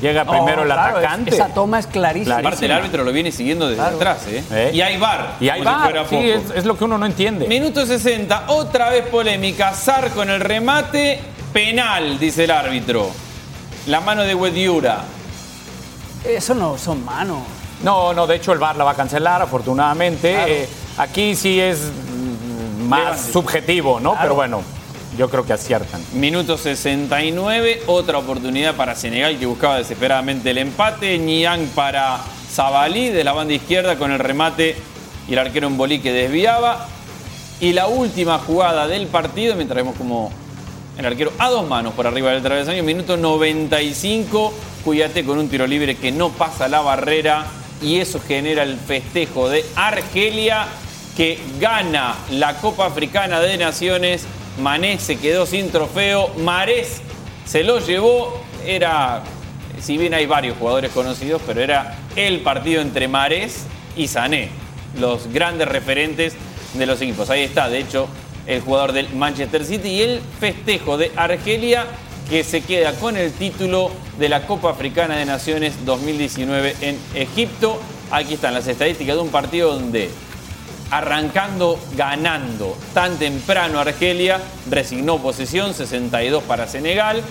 Llega 0.00 0.24
No, 0.24 0.32
primero 0.32 0.62
el 0.62 0.66
claro, 0.66 0.96
atacante. 0.98 1.30
Esa 1.32 1.48
toma 1.48 1.78
es 1.78 1.86
clarísima. 1.86 2.34
Clarísimo. 2.36 2.48
Aparte, 2.48 2.64
el 2.66 2.72
árbitro 2.72 3.04
lo 3.04 3.12
viene 3.12 3.30
siguiendo 3.30 3.68
desde 3.68 3.82
Claro. 3.82 3.96
atrás. 3.96 4.26
¿eh? 4.26 4.42
¿Eh? 4.50 4.70
Y 4.74 4.80
hay 4.80 4.96
bar. 4.98 5.36
Y 5.38 5.48
si 5.48 5.60
va. 5.60 5.80
fuera 5.84 6.08
Sí, 6.08 6.16
es, 6.30 6.42
es 6.56 6.64
lo 6.64 6.76
que 6.76 6.84
uno 6.84 6.98
no 6.98 7.06
entiende. 7.06 7.46
Minuto 7.46 7.86
60, 7.86 8.44
otra 8.48 8.90
vez 8.90 9.06
polémica. 9.06 9.72
Sar 9.74 10.10
con 10.10 10.28
el 10.30 10.40
remate. 10.40 11.20
Penal, 11.52 12.18
dice 12.18 12.44
el 12.44 12.50
árbitro. 12.50 13.10
La 13.86 14.00
mano 14.00 14.22
de 14.22 14.34
Wediura. 14.34 15.00
Eso 16.24 16.54
no 16.54 16.78
son 16.78 17.04
manos. 17.04 17.38
No, 17.82 18.12
no, 18.14 18.26
de 18.26 18.36
hecho 18.36 18.52
el 18.52 18.58
VAR 18.58 18.76
la 18.76 18.84
va 18.84 18.92
a 18.92 18.94
cancelar, 18.94 19.42
afortunadamente. 19.42 20.62
Eh, 20.62 20.68
aquí 20.98 21.34
sí 21.34 21.60
es 21.60 21.78
mm, 21.80 22.88
más 22.88 23.00
Levante. 23.00 23.32
subjetivo, 23.32 24.00
¿no? 24.00 24.16
Pero 24.20 24.34
bueno, 24.36 24.62
yo 25.16 25.28
creo 25.28 25.44
que 25.44 25.52
aciertan. 25.52 26.02
Minuto 26.14 26.56
69, 26.56 27.82
otra 27.86 28.18
oportunidad 28.18 28.74
para 28.74 28.94
Senegal 28.94 29.38
que 29.38 29.46
buscaba 29.46 29.78
desesperadamente 29.78 30.50
el 30.50 30.58
empate. 30.58 31.18
Niang 31.18 31.66
para 31.74 32.20
Zabalí 32.50 33.08
de 33.08 33.24
la 33.24 33.32
banda 33.32 33.54
izquierda 33.54 33.96
con 33.96 34.12
el 34.12 34.18
remate 34.18 34.76
y 35.28 35.32
el 35.32 35.38
arquero 35.38 35.66
en 35.66 35.76
bolí 35.76 36.00
que 36.00 36.12
desviaba. 36.12 36.86
Y 37.60 37.72
la 37.72 37.86
última 37.86 38.38
jugada 38.38 38.86
del 38.88 39.06
partido, 39.06 39.54
mientras 39.54 39.76
vemos 39.76 39.96
como 39.96 40.32
el 40.98 41.06
arquero 41.06 41.32
a 41.38 41.48
dos 41.48 41.66
manos 41.66 41.94
por 41.94 42.06
arriba 42.06 42.32
del 42.32 42.42
travesaño, 42.42 42.82
minuto 42.82 43.16
95, 43.16 44.52
Cuyate 44.84 45.24
con 45.24 45.38
un 45.38 45.48
tiro 45.48 45.66
libre 45.66 45.96
que 45.96 46.10
no 46.10 46.30
pasa 46.30 46.68
la 46.68 46.80
barrera 46.80 47.46
y 47.80 47.98
eso 47.98 48.20
genera 48.20 48.62
el 48.62 48.76
festejo 48.76 49.48
de 49.48 49.64
Argelia 49.76 50.66
que 51.16 51.38
gana 51.60 52.16
la 52.30 52.56
Copa 52.56 52.86
Africana 52.86 53.40
de 53.40 53.58
Naciones. 53.58 54.26
Mané 54.58 54.98
se 54.98 55.16
quedó 55.16 55.46
sin 55.46 55.70
trofeo. 55.70 56.28
Marés 56.38 57.00
se 57.44 57.64
lo 57.64 57.78
llevó. 57.80 58.42
Era, 58.66 59.22
si 59.80 59.98
bien 59.98 60.14
hay 60.14 60.26
varios 60.26 60.56
jugadores 60.56 60.90
conocidos, 60.92 61.42
pero 61.46 61.60
era 61.60 61.98
el 62.16 62.40
partido 62.40 62.80
entre 62.80 63.08
Marés 63.08 63.64
y 63.96 64.08
Sané, 64.08 64.50
los 64.98 65.32
grandes 65.32 65.68
referentes 65.68 66.34
de 66.74 66.86
los 66.86 67.00
equipos. 67.00 67.30
Ahí 67.30 67.42
está, 67.42 67.68
de 67.68 67.78
hecho, 67.78 68.08
el 68.46 68.60
jugador 68.60 68.92
del 68.92 69.12
Manchester 69.14 69.64
City 69.64 69.88
y 69.88 70.02
el 70.02 70.20
festejo 70.40 70.96
de 70.96 71.12
Argelia 71.16 71.86
que 72.28 72.44
se 72.44 72.62
queda 72.62 72.94
con 72.94 73.16
el 73.16 73.32
título 73.32 73.90
de 74.18 74.28
la 74.28 74.46
Copa 74.46 74.70
Africana 74.70 75.16
de 75.16 75.26
Naciones 75.26 75.84
2019 75.84 76.76
en 76.80 76.98
Egipto. 77.14 77.80
Aquí 78.10 78.34
están 78.34 78.54
las 78.54 78.66
estadísticas 78.66 79.16
de 79.16 79.22
un 79.22 79.28
partido 79.28 79.74
donde 79.74 80.10
arrancando 80.92 81.80
ganando 81.96 82.76
tan 82.92 83.16
temprano 83.16 83.80
Argelia, 83.80 84.38
resignó 84.70 85.18
posesión, 85.18 85.72
62 85.72 86.42
para 86.44 86.68
Senegal, 86.68 87.22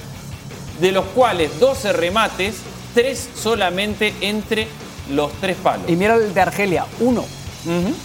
de 0.81 0.91
los 0.91 1.05
cuales 1.05 1.59
12 1.59 1.93
remates, 1.93 2.55
3 2.95 3.29
solamente 3.35 4.15
entre 4.21 4.67
los 5.11 5.31
tres 5.33 5.57
palos. 5.57 5.87
Y 5.87 5.95
mira 5.95 6.15
el 6.15 6.33
de 6.33 6.41
Argelia, 6.41 6.85
uno. 6.99 7.23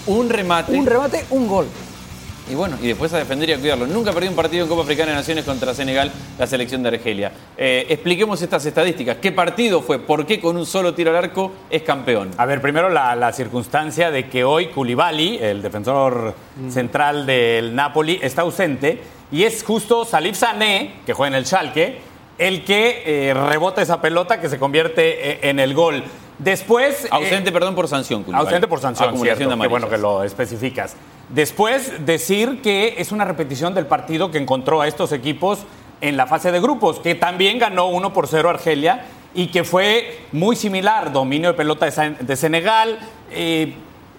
Un 0.07 0.29
remate. 0.29 0.77
Un 0.77 0.85
remate, 0.85 1.25
un 1.31 1.49
gol. 1.49 1.67
Y 2.49 2.55
bueno, 2.55 2.79
y 2.81 2.87
después 2.87 3.13
a 3.13 3.19
defender 3.19 3.49
y 3.49 3.53
a 3.55 3.59
cuidarlo. 3.59 3.87
Nunca 3.87 4.13
perdió 4.13 4.31
un 4.31 4.37
partido 4.37 4.63
en 4.63 4.69
Copa 4.69 4.83
Africana 4.83 5.11
de 5.11 5.17
Naciones 5.17 5.45
contra 5.45 5.75
Senegal, 5.75 6.13
la 6.39 6.47
selección 6.47 6.83
de 6.83 6.91
Argelia. 6.91 7.33
Eh, 7.57 7.87
expliquemos 7.89 8.41
estas 8.41 8.65
estadísticas. 8.65 9.17
¿Qué 9.17 9.33
partido 9.33 9.83
fue? 9.83 9.99
¿Por 9.99 10.25
qué 10.27 10.39
con 10.39 10.57
un 10.57 10.65
solo 10.65 10.95
tiro 10.95 11.11
al 11.11 11.17
arco 11.17 11.53
es 11.71 11.83
campeón? 11.83 12.31
A 12.37 12.47
ver, 12.47 12.61
primero 12.61 12.89
la, 12.89 13.17
la 13.17 13.33
circunstancia 13.33 14.13
de 14.13 14.29
que 14.29 14.45
hoy 14.45 14.69
Koulibaly, 14.69 15.39
el 15.39 15.61
defensor 15.61 16.35
central 16.71 17.27
del 17.27 17.75
Napoli, 17.75 18.21
está 18.23 18.43
ausente 18.43 19.01
y 19.33 19.43
es 19.43 19.65
justo 19.65 20.05
Salif 20.05 20.37
Sané, 20.37 21.01
que 21.05 21.15
juega 21.15 21.37
en 21.37 21.39
el 21.39 21.47
Schalke, 21.47 21.99
el 22.39 22.65
que 22.65 23.03
eh, 23.31 23.35
rebota 23.35 23.83
esa 23.83 24.01
pelota 24.01 24.41
que 24.41 24.49
se 24.49 24.59
convierte 24.59 25.31
eh, 25.31 25.39
en 25.43 25.59
el 25.59 25.75
gol. 25.75 26.05
Después... 26.39 27.05
eh, 27.05 27.09
Ausente, 27.11 27.53
perdón, 27.53 27.75
por 27.75 27.89
sanción. 27.89 28.25
Ausente 28.33 28.69
por 28.69 28.81
sanción, 28.81 29.09
Acumulación 29.09 29.39
cierto, 29.39 29.57
de 29.57 29.63
qué 29.63 29.69
bueno 29.69 29.89
que 29.89 29.99
lo 29.99 30.23
especificas. 30.23 30.97
Después, 31.29 32.07
decir 32.07 32.61
que 32.63 32.95
es 32.99 33.11
una 33.13 33.25
repetición 33.25 33.75
del 33.75 33.87
partido 33.87 34.31
que 34.31 34.39
encontró 34.39 34.81
a 34.81 34.89
estos 34.89 35.13
equipos 35.13 35.61
en 36.01 36.17
la 36.17 36.27
fase 36.27 36.53
de 36.53 36.61
grupos, 36.61 37.01
que 37.01 37.15
también 37.15 37.59
ganó 37.59 37.87
1 37.87 38.13
por 38.13 38.29
0 38.29 38.51
Argelia 38.51 39.07
y 39.35 39.49
que 39.49 39.65
fue 39.65 40.21
muy 40.33 40.57
similar, 40.57 41.13
dominio 41.13 41.49
de 41.49 41.55
pelota 41.55 41.87
de 41.87 42.37
Senegal, 42.37 42.99
eh, 43.31 43.75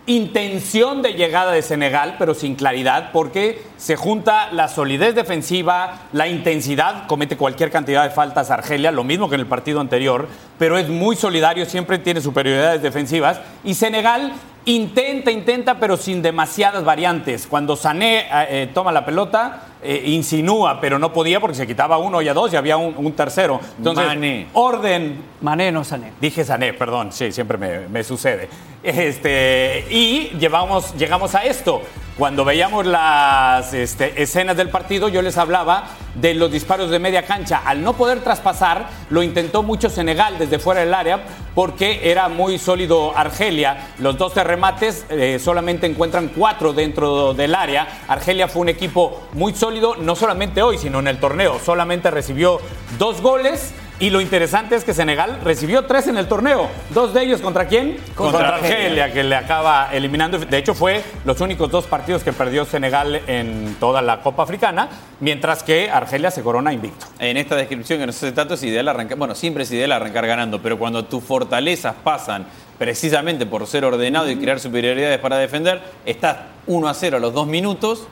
intención 0.07 1.01
de 1.01 1.13
llegada 1.13 1.51
de 1.51 1.61
Senegal, 1.61 2.15
pero 2.17 2.33
sin 2.33 2.55
claridad, 2.55 3.11
porque 3.11 3.61
se 3.75 3.97
junta 3.97 4.51
la 4.53 4.69
solidez 4.69 5.13
defensiva, 5.13 6.07
la 6.13 6.27
intensidad, 6.27 7.07
comete 7.07 7.35
cualquier 7.37 7.71
cantidad 7.71 8.03
de 8.03 8.09
faltas 8.09 8.49
Argelia, 8.49 8.91
lo 8.91 9.03
mismo 9.03 9.27
que 9.27 9.35
en 9.35 9.41
el 9.41 9.47
partido 9.47 9.81
anterior, 9.81 10.27
pero 10.57 10.77
es 10.77 10.87
muy 10.87 11.17
solidario, 11.17 11.65
siempre 11.65 11.99
tiene 11.99 12.21
superioridades 12.21 12.81
defensivas, 12.81 13.41
y 13.65 13.73
Senegal 13.73 14.31
intenta, 14.63 15.29
intenta, 15.29 15.75
pero 15.75 15.97
sin 15.97 16.21
demasiadas 16.21 16.83
variantes. 16.85 17.45
Cuando 17.45 17.75
Sané 17.75 18.19
eh, 18.19 18.27
eh, 18.49 18.71
toma 18.73 18.91
la 18.91 19.05
pelota, 19.05 19.66
eh, 19.81 20.03
insinúa, 20.07 20.79
pero 20.81 20.97
no 20.99 21.13
podía 21.13 21.39
porque 21.39 21.55
se 21.55 21.67
quitaba 21.67 21.97
uno 21.97 22.21
y 22.21 22.27
a 22.27 22.33
dos 22.33 22.51
y 22.53 22.55
había 22.55 22.77
un, 22.77 22.93
un 22.97 23.11
tercero. 23.13 23.59
Entonces, 23.77 24.05
Mané. 24.05 24.47
orden 24.53 25.17
Mané 25.41 25.71
no 25.71 25.83
Sané. 25.83 26.13
Dije 26.19 26.43
Sané, 26.43 26.73
perdón, 26.73 27.11
sí, 27.11 27.31
siempre 27.31 27.57
me, 27.57 27.87
me 27.87 28.03
sucede. 28.03 28.49
Este, 28.83 29.85
y 29.89 30.29
llevamos, 30.39 30.95
llegamos 30.95 31.35
a 31.35 31.43
esto. 31.43 31.81
Cuando 32.17 32.43
veíamos 32.43 32.87
las 32.87 33.75
este, 33.75 34.23
escenas 34.23 34.57
del 34.57 34.71
partido, 34.71 35.07
yo 35.07 35.21
les 35.21 35.37
hablaba 35.37 35.89
de 36.15 36.33
los 36.33 36.51
disparos 36.51 36.89
de 36.89 36.97
media 36.97 37.21
cancha. 37.21 37.61
Al 37.63 37.83
no 37.83 37.93
poder 37.93 38.23
traspasar, 38.23 38.89
lo 39.11 39.21
intentó 39.21 39.61
mucho 39.61 39.87
Senegal 39.87 40.39
desde 40.39 40.57
fuera 40.57 40.81
del 40.81 40.95
área 40.95 41.19
porque 41.53 42.09
era 42.09 42.27
muy 42.27 42.57
sólido 42.57 43.15
Argelia. 43.15 43.89
Los 43.99 44.17
12 44.17 44.43
remates 44.43 45.05
eh, 45.09 45.37
solamente 45.37 45.85
encuentran 45.85 46.31
cuatro 46.35 46.73
dentro 46.73 47.35
del 47.35 47.53
área. 47.53 47.87
Argelia 48.07 48.47
fue 48.47 48.63
un 48.63 48.69
equipo 48.69 49.27
muy 49.33 49.53
sólido, 49.53 49.95
no 49.97 50.15
solamente 50.15 50.63
hoy, 50.63 50.79
sino 50.79 50.97
en 50.97 51.09
el 51.09 51.19
torneo. 51.19 51.59
Solamente 51.63 52.09
recibió 52.09 52.59
dos 52.97 53.21
goles. 53.21 53.75
Y 53.99 54.11
lo 54.11 54.21
interesante 54.21 54.75
es 54.75 54.83
que 54.83 54.93
Senegal 54.93 55.39
recibió 55.43 55.85
tres 55.85 56.05
en 56.05 56.17
el 56.17 56.27
torneo. 56.27 56.69
Dos 56.91 57.15
de 57.15 57.23
ellos 57.23 57.41
contra 57.41 57.67
quién? 57.67 57.97
Contra, 58.13 58.49
Argelia, 58.49 59.11
que 59.11 59.23
le 59.23 59.35
acaba 59.35 59.89
eliminando. 59.91 60.37
De 60.37 60.57
hecho, 60.57 60.75
fue 60.75 61.01
los 61.25 61.41
únicos 61.41 61.71
dos 61.71 61.87
partidos 61.87 62.21
que 62.21 62.31
perdió 62.31 62.63
Senegal 62.65 63.23
en 63.25 63.75
toda 63.79 64.03
la 64.03 64.21
Copa 64.21 64.43
Africana, 64.43 64.87
mientras 65.19 65.63
que 65.63 65.89
Argelia 65.89 66.29
se 66.29 66.43
corona 66.43 66.71
invicto. 66.71 67.07
En 67.17 67.37
esta 67.37 67.55
descripción 67.55 67.99
que 67.99 68.05
nos 68.05 68.17
hace 68.17 68.31
Tato 68.33 68.53
es 68.53 68.61
ideal 68.61 68.87
arrancar, 68.87 69.17
bueno, 69.17 69.33
siempre 69.33 69.63
es 69.63 69.71
ideal 69.71 69.91
arrancar 69.91 70.27
ganando, 70.27 70.61
pero 70.61 70.77
cuando 70.77 71.05
tus 71.05 71.23
fortalezas 71.23 71.95
pasan 72.03 72.45
precisamente 72.77 73.47
por 73.47 73.65
ser 73.65 73.83
ordenado 73.83 74.29
y 74.29 74.35
crear 74.35 74.59
superioridades 74.59 75.17
para 75.17 75.37
defender, 75.37 75.81
estás 76.05 76.37
1 76.67 76.87
a 76.87 76.93
0 76.93 77.17
a 77.17 77.19
los 77.19 77.33
dos 77.33 77.47
minutos, 77.47 78.07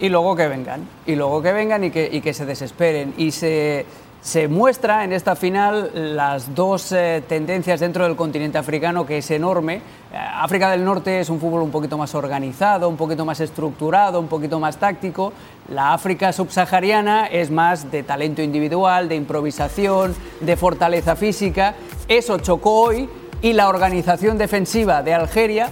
Y 0.00 0.08
luego 0.08 0.34
que 0.34 0.48
vengan. 0.48 0.88
Y 1.06 1.14
luego 1.14 1.40
que 1.40 1.52
vengan 1.52 1.84
y 1.84 1.90
que, 1.92 2.08
y 2.10 2.20
que 2.20 2.34
se 2.34 2.44
desesperen. 2.44 3.14
Y 3.16 3.30
se, 3.30 3.86
se 4.24 4.48
muestra 4.48 5.04
en 5.04 5.12
esta 5.12 5.36
final 5.36 5.90
las 6.16 6.54
dos 6.54 6.92
eh, 6.92 7.22
tendencias 7.28 7.80
dentro 7.80 8.04
del 8.04 8.16
continente 8.16 8.56
africano, 8.56 9.04
que 9.04 9.18
es 9.18 9.30
enorme. 9.30 9.74
Eh, 9.74 9.80
África 10.16 10.70
del 10.70 10.82
Norte 10.82 11.20
es 11.20 11.28
un 11.28 11.38
fútbol 11.38 11.60
un 11.60 11.70
poquito 11.70 11.98
más 11.98 12.14
organizado, 12.14 12.88
un 12.88 12.96
poquito 12.96 13.26
más 13.26 13.40
estructurado, 13.40 14.18
un 14.18 14.28
poquito 14.28 14.58
más 14.58 14.78
táctico. 14.78 15.34
La 15.68 15.92
África 15.92 16.32
subsahariana 16.32 17.26
es 17.26 17.50
más 17.50 17.90
de 17.92 18.02
talento 18.02 18.40
individual, 18.40 19.10
de 19.10 19.16
improvisación, 19.16 20.14
de 20.40 20.56
fortaleza 20.56 21.16
física. 21.16 21.74
Eso 22.08 22.38
chocó 22.38 22.80
hoy 22.80 23.06
y 23.42 23.52
la 23.52 23.68
organización 23.68 24.38
defensiva 24.38 25.02
de 25.02 25.12
Algeria 25.12 25.68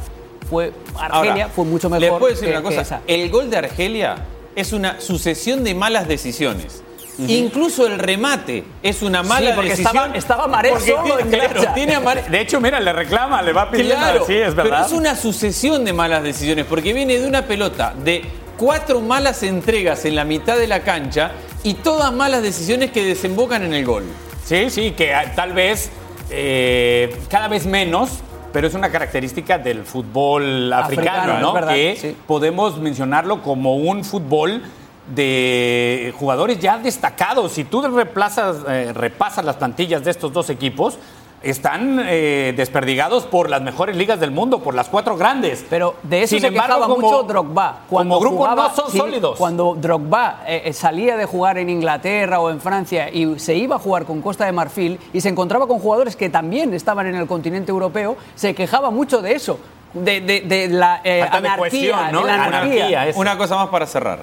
fue, 0.51 0.75
Argelia 0.99 1.45
Ahora, 1.45 1.49
fue 1.49 1.65
mucho 1.65 1.89
mejor. 1.89 2.03
Les 2.03 2.11
puedo 2.11 2.27
decir 2.35 2.49
que- 2.51 2.59
una 2.59 2.63
cosa. 2.63 3.01
El 3.07 3.31
gol 3.31 3.49
de 3.49 3.57
Argelia 3.57 4.17
es 4.55 4.75
una 4.75 5.01
sucesión 5.01 5.65
de 5.65 5.75
malas 5.75 6.07
decisiones. 6.07 6.83
Incluso 7.29 7.87
el 7.87 7.99
remate 7.99 8.65
es 8.83 9.03
una 9.03 9.23
mala 9.23 9.55
porque 9.55 9.71
decisión. 9.71 9.97
estaba- 9.97 10.17
estaba 10.17 10.47
Maré 10.47 10.71
Porque 10.71 10.91
solo 10.91 11.03
tiene- 11.05 11.21
en 11.23 11.29
claro, 11.31 11.49
derecha. 11.55 11.75
tiene 11.75 11.95
a 11.95 12.01
Maré- 12.01 12.27
De 12.29 12.41
hecho, 12.41 12.61
mira, 12.61 12.81
le 12.81 12.93
reclama, 12.93 13.43
le 13.43 13.53
va 13.53 13.71
pidiendo. 13.71 13.95
Claro, 13.97 14.25
sí, 14.27 14.35
es 14.35 14.55
verdad. 14.55 14.71
pero 14.79 14.87
es 14.87 14.93
una 14.93 15.15
sucesión 15.17 15.85
de 15.85 15.93
malas 15.93 16.23
decisiones, 16.23 16.65
porque 16.67 16.93
viene 16.93 17.19
de 17.19 17.27
una 17.27 17.47
pelota 17.47 17.95
de 18.05 18.23
cuatro 18.57 19.01
malas 19.01 19.43
entregas 19.43 20.05
en 20.05 20.15
la 20.17 20.25
mitad 20.25 20.57
de 20.57 20.67
la 20.69 20.81
cancha 20.81 21.33
y 21.63 21.75
todas 21.75 22.13
malas 22.13 22.43
decisiones 22.43 22.91
que 22.91 23.05
desembocan 23.05 23.63
en 23.65 23.75
el 23.75 23.85
gol. 23.85 24.05
Sí, 24.45 24.71
sí, 24.71 24.91
que 24.93 25.13
tal 25.37 25.53
vez 25.53 25.91
eh, 26.31 27.15
cada 27.29 27.49
vez 27.49 27.67
menos, 27.67 28.11
pero 28.53 28.67
es 28.67 28.75
una 28.75 28.91
característica 28.91 29.59
del 29.59 29.85
fútbol 29.85 30.73
africano, 30.73 31.11
Africano, 31.11 31.39
¿no? 31.41 31.53
verdad, 31.53 31.75
que 31.75 31.97
sí. 32.01 32.17
podemos 32.27 32.79
mencionarlo 32.79 33.43
como 33.43 33.77
un 33.77 34.05
fútbol 34.05 34.63
de 35.09 36.15
jugadores 36.19 36.59
ya 36.59 36.79
destacados. 36.79 37.53
Si 37.53 37.65
tú 37.65 37.83
replazas, 37.83 38.57
eh, 38.69 38.93
repasas 38.95 39.45
las 39.45 39.57
plantillas 39.57 40.05
de 40.05 40.11
estos 40.11 40.33
dos 40.33 40.51
equipos, 40.51 40.99
están 41.43 42.01
eh, 42.07 42.55
desperdigados 42.57 43.25
por 43.27 43.51
las 43.51 43.61
mejores 43.63 43.97
ligas 43.97 44.21
del 44.21 44.31
mundo, 44.31 44.61
por 44.61 44.77
las 44.77 44.89
cuatro 44.89 45.17
grandes. 45.17 45.65
Pero 45.69 45.97
de 46.05 46.23
eso 46.23 46.31
Sin 46.37 46.41
se 46.41 46.47
embargo, 46.47 46.75
quejaba 46.77 46.87
como- 46.87 47.01
mucho 47.11 47.23
Drogba. 47.25 47.79
como 47.91 48.21
grupo 48.21 48.37
jugaba- 48.37 48.69
no 48.69 48.75
son 48.77 48.91
sí, 48.93 48.99
sólidos. 48.99 49.39
Cuando 49.39 49.75
Drogba 49.75 50.43
eh, 50.47 50.63
eh, 50.67 50.73
salía 50.73 51.17
de 51.17 51.25
jugar 51.25 51.59
en 51.59 51.69
Inglaterra 51.69 52.39
o 52.39 52.49
en 52.49 52.61
Francia 52.61 53.11
y 53.11 53.41
se 53.41 53.57
iba 53.57 53.75
a 53.75 53.79
jugar 53.81 54.05
con 54.05 54.23
Costa 54.23 54.45
de 54.47 54.53
Marfil 54.53 55.01
y 55.13 55.21
se 55.21 55.31
encontraba 55.31 55.67
con 55.67 55.81
jugadores 55.81 56.15
que 56.15 56.31
también 56.31 56.75
estaban 56.75 57.09
en 57.09 57.17
el 57.17 57.27
continente 57.27 57.73
europeo, 57.73 58.17
se 58.37 58.55
quejaba 58.55 58.91
mucho 58.91 59.21
de 59.21 59.35
eso. 59.35 59.59
De, 59.95 60.21
de- 60.21 60.41
de 60.43 60.69
la 60.69 61.01
eh, 61.03 61.23
anarquía, 61.23 61.57
cohesión, 61.57 62.13
¿no? 62.13 62.21
de 62.21 62.27
la 62.29 62.35
anarquía. 62.45 62.87
anarquía, 63.01 63.21
Una 63.21 63.37
cosa 63.37 63.57
más 63.57 63.69
para 63.69 63.87
cerrar. 63.87 64.21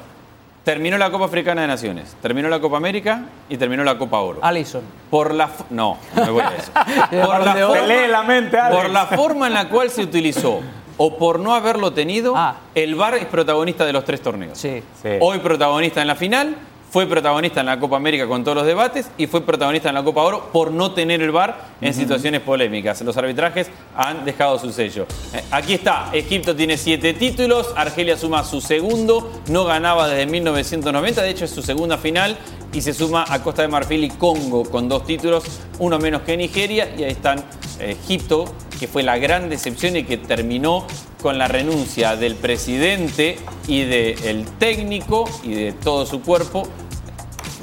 Terminó 0.64 0.98
la 0.98 1.10
Copa 1.10 1.26
Africana 1.26 1.62
de 1.62 1.68
Naciones, 1.68 2.16
terminó 2.22 2.50
la 2.50 2.60
Copa 2.60 2.78
América 2.78 3.24
y 3.48 3.58
terminó 3.58 3.84
la 3.84 3.98
Copa 3.98 4.20
Oro. 4.20 4.40
Alisson. 4.42 4.82
Por 5.10 5.34
la 5.34 5.50
no, 5.70 5.98
no 6.16 6.26
me 6.26 6.32
voy 6.32 6.42
a 6.42 6.56
eso. 6.56 6.72
La 7.12 7.28
forma, 7.56 8.08
la 8.08 8.24
mente, 8.24 8.58
por 8.72 8.90
la 8.90 9.06
forma 9.08 9.48
en 9.48 9.54
la 9.54 9.70
cual 9.70 9.90
se 9.90 10.02
utilizó 10.02 10.60
o 10.98 11.18
por 11.18 11.40
no 11.40 11.56
haberlo 11.56 11.94
tenido, 11.94 12.34
Ah. 12.36 12.56
el 12.76 12.94
VAR 12.96 13.16
es 13.16 13.26
protagonista 13.26 13.86
de 13.86 13.94
los 13.94 14.04
tres 14.04 14.22
torneos. 14.22 14.58
Sí. 14.58 14.84
Sí. 15.02 15.10
Hoy 15.22 15.40
protagonista 15.40 16.02
en 16.02 16.08
la 16.08 16.16
final, 16.16 16.56
fue 16.90 17.06
protagonista 17.08 17.60
en 17.60 17.68
la 17.68 17.80
Copa 17.80 17.98
América 17.98 18.28
con 18.28 18.44
todos 18.44 18.58
los 18.58 18.66
debates 18.66 19.10
y 19.18 19.28
fue 19.28 19.42
protagonista 19.42 19.90
en 19.90 19.96
la 19.96 20.04
Copa 20.04 20.24
Oro 20.24 20.50
por 20.52 20.72
no 20.72 20.92
tener 20.92 21.22
el 21.22 21.32
VAR 21.32 21.70
en 21.82 21.94
situaciones 21.94 22.42
polémicas. 22.42 23.02
Los 23.02 23.16
arbitrajes 23.18 23.70
han 23.96 24.26
dejado 24.26 24.58
su 24.60 24.72
sello. 24.72 25.06
Eh, 25.34 25.44
aquí 25.52 25.74
está, 25.74 26.10
Egipto 26.14 26.56
tiene 26.56 26.78
siete 26.78 27.14
títulos, 27.14 27.74
Argelia 27.76 28.18
suma 28.18 28.44
su 28.44 28.62
segundo, 28.62 29.32
no 29.50 29.66
ganaba 29.66 30.08
desde 30.08 30.26
1990, 30.26 31.22
de 31.22 31.30
hecho 31.30 31.46
es 31.46 31.52
su 31.52 31.62
segunda 31.62 31.98
final 31.98 32.38
y 32.74 32.82
se 32.82 32.94
suma 32.94 33.26
a 33.28 33.42
Costa 33.42 33.62
de 33.62 33.68
Marfil 33.68 34.04
y 34.04 34.10
Congo 34.10 34.64
con 34.64 34.90
dos 34.90 35.06
títulos, 35.06 35.44
uno 35.80 36.00
menos 36.00 36.22
que 36.24 36.38
Nigeria 36.38 36.94
y 36.98 37.04
ahí 37.04 37.12
están 37.12 37.40
eh, 37.80 37.96
Egipto 38.04 38.46
que 38.80 38.88
fue 38.88 39.04
la 39.04 39.18
gran 39.18 39.50
decepción 39.50 39.98
y 39.98 40.04
que 40.04 40.18
terminó 40.18 40.88
con 41.22 41.38
la 41.38 41.48
renuncia 41.48 42.16
del 42.16 42.36
presidente 42.36 43.38
y 43.68 43.84
del 43.84 44.46
técnico 44.58 45.30
y 45.44 45.54
de 45.54 45.74
todo 45.74 46.06
su 46.06 46.22
cuerpo, 46.22 46.68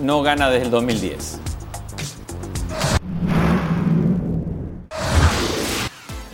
no 0.00 0.22
gana 0.22 0.50
desde 0.50 0.66
el 0.66 0.70
2010. 0.70 1.40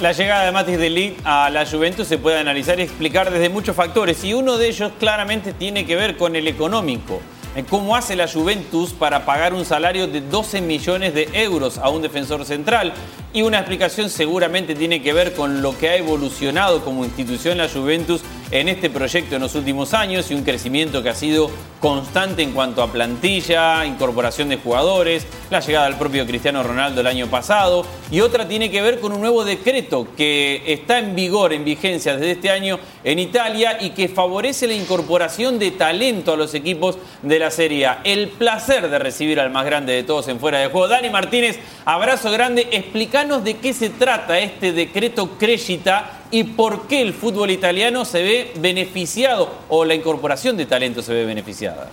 La 0.01 0.11
llegada 0.11 0.45
de 0.47 0.51
Matis 0.51 0.79
de 0.79 1.16
a 1.23 1.49
la 1.49 1.64
Juventus 1.64 2.09
se 2.09 2.18
puede 2.18 2.40
analizar 2.40 2.81
y 2.81 2.83
explicar 2.83 3.31
desde 3.31 3.49
muchos 3.49 3.77
factores 3.77 4.25
y 4.25 4.35
uno 4.35 4.59
de 4.59 4.66
ellos 4.66 4.90
claramente 4.99 5.53
tiene 5.53 5.87
que 5.87 5.95
ver 5.95 6.16
con 6.16 6.35
el 6.35 6.49
económico. 6.49 7.21
¿Cómo 7.69 7.97
hace 7.97 8.17
la 8.17 8.29
Juventus 8.29 8.95
para 8.95 9.27
pagar 9.27 9.53
un 9.53 9.67
salario 9.67 10.07
de 10.07 10.23
12 10.23 10.62
millones 10.62 11.12
de 11.12 11.29
euros 11.35 11.77
a 11.77 11.91
un 11.91 12.01
defensor 12.01 12.47
central? 12.47 12.95
Y 13.35 13.43
una 13.43 13.59
explicación 13.59 14.09
seguramente 14.09 14.75
tiene 14.75 15.03
que 15.03 15.12
ver 15.12 15.35
con 15.35 15.61
lo 15.61 15.77
que 15.77 15.91
ha 15.91 15.97
evolucionado 15.97 16.83
como 16.83 17.05
institución 17.05 17.59
la 17.59 17.69
Juventus 17.69 18.23
en 18.53 18.69
este 18.69 18.91
proyecto 18.91 19.35
en 19.35 19.43
los 19.43 19.55
últimos 19.55 19.95
años 19.95 20.31
y 20.31 20.35
un 20.35 20.45
crecimiento 20.45 21.03
que 21.03 21.09
ha 21.09 21.15
sido 21.15 21.51
constante 21.81 22.43
en 22.43 22.53
cuanto 22.53 22.83
a 22.83 22.93
plantilla, 22.93 23.85
incorporación 23.87 24.51
de 24.51 24.59
jugadores, 24.59 25.27
la 25.51 25.61
llegada 25.61 25.87
del 25.87 25.97
propio 25.97 26.27
Cristiano 26.27 26.62
Ronaldo 26.62 27.01
el 27.01 27.07
año 27.07 27.29
pasado 27.29 27.85
y 28.11 28.21
otra 28.21 28.47
tiene 28.47 28.71
que 28.71 28.83
ver 28.83 29.01
con 29.01 29.12
un 29.12 29.23
nuevo 29.23 29.45
decreto 29.45 30.07
que 30.17 30.62
está 30.67 30.99
en 30.99 31.17
vigor, 31.17 31.55
en 31.55 31.65
vigencia 31.65 32.15
desde 32.15 32.33
este 32.33 32.51
año 32.51 32.79
en 33.03 33.19
Italia 33.19 33.79
y 33.81 33.91
que 33.91 34.09
favorece 34.09 34.67
la 34.67 34.75
incorporación 34.75 35.59
de 35.59 35.71
talento 35.71 36.35
a 36.35 36.37
los 36.37 36.55
equipos 36.55 36.99
de 37.23 37.38
la 37.38 37.51
Serie 37.51 37.87
A. 37.87 38.01
El 38.05 38.29
placer 38.29 38.91
de 38.91 38.99
recibir 38.99 39.41
al 39.41 39.51
más 39.51 39.65
grande 39.65 39.95
de 39.95 40.03
todos 40.03 40.29
en 40.29 40.38
fuera 40.38 40.59
de 40.59 40.69
juego. 40.69 40.88
Dani 40.88 41.09
Martínez, 41.09 41.59
abrazo 41.87 42.31
grande, 42.31 42.69
explícanos 42.71 43.43
de 43.45 43.57
qué 43.57 43.73
se 43.73 43.88
trata 43.88 44.38
este 44.38 44.73
decreto 44.73 45.38
Crescita 45.38 46.22
y 46.33 46.45
por 46.45 46.88
qué 46.88 47.03
el 47.03 47.12
fútbol 47.12 47.51
italiano 47.51 48.05
se 48.05 48.23
ve 48.23 48.53
beneficiado 48.57 49.51
o 49.68 49.85
la 49.85 49.95
incorporación 49.95 50.57
de 50.57 50.66
talento 50.66 51.03
se 51.03 51.12
ve 51.12 51.25
beneficiada. 51.27 51.90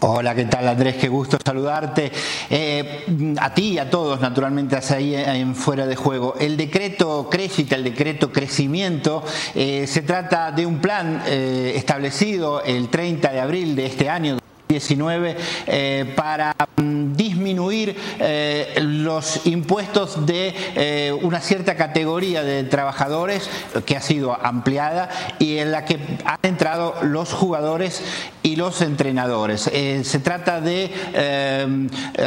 Hola, 0.00 0.34
¿qué 0.34 0.44
tal 0.44 0.68
Andrés? 0.68 0.96
Qué 0.96 1.08
gusto 1.08 1.38
saludarte. 1.42 2.12
Eh, 2.50 3.34
a 3.40 3.54
ti 3.54 3.72
y 3.72 3.78
a 3.78 3.88
todos, 3.88 4.20
naturalmente, 4.20 4.76
ahí 4.76 5.14
en 5.14 5.54
fuera 5.54 5.86
de 5.86 5.96
juego. 5.96 6.34
El 6.38 6.56
decreto 6.56 7.28
Crescita, 7.30 7.76
el 7.76 7.84
decreto 7.84 8.30
Crecimiento, 8.30 9.24
eh, 9.54 9.86
se 9.86 10.02
trata 10.02 10.52
de 10.52 10.66
un 10.66 10.80
plan 10.80 11.22
eh, 11.26 11.72
establecido 11.76 12.62
el 12.62 12.88
30 12.88 13.32
de 13.32 13.40
abril 13.40 13.74
de 13.74 13.86
este 13.86 14.10
año. 14.10 14.38
19 14.68 15.36
eh, 15.66 16.12
para 16.16 16.54
mm, 16.76 17.12
disminuir 17.14 17.96
eh, 18.18 18.74
los 18.82 19.46
impuestos 19.46 20.26
de 20.26 20.54
eh, 20.74 21.12
una 21.22 21.40
cierta 21.40 21.76
categoría 21.76 22.42
de 22.42 22.64
trabajadores 22.64 23.48
que 23.84 23.96
ha 23.96 24.00
sido 24.00 24.36
ampliada 24.44 25.08
y 25.38 25.58
en 25.58 25.70
la 25.70 25.84
que 25.84 25.98
han 26.24 26.38
entrado 26.42 26.96
los 27.02 27.32
jugadores 27.32 28.02
y 28.42 28.56
los 28.56 28.80
entrenadores. 28.82 29.62
se 29.62 30.18
trata 30.20 30.60
de 30.60 30.90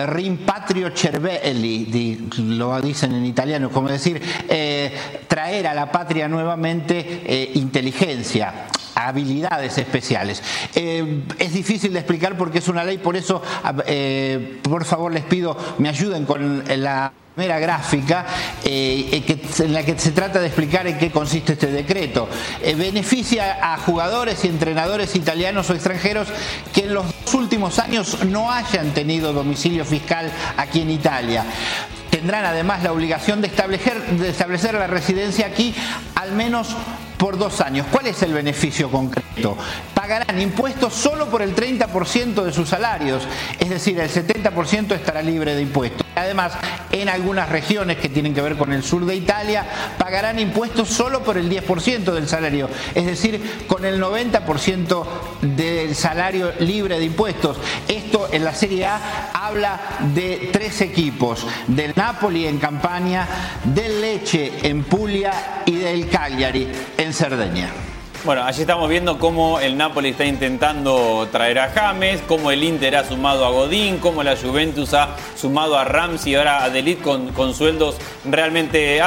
rimpatrio 0.08 0.92
cervelli, 0.96 2.30
lo 2.38 2.82
dicen 2.82 3.14
en 3.14 3.26
italiano, 3.26 3.70
como 3.70 3.88
decir, 3.88 4.22
traer 5.28 5.68
a 5.68 5.74
la 5.74 5.92
patria 5.92 6.28
nuevamente 6.28 7.52
inteligencia 7.54 8.68
habilidades 9.08 9.78
especiales. 9.78 10.42
Eh, 10.76 11.24
es 11.38 11.54
difícil 11.54 11.94
de 11.94 12.00
explicar 12.00 12.38
porque 12.38 12.60
es 12.60 12.68
una 12.68 12.84
ley, 12.84 12.98
por 12.98 13.16
eso, 13.16 13.42
eh, 13.86 14.60
por 14.62 14.86
favor, 14.86 15.12
les 15.12 15.24
pido, 15.24 15.58
me 15.78 15.90
ayuden 15.90 16.26
con 16.26 16.64
la 16.68 17.12
primera 17.36 17.60
gráfica 17.60 18.26
eh, 18.66 19.24
en 19.60 19.74
la 19.74 19.84
que 19.84 19.98
se 19.98 20.12
trata 20.12 20.42
de 20.42 20.48
explicar 20.48 20.88
en 20.88 20.98
qué 20.98 21.10
consiste 21.10 21.54
este 21.54 21.68
decreto. 21.68 22.28
beneficia 22.76 23.74
a 23.74 23.78
jugadores 23.78 24.44
y 24.44 24.50
entrenadores 24.50 25.16
italianos 25.16 25.70
o 25.70 25.74
extranjeros 25.74 26.28
que 26.74 26.82
en 26.82 26.94
los 26.94 27.06
últimos 27.34 27.80
años 27.80 28.26
no 28.26 28.52
hayan 28.52 28.94
tenido 28.94 29.32
domicilio 29.32 29.86
fiscal 29.86 30.30
aquí 30.58 30.82
en 30.82 30.92
Italia. 30.92 31.46
Tendrán 32.10 32.44
además 32.44 32.84
la 32.84 32.92
obligación 32.92 33.40
de 33.40 33.48
establecer, 33.48 34.02
de 34.02 34.30
establecer 34.30 34.74
la 34.74 34.88
residencia 34.88 35.46
aquí 35.48 35.74
al 36.16 36.32
menos 36.34 36.76
por 37.20 37.38
dos 37.38 37.60
años. 37.60 37.86
¿Cuál 37.92 38.08
es 38.08 38.24
el 38.24 38.34
beneficio 38.34 38.90
concreto? 38.90 39.58
Pagarán 39.94 40.42
impuestos 40.42 40.94
solo 40.94 41.30
por 41.30 41.42
el 41.42 41.54
30% 41.54 42.44
de 42.44 42.54
sus 42.54 42.70
salarios, 42.70 43.28
es 43.60 43.70
decir, 43.70 44.00
el 44.00 44.10
70% 44.10 44.94
estará 44.94 45.22
libre 45.22 45.54
de 45.54 45.62
impuestos. 45.62 46.08
Además, 46.16 46.54
en 46.92 47.10
algunas 47.10 47.50
regiones 47.50 47.98
que 47.98 48.10
tienen 48.10 48.34
que 48.34 48.42
ver 48.42 48.56
con 48.58 48.72
el 48.72 48.84
sur 48.84 49.06
de 49.06 49.16
Italia, 49.16 49.66
pagarán 49.98 50.40
impuestos 50.40 50.88
solo 50.88 51.22
por 51.22 51.38
el 51.38 51.50
10% 51.50 52.12
del 52.14 52.28
salario, 52.28 52.70
es 52.96 53.06
decir, 53.06 53.66
con 53.68 53.84
el 53.84 54.02
90% 54.02 55.06
del 55.42 55.96
salario 55.96 56.54
libre 56.60 56.98
de 57.00 57.06
impuestos. 57.06 57.58
Esto 57.88 58.30
en 58.32 58.46
la 58.46 58.56
Serie 58.56 58.86
A 58.86 59.32
habla 59.34 59.80
de 60.14 60.50
tres 60.54 60.80
equipos, 60.82 61.46
del 61.68 61.92
Napoli 61.96 62.48
en 62.48 62.60
Campania, 62.60 63.28
del 63.66 64.00
Leche 64.00 64.54
en 64.64 64.84
Puglia 64.86 65.64
y 65.66 65.76
del 65.76 66.08
Cagliari 66.10 66.70
Cerdeña. 67.14 67.72
Bueno, 68.26 68.44
allí 68.44 68.62
estamos 68.62 68.90
viendo 68.90 69.18
cómo 69.18 69.62
el 69.62 69.78
Napoli 69.78 70.10
está 70.10 70.26
intentando 70.26 71.30
traer 71.32 71.60
a 71.60 71.70
James, 71.70 72.22
cómo 72.28 72.52
el 72.52 72.64
Inter 72.66 72.98
ha 72.98 73.06
sumado 73.06 73.46
a 73.46 73.50
Godín, 73.50 74.00
cómo 74.00 74.24
la 74.24 74.36
Juventus 74.36 74.94
ha 74.94 75.16
sumado 75.38 75.78
a 75.78 75.86
Ramsey 75.86 76.34
y 76.34 76.36
ahora 76.36 76.64
a 76.66 76.70
Delit 76.70 77.02
con, 77.02 77.32
con 77.32 77.54
sueldos 77.54 77.96
realmente 78.26 78.98
eh, 78.98 79.02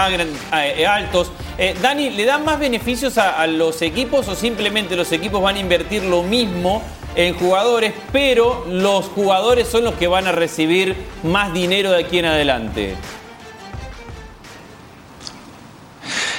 altos. 0.87 1.31
Eh, 1.59 1.77
Dani, 1.83 2.09
¿le 2.09 2.25
dan 2.25 2.43
más 2.43 2.59
beneficios 2.59 3.19
a 3.19 3.47
los 3.47 3.83
equipos 3.83 4.29
o 4.29 4.35
simplemente 4.35 4.97
los 4.97 5.13
equipos 5.13 5.43
van 5.43 5.57
a 5.57 5.61
invertir 5.61 6.05
lo 6.05 6.23
mismo 6.23 6.83
en 7.15 7.35
jugadores, 7.35 7.93
pero 8.13 8.65
los 8.69 9.07
jugadores 9.07 9.69
son 9.69 9.85
los 9.85 9.95
que 9.95 10.07
van 10.07 10.27
a 10.27 10.33
recibir 10.33 10.97
más 11.23 11.53
dinero 11.53 11.91
de 11.93 12.05
aquí 12.05 12.19
en 12.19 12.25
adelante? 12.25 12.97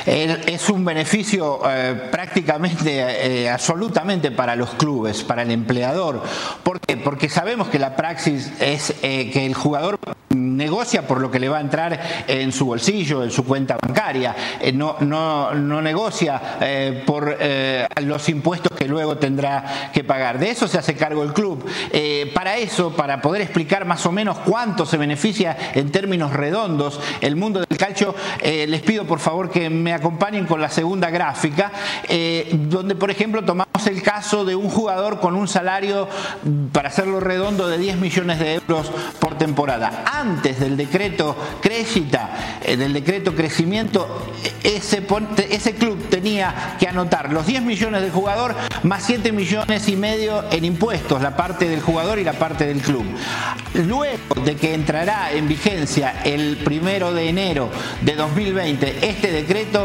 Es 0.06 0.70
un 0.70 0.84
beneficio 0.84 1.60
eh, 1.70 2.10
prácticamente, 2.12 3.44
eh, 3.44 3.50
absolutamente 3.50 4.32
para 4.32 4.56
los 4.56 4.72
clubes, 4.72 5.24
para 5.24 5.44
el 5.44 5.52
empleador. 5.52 6.22
¿Por 6.64 6.80
qué? 6.80 6.98
Porque 6.98 7.30
sabemos 7.30 7.68
que 7.70 7.80
la 7.80 7.96
praxis 7.96 8.52
es 8.60 8.96
eh, 9.02 9.30
que 9.32 9.46
el 9.46 9.54
jugador 9.54 9.98
negocia 10.30 11.08
por 11.08 11.22
lo 11.22 11.30
que 11.30 11.40
le 11.40 11.48
va 11.48 11.60
a 11.60 11.62
entrar 11.62 12.26
en 12.28 12.52
su 12.52 12.66
bolsillo, 12.66 13.24
en 13.24 13.30
su 13.30 13.46
cuenta 13.46 13.78
bancaria, 13.80 14.36
no, 14.74 14.98
no, 15.00 15.54
no 15.54 15.80
negocia 15.80 16.42
por 17.06 17.38
los 18.02 18.30
impuestos 18.30 18.76
que 18.76 18.88
luego 18.88 19.18
tendrá 19.18 19.92
que 19.94 20.04
pagar. 20.04 20.40
De 20.40 20.50
eso 20.50 20.68
se 20.68 20.80
hace 20.80 20.96
cargo 20.96 21.22
el 21.22 21.34
club. 21.34 21.64
para 22.34 22.58
eso, 22.58 22.96
para 22.96 23.22
poder 23.22 23.44
explicar 23.44 23.86
más 23.86 24.08
o 24.08 24.12
menos 24.12 24.40
cuánto 24.40 24.88
se 24.88 24.98
beneficia 24.98 25.56
en 25.76 25.92
términos 25.92 26.34
redondos 26.34 27.00
el 27.22 27.36
mundo 27.36 27.60
del 27.60 27.78
calcio, 27.78 28.16
les 28.44 28.82
pido 28.82 29.06
por 29.06 29.20
favor 29.20 29.52
que 29.52 29.70
me 29.70 29.93
acompañen 29.94 30.46
con 30.46 30.62
la 30.62 30.70
segunda 30.70 31.10
gráfica, 31.10 31.72
eh, 32.08 32.50
donde 32.54 32.96
por 32.96 33.12
ejemplo 33.12 33.44
tomamos 33.44 33.88
el 33.88 34.02
caso 34.02 34.46
de 34.46 34.56
un 34.56 34.70
jugador 34.70 35.20
con 35.20 35.36
un 35.36 35.48
salario, 35.48 36.08
para 36.72 36.90
hacerlo 36.90 37.20
redondo, 37.20 37.68
de 37.68 37.78
10 37.78 37.98
millones 37.98 38.40
de 38.40 38.56
euros 38.56 38.92
por 39.20 39.38
temporada. 39.38 40.04
Antes 40.06 40.60
del 40.60 40.78
decreto 40.78 41.36
Crescita, 41.62 42.60
eh, 42.64 42.78
del 42.78 42.94
decreto 42.94 43.36
Crecimiento, 43.36 44.32
ese, 44.64 45.06
ese 45.50 45.76
club 45.76 46.10
tenía 46.10 46.76
que 46.80 46.88
anotar 46.88 47.32
los 47.32 47.46
10 47.46 47.64
millones 47.64 48.02
del 48.02 48.12
jugador 48.12 48.56
más 48.84 49.04
7 49.04 49.32
millones 49.32 49.88
y 49.88 49.96
medio 49.96 50.44
en 50.52 50.66
impuestos, 50.66 51.22
la 51.22 51.36
parte 51.36 51.68
del 51.68 51.82
jugador 51.82 52.20
y 52.20 52.24
la 52.24 52.34
parte 52.34 52.66
del 52.66 52.82
club. 52.82 53.06
Luego 53.74 54.36
de 54.44 54.56
que 54.56 54.74
entrará 54.74 55.32
en 55.32 55.48
vigencia 55.48 56.22
el 56.24 56.58
primero 56.58 57.14
de 57.14 57.30
enero 57.30 57.70
de 58.02 58.16
2020 58.16 59.08
este 59.08 59.32
decreto, 59.32 59.83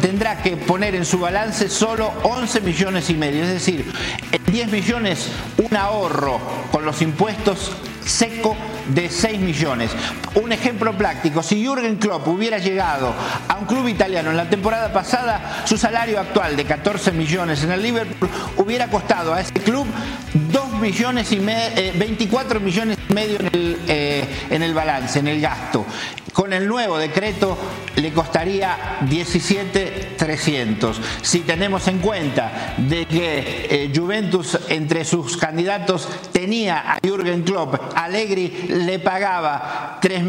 tendrá 0.00 0.42
que 0.42 0.56
poner 0.56 0.94
en 0.94 1.04
su 1.04 1.18
balance 1.18 1.68
solo 1.68 2.12
11 2.22 2.60
millones 2.62 3.10
y 3.10 3.14
medio, 3.14 3.42
es 3.44 3.50
decir, 3.50 3.84
en 4.32 4.44
10 4.52 4.70
millones 4.70 5.28
un 5.58 5.76
ahorro 5.76 6.40
con 6.72 6.84
los 6.84 7.02
impuestos 7.02 7.72
seco 8.08 8.56
de 8.88 9.10
6 9.10 9.38
millones. 9.38 9.90
Un 10.34 10.52
ejemplo 10.52 10.96
práctico, 10.96 11.42
si 11.42 11.62
Jürgen 11.64 11.96
Klopp 11.96 12.26
hubiera 12.28 12.58
llegado 12.58 13.12
a 13.48 13.56
un 13.56 13.66
club 13.66 13.86
italiano 13.88 14.30
en 14.30 14.36
la 14.36 14.48
temporada 14.48 14.92
pasada, 14.92 15.62
su 15.64 15.76
salario 15.76 16.18
actual 16.18 16.56
de 16.56 16.64
14 16.64 17.12
millones 17.12 17.62
en 17.64 17.72
el 17.72 17.82
Liverpool 17.82 18.30
hubiera 18.56 18.88
costado 18.88 19.34
a 19.34 19.40
ese 19.40 19.52
club 19.52 19.86
2 20.32 20.72
millones 20.80 21.30
y 21.32 21.38
24 21.38 22.58
eh, 22.58 22.62
millones 22.62 22.98
y 23.08 23.12
medio 23.12 23.40
en 23.40 23.46
el, 23.46 23.78
eh, 23.88 24.24
en 24.50 24.62
el 24.62 24.74
balance, 24.74 25.18
en 25.18 25.28
el 25.28 25.40
gasto. 25.40 25.84
Con 26.32 26.52
el 26.52 26.66
nuevo 26.66 26.98
decreto 26.98 27.58
le 28.00 28.12
costaría 28.12 28.98
17,300. 29.02 31.00
Si 31.22 31.40
tenemos 31.40 31.88
en 31.88 31.98
cuenta 31.98 32.74
de 32.76 33.06
que 33.06 33.66
eh, 33.70 33.90
Juventus 33.94 34.58
entre 34.68 35.04
sus 35.04 35.36
candidatos 35.36 36.08
tenía 36.32 36.94
a 36.94 36.98
Jürgen 37.02 37.42
Klopp, 37.42 37.74
Allegri 37.94 38.68
le 38.68 39.00
pagaba 39.00 39.98
3, 40.00 40.22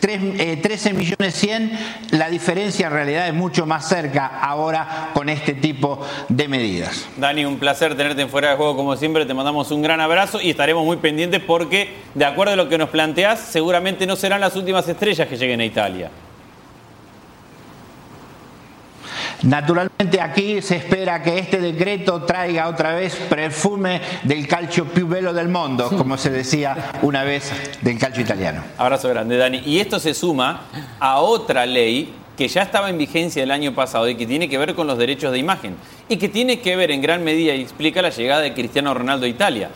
13 0.00 0.92
millones 0.92 1.34
100, 1.34 1.78
la 2.10 2.28
diferencia 2.28 2.88
en 2.88 2.92
realidad 2.92 3.28
es 3.28 3.34
mucho 3.34 3.66
más 3.66 3.88
cerca 3.88 4.26
ahora 4.26 5.10
con 5.14 5.28
este 5.28 5.54
tipo 5.54 6.06
de 6.28 6.48
medidas. 6.48 7.08
Dani, 7.16 7.44
un 7.44 7.58
placer 7.58 7.96
tenerte 7.96 8.22
en 8.22 8.28
fuera 8.28 8.50
de 8.50 8.56
juego 8.56 8.76
como 8.76 8.96
siempre, 8.96 9.24
te 9.26 9.34
mandamos 9.34 9.70
un 9.70 9.82
gran 9.82 10.00
abrazo 10.00 10.40
y 10.40 10.50
estaremos 10.50 10.84
muy 10.84 10.98
pendientes 10.98 11.40
porque 11.42 11.94
de 12.14 12.24
acuerdo 12.24 12.52
a 12.52 12.56
lo 12.56 12.68
que 12.68 12.76
nos 12.78 12.90
planteás, 12.90 13.40
seguramente 13.40 14.06
no 14.06 14.16
serán 14.16 14.40
las 14.40 14.56
últimas 14.56 14.86
estrellas 14.88 15.28
que 15.28 15.36
lleguen 15.36 15.60
a 15.60 15.64
Italia. 15.64 16.10
Naturalmente 19.42 20.20
aquí 20.20 20.60
se 20.60 20.76
espera 20.76 21.22
que 21.22 21.38
este 21.38 21.60
decreto 21.60 22.22
traiga 22.24 22.68
otra 22.68 22.94
vez 22.94 23.16
perfume 23.16 24.00
del 24.22 24.46
calcio 24.46 24.84
più 24.84 25.08
bello 25.08 25.32
del 25.32 25.48
mundo, 25.48 25.88
como 25.96 26.18
se 26.18 26.28
decía 26.30 26.92
una 27.00 27.24
vez 27.24 27.50
del 27.80 27.98
calcio 27.98 28.22
italiano. 28.22 28.62
Abrazo 28.76 29.08
grande, 29.08 29.38
Dani. 29.38 29.62
Y 29.64 29.80
esto 29.80 29.98
se 29.98 30.12
suma 30.12 30.62
a 30.98 31.20
otra 31.20 31.64
ley 31.64 32.12
que 32.36 32.48
ya 32.48 32.62
estaba 32.62 32.90
en 32.90 32.98
vigencia 32.98 33.42
el 33.42 33.50
año 33.50 33.74
pasado 33.74 34.08
y 34.08 34.14
que 34.14 34.26
tiene 34.26 34.48
que 34.48 34.58
ver 34.58 34.74
con 34.74 34.86
los 34.86 34.98
derechos 34.98 35.32
de 35.32 35.38
imagen 35.38 35.76
y 36.08 36.18
que 36.18 36.28
tiene 36.28 36.60
que 36.60 36.76
ver 36.76 36.90
en 36.90 37.00
gran 37.00 37.24
medida 37.24 37.54
y 37.54 37.62
explica 37.62 38.02
la 38.02 38.10
llegada 38.10 38.42
de 38.42 38.52
Cristiano 38.52 38.92
Ronaldo 38.92 39.24
a 39.24 39.28
Italia. 39.28 39.70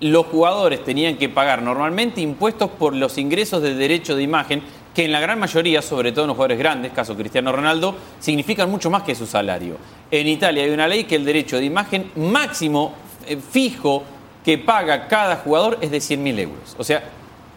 Los 0.00 0.26
jugadores 0.26 0.84
tenían 0.84 1.16
que 1.16 1.28
pagar 1.28 1.62
normalmente 1.62 2.20
impuestos 2.20 2.70
por 2.70 2.94
los 2.94 3.16
ingresos 3.18 3.62
de 3.62 3.74
derecho 3.74 4.16
de 4.16 4.22
imagen 4.22 4.62
que 4.94 5.04
en 5.04 5.12
la 5.12 5.20
gran 5.20 5.38
mayoría, 5.38 5.82
sobre 5.82 6.12
todo 6.12 6.24
en 6.24 6.28
los 6.28 6.36
jugadores 6.36 6.58
grandes, 6.58 6.92
caso 6.92 7.16
Cristiano 7.16 7.52
Ronaldo, 7.52 7.94
significan 8.18 8.70
mucho 8.70 8.90
más 8.90 9.02
que 9.02 9.14
su 9.14 9.26
salario. 9.26 9.76
En 10.10 10.26
Italia 10.26 10.64
hay 10.64 10.70
una 10.70 10.88
ley 10.88 11.04
que 11.04 11.16
el 11.16 11.24
derecho 11.24 11.58
de 11.58 11.64
imagen 11.64 12.10
máximo 12.16 12.92
eh, 13.26 13.36
fijo 13.36 14.02
que 14.44 14.58
paga 14.58 15.06
cada 15.06 15.36
jugador 15.36 15.78
es 15.80 15.90
de 15.90 15.98
100.000 15.98 16.38
euros. 16.40 16.76
O 16.78 16.84
sea, 16.84 17.02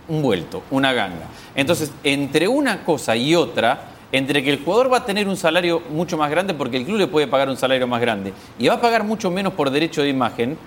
un 0.07 0.21
vuelto, 0.21 0.63
una 0.71 0.93
ganga. 0.93 1.27
Entonces, 1.55 1.91
entre 2.03 2.47
una 2.47 2.83
cosa 2.83 3.15
y 3.15 3.35
otra, 3.35 3.85
entre 4.11 4.43
que 4.43 4.51
el 4.51 4.63
jugador 4.63 4.91
va 4.91 4.97
a 4.97 5.05
tener 5.05 5.27
un 5.27 5.37
salario 5.37 5.81
mucho 5.89 6.17
más 6.17 6.29
grande 6.29 6.53
porque 6.53 6.77
el 6.77 6.85
club 6.85 6.97
le 6.97 7.07
puede 7.07 7.27
pagar 7.27 7.49
un 7.49 7.57
salario 7.57 7.87
más 7.87 8.01
grande 8.01 8.33
y 8.59 8.67
va 8.67 8.75
a 8.75 8.81
pagar 8.81 9.03
mucho 9.03 9.31
menos 9.31 9.53
por 9.53 9.71
derecho 9.71 10.03
de 10.03 10.09
imagen, 10.09 10.57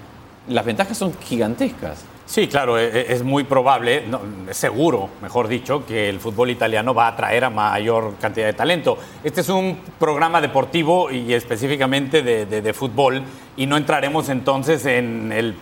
las 0.49 0.65
ventajas 0.65 0.99
son 0.99 1.15
gigantescas. 1.23 2.05
Sí, 2.27 2.49
claro, 2.49 2.77
e, 2.77 2.87
e, 2.87 3.13
es 3.13 3.23
muy 3.23 3.45
probable, 3.45 4.03
es 4.51 4.57
seguro, 4.57 5.09
mejor 5.23 5.47
dicho, 5.47 5.87
que 5.87 6.09
el 6.09 6.19
fútbol 6.19 6.51
italiano 6.51 6.93
va 6.93 7.07
a 7.07 7.11
atraer 7.11 7.45
a 7.45 7.51
mayor 7.51 8.17
cantidad 8.21 8.47
de 8.47 8.53
talento. 8.53 8.99
Este 9.23 9.43
es 9.43 9.49
un 9.49 9.79
programa 9.99 10.41
deportivo 10.41 11.09
y 11.11 11.33
específicamente 11.33 12.23
de, 12.23 12.73
fútbol 12.75 13.23
y 13.57 13.67
no 13.67 13.77
entraremos 13.77 14.29
entonces 14.29 14.85
en 14.87 15.31
el 15.31 15.55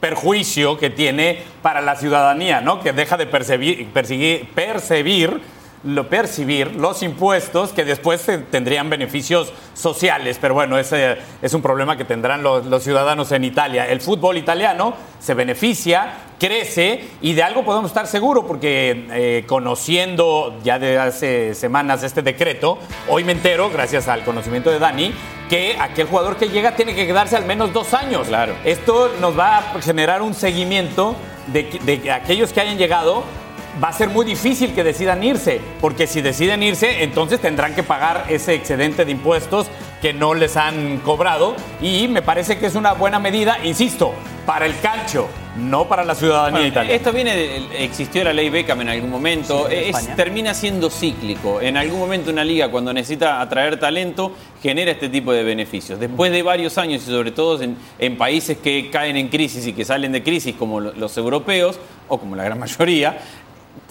perjuicio 0.00 0.76
que 0.76 0.90
tiene 0.90 1.38
para 1.62 1.80
la 1.80 1.94
ciudadanía, 1.94 2.60
¿no? 2.60 2.80
Que 2.80 2.92
deja 2.92 3.16
de 3.16 3.26
percibir, 3.26 3.88
percibir 3.92 5.40
lo 5.84 6.08
percibir 6.08 6.76
los 6.76 7.02
impuestos 7.02 7.72
que 7.72 7.84
después 7.84 8.24
tendrían 8.50 8.88
beneficios 8.88 9.52
sociales. 9.74 10.38
Pero 10.40 10.54
bueno, 10.54 10.78
ese 10.78 11.18
es 11.40 11.54
un 11.54 11.62
problema 11.62 11.96
que 11.96 12.04
tendrán 12.04 12.42
los, 12.42 12.82
ciudadanos 12.82 13.32
en 13.32 13.44
Italia. 13.44 13.88
El 13.88 14.00
fútbol 14.00 14.36
italiano 14.36 14.94
se 15.18 15.34
beneficia, 15.34 16.14
crece 16.38 17.08
y 17.20 17.34
de 17.34 17.42
algo 17.42 17.64
podemos 17.64 17.90
estar 17.90 18.06
seguros 18.06 18.44
porque 18.46 19.06
eh, 19.12 19.44
conociendo 19.46 20.58
ya 20.62 20.78
de 20.78 20.98
hace 20.98 21.54
semanas 21.54 22.02
este 22.02 22.22
decreto, 22.22 22.78
hoy 23.08 23.24
me 23.24 23.32
entero, 23.32 23.70
gracias 23.70 24.08
al 24.08 24.24
conocimiento 24.24 24.70
de 24.70 24.78
Dani, 24.78 25.12
que 25.48 25.76
aquel 25.78 26.06
jugador 26.06 26.36
que 26.36 26.48
llega 26.48 26.74
tiene 26.76 26.94
que 26.94 27.06
quedarse 27.06 27.36
al 27.36 27.44
menos 27.44 27.72
dos 27.72 27.92
años. 27.94 28.28
Claro. 28.28 28.54
Esto 28.64 29.12
nos 29.20 29.38
va 29.38 29.58
a 29.58 29.82
generar 29.82 30.22
un 30.22 30.34
seguimiento 30.34 31.16
de, 31.48 31.64
de 31.84 32.10
aquellos 32.10 32.52
que 32.52 32.60
hayan 32.60 32.78
llegado 32.78 33.24
va 33.82 33.88
a 33.88 33.92
ser 33.92 34.08
muy 34.08 34.24
difícil 34.24 34.74
que 34.74 34.84
decidan 34.84 35.22
irse, 35.22 35.60
porque 35.80 36.06
si 36.06 36.20
deciden 36.20 36.62
irse, 36.62 37.02
entonces 37.02 37.40
tendrán 37.40 37.74
que 37.74 37.82
pagar 37.82 38.26
ese 38.28 38.54
excedente 38.54 39.04
de 39.04 39.12
impuestos 39.12 39.68
que 40.00 40.12
no 40.12 40.34
les 40.34 40.56
han 40.56 40.98
cobrado 40.98 41.54
y 41.80 42.08
me 42.08 42.22
parece 42.22 42.58
que 42.58 42.66
es 42.66 42.74
una 42.74 42.92
buena 42.92 43.18
medida, 43.18 43.58
insisto, 43.64 44.12
para 44.44 44.66
el 44.66 44.78
calcio, 44.80 45.28
no 45.56 45.86
para 45.86 46.04
la 46.04 46.16
ciudadanía 46.16 46.66
italiana. 46.66 46.96
Esto 46.96 47.12
viene, 47.12 47.36
de, 47.36 47.84
existió 47.84 48.24
la 48.24 48.32
ley 48.32 48.50
Beckham 48.50 48.80
en 48.80 48.88
algún 48.88 49.10
momento, 49.10 49.68
termina 50.16 50.54
siendo 50.54 50.90
cíclico. 50.90 51.60
En 51.60 51.76
algún 51.76 52.00
momento 52.00 52.30
una 52.30 52.42
liga 52.44 52.68
cuando 52.68 52.92
necesita 52.92 53.40
atraer 53.40 53.78
talento 53.78 54.32
genera 54.60 54.90
este 54.90 55.08
tipo 55.08 55.32
de 55.32 55.44
beneficios. 55.44 56.00
Después 56.00 56.32
de 56.32 56.42
varios 56.42 56.78
años 56.78 57.02
y 57.06 57.10
sobre 57.10 57.30
todo 57.30 57.62
en, 57.62 57.76
en 58.00 58.16
países 58.16 58.58
que 58.58 58.90
caen 58.90 59.16
en 59.16 59.28
crisis 59.28 59.64
y 59.66 59.72
que 59.72 59.84
salen 59.84 60.10
de 60.10 60.24
crisis 60.24 60.56
como 60.56 60.80
los 60.80 61.16
europeos, 61.16 61.78
o 62.08 62.18
como 62.18 62.36
la 62.36 62.44
gran 62.44 62.58
mayoría, 62.58 63.18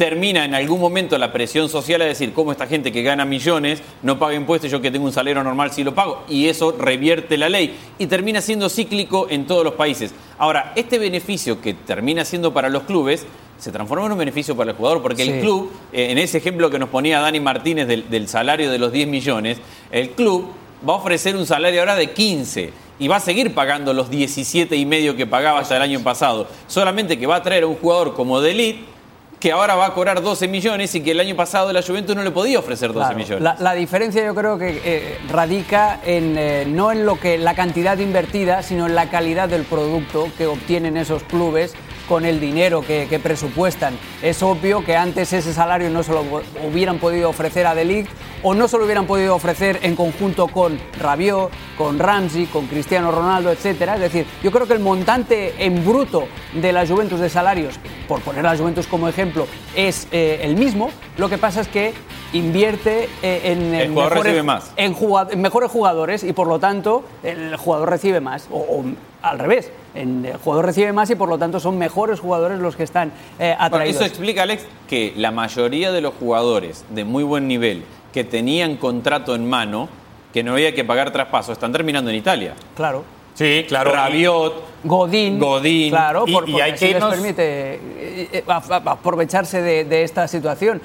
termina 0.02 0.46
en 0.46 0.56
algún 0.56 0.80
momento 0.80 1.16
la 1.20 1.32
presión 1.32 1.70
social 1.70 2.02
a 2.02 2.06
decir 2.06 2.34
cómo 2.34 2.52
esta 2.52 2.66
gente 2.66 2.92
que 2.92 3.04
gana 3.04 3.24
millones 3.24 3.84
no 4.02 4.18
paga 4.18 4.34
impuestos, 4.34 4.72
yo 4.72 4.82
que 4.82 4.90
tengo 4.90 5.06
un 5.06 5.14
salario 5.14 5.44
normal 5.44 5.72
sí 5.72 5.84
lo 5.84 5.94
pago, 5.94 6.24
y 6.28 6.48
eso 6.48 6.72
revierte 6.72 7.38
la 7.38 7.50
ley 7.50 7.78
y 8.00 8.08
termina 8.08 8.42
siendo 8.42 8.68
cíclico 8.68 9.28
en 9.30 9.46
todos 9.46 9.64
los 9.64 9.76
países. 9.76 10.12
Ahora, 10.40 10.74
este 10.76 10.98
beneficio 10.98 11.62
que 11.62 11.76
termina 11.76 12.26
siendo 12.26 12.52
para 12.52 12.68
los 12.70 12.82
clubes 12.82 13.28
se 13.60 13.72
transforma 13.72 14.08
en 14.08 14.14
un 14.14 14.18
beneficio 14.18 14.58
para 14.58 14.72
el 14.72 14.76
jugador, 14.76 15.04
porque 15.04 15.22
el 15.22 15.40
club, 15.40 15.72
eh, 15.94 16.08
en 16.10 16.18
ese 16.18 16.40
ejemplo 16.40 16.72
que 16.72 16.80
nos 16.80 16.90
ponía 16.90 17.20
Dani 17.20 17.40
Martínez 17.40 17.88
del, 17.88 18.10
del 18.10 18.28
salario 18.28 18.72
de 18.72 18.80
los 18.80 18.92
10 18.92 19.08
millones, 19.08 19.60
el 19.92 20.10
club 20.10 20.48
va 20.90 20.94
a 20.94 20.98
ofrecer 20.98 21.36
un 21.36 21.46
salario 21.46 21.80
ahora 21.80 21.94
de 21.94 22.10
15 22.10 22.74
y 22.98 23.08
va 23.08 23.18
a 23.18 23.20
seguir 23.20 23.54
pagando 23.54 23.94
los 23.94 24.10
17 24.10 24.76
y 24.76 24.84
medio 24.88 25.16
que 25.16 25.28
pagaba 25.28 25.60
hasta 25.60 25.76
el 25.76 25.84
año 25.84 26.00
pasado. 26.00 26.48
Solamente 26.66 27.20
que 27.20 27.28
va 27.28 27.36
a 27.36 27.44
traer 27.44 27.66
a 27.66 27.68
un 27.68 27.76
jugador 27.76 28.16
como 28.16 28.42
de 28.42 28.50
elite 28.50 28.92
que 29.42 29.52
ahora 29.52 29.76
va 29.76 29.88
a 29.88 29.94
cobrar 29.94 30.22
12 30.22 30.48
millones 30.48 30.94
y 30.94 31.02
que 31.02 31.12
el 31.12 31.20
año 31.20 31.36
pasado 31.36 31.74
la 31.74 31.82
Juventus 31.82 32.16
no 32.16 32.24
le 32.24 32.30
podía 32.30 32.60
ofrecer 32.60 32.94
12 32.94 33.16
millones. 33.16 33.60
La, 33.60 33.74
diferencia 33.74 34.24
yo 34.24 34.36
creo 34.36 34.60
que 34.60 34.82
eh, 34.86 35.18
radica 35.30 36.00
en 36.06 36.38
eh, 36.38 36.66
no 36.68 36.92
en 36.92 37.08
lo 37.08 37.20
que 37.20 37.40
la 37.40 37.56
cantidad 37.56 37.98
invertida, 37.98 38.62
sino 38.62 38.86
en 38.86 38.94
la 38.94 39.10
calidad 39.10 39.50
del 39.50 39.64
producto 39.64 40.30
que 40.38 40.46
obtienen 40.46 40.96
esos 40.96 41.24
clubes 41.24 41.74
con 42.12 42.26
el 42.26 42.42
dinero 42.42 42.82
que, 42.82 43.22
presupuestan. 43.24 43.98
Es 44.22 44.44
obvio 44.44 44.84
que 44.84 44.98
antes 44.98 45.32
ese 45.32 45.54
salario 45.54 45.90
no 45.90 46.04
se 46.04 46.12
lo 46.12 46.26
hubieran 46.68 47.00
podido 47.00 47.30
ofrecer 47.30 47.66
a 47.66 47.74
Delict 47.74 48.12
o 48.44 48.54
no 48.54 48.68
se 48.68 48.78
lo 48.78 48.84
hubieran 48.84 49.06
podido 49.06 49.34
ofrecer 49.34 49.80
en 49.82 49.96
conjunto 49.96 50.50
con 50.50 50.78
Rabiot, 51.00 51.50
con 51.78 52.00
Ramsey, 52.00 52.48
con 52.48 52.68
Cristiano 52.68 53.14
Ronaldo, 53.14 53.50
etcétera. 53.50 53.96
Es 53.96 54.02
decir, 54.02 54.26
yo 54.44 54.52
creo 54.52 54.68
que 54.68 54.74
el 54.74 54.82
montante 54.82 55.54
en 55.58 55.86
bruto 55.86 56.28
de 56.54 56.74
la 56.74 56.86
Juventus 56.86 57.22
de 57.22 57.30
salarios, 57.30 57.80
por 58.10 58.20
poner 58.20 58.46
a 58.46 58.52
la 58.52 58.58
Juventus 58.58 58.88
como 58.88 59.08
ejemplo, 59.08 59.48
es 59.74 60.10
eh, 60.12 60.42
el 60.44 60.58
mismo. 60.58 60.90
Lo 61.16 61.30
que 61.30 61.38
pasa 61.38 61.62
es 61.62 61.70
que 61.70 61.94
invierte 62.34 63.10
eh, 63.22 63.42
en, 63.46 63.74
el 63.74 63.92
mejores, 63.92 64.44
más. 64.44 64.74
En, 64.78 64.96
mejores 65.42 65.72
jugadores 65.72 66.24
y 66.24 66.34
por 66.34 66.48
lo 66.48 66.60
tanto 66.60 67.04
el 67.24 67.56
jugador 67.58 67.90
recibe 67.90 68.22
más. 68.22 68.48
o 68.52 68.84
al 69.22 69.38
revés 69.38 69.72
el 69.94 70.34
jugador 70.44 70.66
recibe 70.66 70.94
más 70.94 71.10
y 71.10 71.16
por 71.16 71.30
lo 71.30 71.38
tanto 71.38 71.60
son 71.60 71.78
mejores 71.78 72.20
jugadores 72.20 72.60
los 72.60 72.76
que 72.76 72.84
están 72.84 73.12
eh, 73.40 73.56
atraídos. 73.58 73.98
eso 73.98 74.06
explica, 74.06 74.44
Alex, 74.44 74.66
que 74.88 75.14
la 75.18 75.32
mayoría 75.32 75.92
de 75.92 76.02
los 76.02 76.14
jugadores 76.14 76.86
de 76.90 77.04
muy 77.04 77.24
buen 77.24 77.48
nivel 77.48 77.84
que 78.14 78.24
tenían 78.24 78.78
contrato 78.78 79.36
en 79.36 79.50
mano, 79.50 79.90
que 80.34 80.44
no 80.44 80.54
había 80.54 80.74
que 80.74 80.84
pagar 80.84 81.12
traspaso, 81.12 81.52
están 81.52 81.72
terminando 81.72 82.10
en 82.10 82.18
Italia. 82.18 82.56
Claro. 82.76 83.04
Sí, 83.34 83.66
claro. 83.68 83.92
Rabiot, 83.92 84.54
Godín. 84.84 85.40
Godín. 85.40 85.90
Claro, 85.90 86.26
y, 86.28 86.60
hay 86.60 86.74
que 86.74 86.94
les 86.94 87.04
permite 87.04 87.44
eh, 87.44 88.30
eh, 88.34 88.44
aprovecharse 88.48 89.62
de, 89.62 90.04
esta 90.04 90.28
situación. 90.28 90.82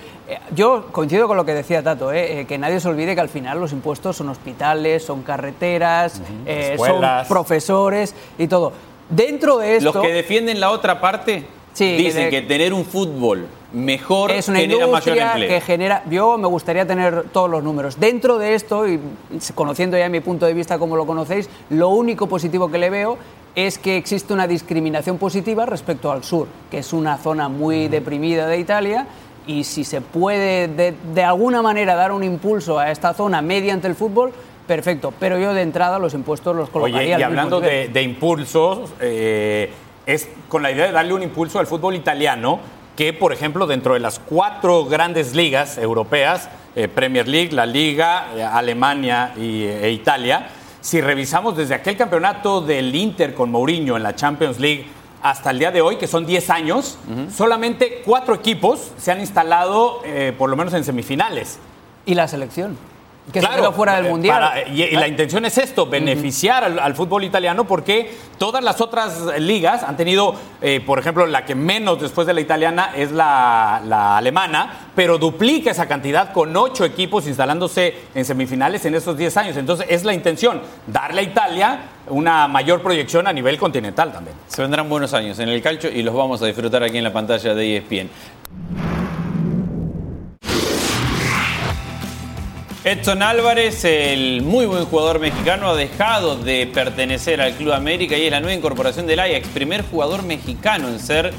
Yo 0.55 0.87
coincido 0.93 1.29
con 1.29 1.37
lo 1.37 1.45
que 1.45 1.55
decía 1.55 1.83
Tato, 1.83 2.11
que 2.11 2.59
nadie 2.59 2.81
se 2.81 2.89
olvide 2.89 3.15
que 3.15 3.21
al 3.21 3.29
final 3.29 3.61
los 3.61 3.73
impuestos 3.73 4.17
son 4.17 4.29
hospitales, 4.29 5.05
son 5.05 5.23
carreteras, 5.23 6.21
son 6.77 7.27
profesores 7.29 8.15
y 8.39 8.47
todo. 8.47 8.73
Dentro 9.09 9.59
de 9.59 9.77
esto. 9.77 9.93
Los 9.93 10.03
que 10.03 10.13
defienden 10.13 10.61
la 10.61 10.71
otra 10.71 11.01
parte 11.01 11.47
dicen 11.85 12.31
que 12.31 12.43
tener 12.43 12.73
un 12.73 12.85
fútbol 12.85 13.47
mejor 13.73 14.31
es 14.31 14.49
una 14.49 14.61
genera 14.61 14.87
mayor 14.87 15.19
empleo. 15.19 15.49
que 15.49 15.61
genera. 15.61 16.03
Yo 16.11 16.39
me 16.39 16.49
gustaría 16.49 16.87
tener 16.87 17.25
todos 17.33 17.51
los 17.51 17.63
números. 17.63 18.01
Dentro 18.01 18.39
de 18.39 18.55
esto, 18.55 18.89
y 18.89 19.01
conociendo 19.55 19.99
ya 19.99 20.09
mi 20.09 20.21
punto 20.21 20.47
de 20.47 20.55
vista 20.55 20.79
como 20.79 20.97
lo 20.97 21.07
conocéis, 21.07 21.49
lo 21.71 21.91
único 21.91 22.27
positivo 22.27 22.71
que 22.71 22.79
le 22.79 22.91
veo 22.91 23.19
es 23.55 23.79
que 23.79 23.97
existe 23.97 24.33
una 24.33 24.47
discriminación 24.47 25.19
positiva 25.19 25.67
respecto 25.67 26.11
al 26.11 26.25
sur, 26.25 26.47
que 26.71 26.79
es 26.79 26.93
una 26.93 27.17
zona 27.19 27.49
muy 27.49 27.89
deprimida 27.89 28.47
de 28.47 28.59
Italia. 28.59 29.07
Y 29.47 29.65
si 29.65 29.85
se 29.85 30.01
puede 30.01 30.69
de 30.69 31.23
alguna 31.23 31.63
manera 31.63 31.95
dar 31.95 32.11
un 32.13 32.25
impulso 32.25 32.79
a 32.79 32.91
esta 32.91 33.15
zona 33.15 33.43
mediante 33.43 33.87
el 33.87 33.95
fútbol, 33.95 34.33
perfecto. 34.67 35.13
Pero 35.19 35.39
yo 35.39 35.55
de 35.55 35.63
entrada 35.63 35.99
los 35.99 36.15
impuestos 36.15 36.55
los 36.55 36.69
colocaría. 36.69 37.17
Oye, 37.17 37.21
y 37.21 37.23
hablando 37.23 37.61
de, 37.61 38.03
impulsos, 38.03 38.91
eh, 39.01 39.71
es 40.07 40.29
con 40.49 40.63
la 40.63 40.71
idea 40.71 40.87
de 40.87 40.93
darle 40.93 41.13
un 41.13 41.23
impulso 41.23 41.59
al 41.59 41.67
fútbol 41.67 41.95
italiano. 41.95 42.61
que, 42.97 43.13
por 43.13 43.31
ejemplo, 43.35 43.67
dentro 43.67 43.93
de 43.93 44.01
las 44.01 44.19
cuatro 44.19 44.87
grandes 44.87 45.35
ligas 45.35 45.77
europeas, 45.77 46.49
eh, 46.75 46.89
Premier 46.89 47.29
League, 47.29 47.53
la 47.53 47.67
Liga, 47.67 48.29
eh, 48.35 48.43
Alemania 48.43 49.35
y, 49.37 49.65
e 49.65 49.91
Italia, 49.91 50.49
si 50.81 51.03
revisamos 51.03 51.55
desde 51.55 51.75
aquel 51.75 51.95
campeonato 51.99 52.63
del 52.63 52.95
Inter 52.95 53.35
con 53.35 53.51
Mourinho 53.51 53.99
en 53.99 54.03
la 54.03 54.15
Champions 54.15 54.59
League 54.59 54.87
hasta 55.23 55.51
el 55.51 55.59
día 55.59 55.71
de 55.71 55.83
hoy, 55.83 55.97
que 55.97 56.07
son 56.07 56.25
10 56.25 56.49
años, 56.49 56.97
solamente 57.31 58.03
cuatro 58.03 58.35
equipos 58.35 58.93
se 58.97 59.13
han 59.13 59.21
instalado 59.21 60.01
eh, 60.07 60.33
por 60.39 60.49
lo 60.49 60.57
menos 60.57 60.73
en 60.73 60.83
semifinales. 60.83 61.59
Y 62.07 62.15
la 62.15 62.29
selección 62.29 62.79
que 63.33 63.41
se 63.41 63.49
quedó 63.49 63.73
fuera 63.73 63.97
del 63.97 64.07
eh, 64.07 64.11
mundial. 64.11 64.41
para- 64.41 64.69
y, 64.69 64.83
y 64.83 64.91
la 64.93 65.09
intención 65.09 65.45
es 65.45 65.59
esto, 65.59 65.87
beneficiar 65.87 66.63
al, 66.65 66.79
al 66.79 66.95
fútbol 66.95 67.25
italiano, 67.25 67.65
porque 67.67 68.15
todas 68.39 68.63
las 68.63 68.81
otras 68.81 69.21
ligas 69.41 69.83
han 69.83 69.97
tenido, 69.97 70.35
eh, 70.63 70.81
por 70.85 70.99
ejemplo, 70.99 71.27
la 71.27 71.45
que 71.45 71.55
menos 71.55 72.01
después 72.01 72.27
de 72.27 72.35
la 72.35 72.41
italiana 72.41 72.91
es 72.95 73.11
la, 73.13 73.83
la 73.85 74.17
alemana, 74.17 74.91
pero 74.95 75.19
duplica 75.19 75.71
esa 75.73 75.87
cantidad 75.87 76.33
con 76.33 76.57
ocho 76.57 76.85
equipos 76.85 77.27
instalándose 77.27 77.95
en 78.15 78.25
semifinales 78.25 78.85
en 78.85 78.95
esos 78.95 79.17
10 79.17 79.37
años. 79.37 79.57
Entonces, 79.57 79.87
es 79.91 80.05
la 80.05 80.15
intención, 80.15 80.63
darle 80.87 81.21
a 81.21 81.25
Italia 81.25 81.81
una 82.09 82.47
mayor 82.47 82.81
proyección 82.83 83.27
a 83.27 83.33
nivel 83.33 83.59
continental 83.59 84.13
también. 84.13 84.37
Se 84.47 84.63
vendrán 84.63 84.89
buenos 84.89 85.13
años 85.15 85.39
en 85.41 85.49
el 85.49 85.61
calcio 85.61 85.91
y 85.91 86.03
los 86.03 86.15
vamos 86.15 86.41
a 86.43 86.47
disfrutar 86.47 86.83
aquí 86.85 86.99
en 86.99 87.05
la 87.05 87.13
pantalla 87.13 87.55
de 87.55 87.77
ESPN. 87.79 88.09
Edson 92.87 93.21
Álvarez, 93.21 93.85
el 93.85 94.43
muy 94.43 94.65
buen 94.65 94.85
jugador 94.85 95.19
mexicano, 95.19 95.71
ha 95.71 95.75
dejado 95.75 96.37
de 96.37 96.69
pertenecer 96.69 97.41
al 97.41 97.55
Club 97.55 97.73
América 97.73 98.17
y 98.17 98.27
es 98.27 98.31
la 98.31 98.39
nueva 98.39 98.55
incorporación 98.55 99.09
del 99.09 99.19
Ajax, 99.19 99.49
primer 99.49 99.83
jugador 99.83 100.23
mexicano 100.23 100.87
en 100.87 101.01
ser 101.01 101.33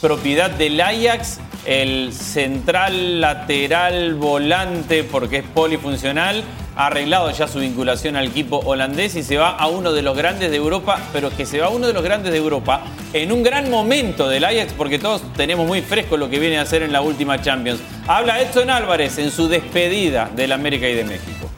propiedad 0.00 0.50
del 0.50 0.80
Ajax, 0.80 1.38
el 1.64 2.12
central, 2.12 3.20
lateral, 3.20 4.16
volante, 4.16 5.04
porque 5.04 5.36
es 5.36 5.44
polifuncional, 5.44 6.42
ha 6.76 6.86
arreglado 6.86 7.30
ya 7.30 7.48
su 7.48 7.58
vinculación 7.58 8.16
al 8.16 8.28
equipo 8.28 8.58
holandés 8.58 9.16
y 9.16 9.22
se 9.22 9.36
va 9.36 9.50
a 9.50 9.68
uno 9.68 9.92
de 9.92 10.02
los 10.02 10.16
grandes 10.16 10.50
de 10.50 10.56
Europa, 10.56 11.00
pero 11.12 11.28
es 11.28 11.34
que 11.34 11.46
se 11.46 11.60
va 11.60 11.66
a 11.66 11.70
uno 11.70 11.86
de 11.86 11.92
los 11.92 12.02
grandes 12.02 12.32
de 12.32 12.38
Europa 12.38 12.82
en 13.12 13.32
un 13.32 13.42
gran 13.42 13.70
momento 13.70 14.28
del 14.28 14.44
Ajax, 14.44 14.72
porque 14.74 14.98
todos 14.98 15.22
tenemos 15.34 15.66
muy 15.66 15.82
fresco 15.82 16.16
lo 16.16 16.30
que 16.30 16.38
viene 16.38 16.58
a 16.58 16.62
hacer 16.62 16.82
en 16.82 16.92
la 16.92 17.02
última 17.02 17.40
Champions. 17.40 17.80
Habla 18.06 18.40
Edson 18.40 18.70
Álvarez 18.70 19.18
en 19.18 19.30
su 19.30 19.48
despedida 19.48 20.30
del 20.34 20.52
América 20.52 20.88
y 20.88 20.94
de 20.94 21.04
México. 21.04 21.50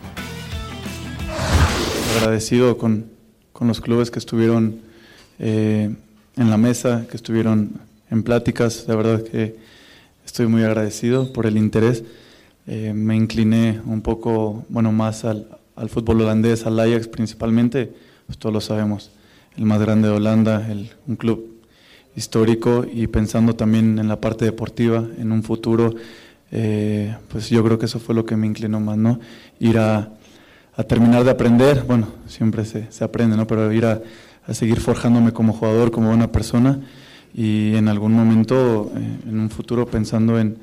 agradecido 2.19 2.77
con, 2.79 3.11
con 3.53 3.69
los 3.69 3.81
clubes 3.81 4.11
que 4.11 4.19
estuvieron 4.19 4.81
eh, 5.39 5.95
en 6.37 6.51
la 6.51 6.57
mesa, 6.57 7.07
que 7.11 7.17
estuvieron 7.17 7.81
en 8.11 8.23
pláticas. 8.23 8.85
La 8.89 8.97
verdad 8.97 9.23
que 9.23 9.57
estoy 10.25 10.47
muy 10.47 10.63
agradecido 10.63 11.33
por 11.33 11.47
el 11.47 11.57
interés. 11.57 12.05
Eh, 12.67 12.93
me 12.95 13.17
incliné 13.17 13.81
un 13.87 14.03
poco, 14.03 14.65
bueno, 14.69 14.93
más 14.93 15.25
al, 15.25 15.49
al 15.77 15.89
fútbol 15.89 16.21
holandés, 16.23 16.65
al 16.67 16.79
Ajax 16.79 17.09
principalmente, 17.09 17.93
pues 18.27 18.39
todos 18.39 18.53
lo 18.53 18.61
sabemos, 18.61 19.11
el 19.57 19.65
más 19.65 19.81
grande 19.81 20.09
de 20.09 20.15
Holanda, 20.15 20.71
el- 20.71 20.91
un 21.07 21.17
club 21.17 21.61
histórico. 22.17 22.85
Y 22.91 23.07
pensando 23.09 23.55
también 23.57 23.99
en 23.99 24.09
la 24.09 24.21
parte 24.21 24.45
deportiva, 24.45 25.05
en 25.19 25.33
un 25.33 25.43
futuro, 25.43 25.95
eh, 26.51 27.17
pues 27.29 27.49
yo 27.51 27.65
creo 27.65 27.79
que 27.79 27.87
eso 27.87 27.99
fue 27.99 28.15
lo 28.15 28.25
que 28.27 28.37
me 28.37 28.47
inclinó 28.47 28.79
más, 28.81 28.97
¿no? 28.99 29.19
Ir 29.59 29.79
a, 29.79 30.11
a 30.77 30.83
terminar 30.85 31.25
de 31.25 31.31
aprender, 31.31 31.85
bueno, 31.87 32.09
siempre 32.27 32.65
se, 32.65 32.91
se 32.93 33.05
aprende, 33.05 33.37
¿no? 33.37 33.47
Pero 33.47 33.73
ir 33.73 33.87
a, 33.87 34.01
a 34.47 34.55
seguir 34.55 34.81
forjándome 34.81 35.33
como 35.33 35.53
jugador, 35.53 35.91
como 35.91 36.09
buena 36.09 36.31
persona. 36.31 36.81
Y 37.35 37.75
en 37.77 37.89
algún 37.89 38.13
momento, 38.13 38.93
eh, 38.95 39.19
en 39.29 39.41
un 39.41 39.51
futuro, 39.51 39.87
pensando 39.87 40.39
en, 40.39 40.59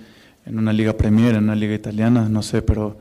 en 0.50 0.58
una 0.58 0.74
liga 0.74 0.94
Premier, 0.98 1.36
en 1.36 1.44
una 1.44 1.56
liga 1.56 1.76
italiana, 1.76 2.28
no 2.28 2.42
sé, 2.42 2.62
pero 2.62 2.98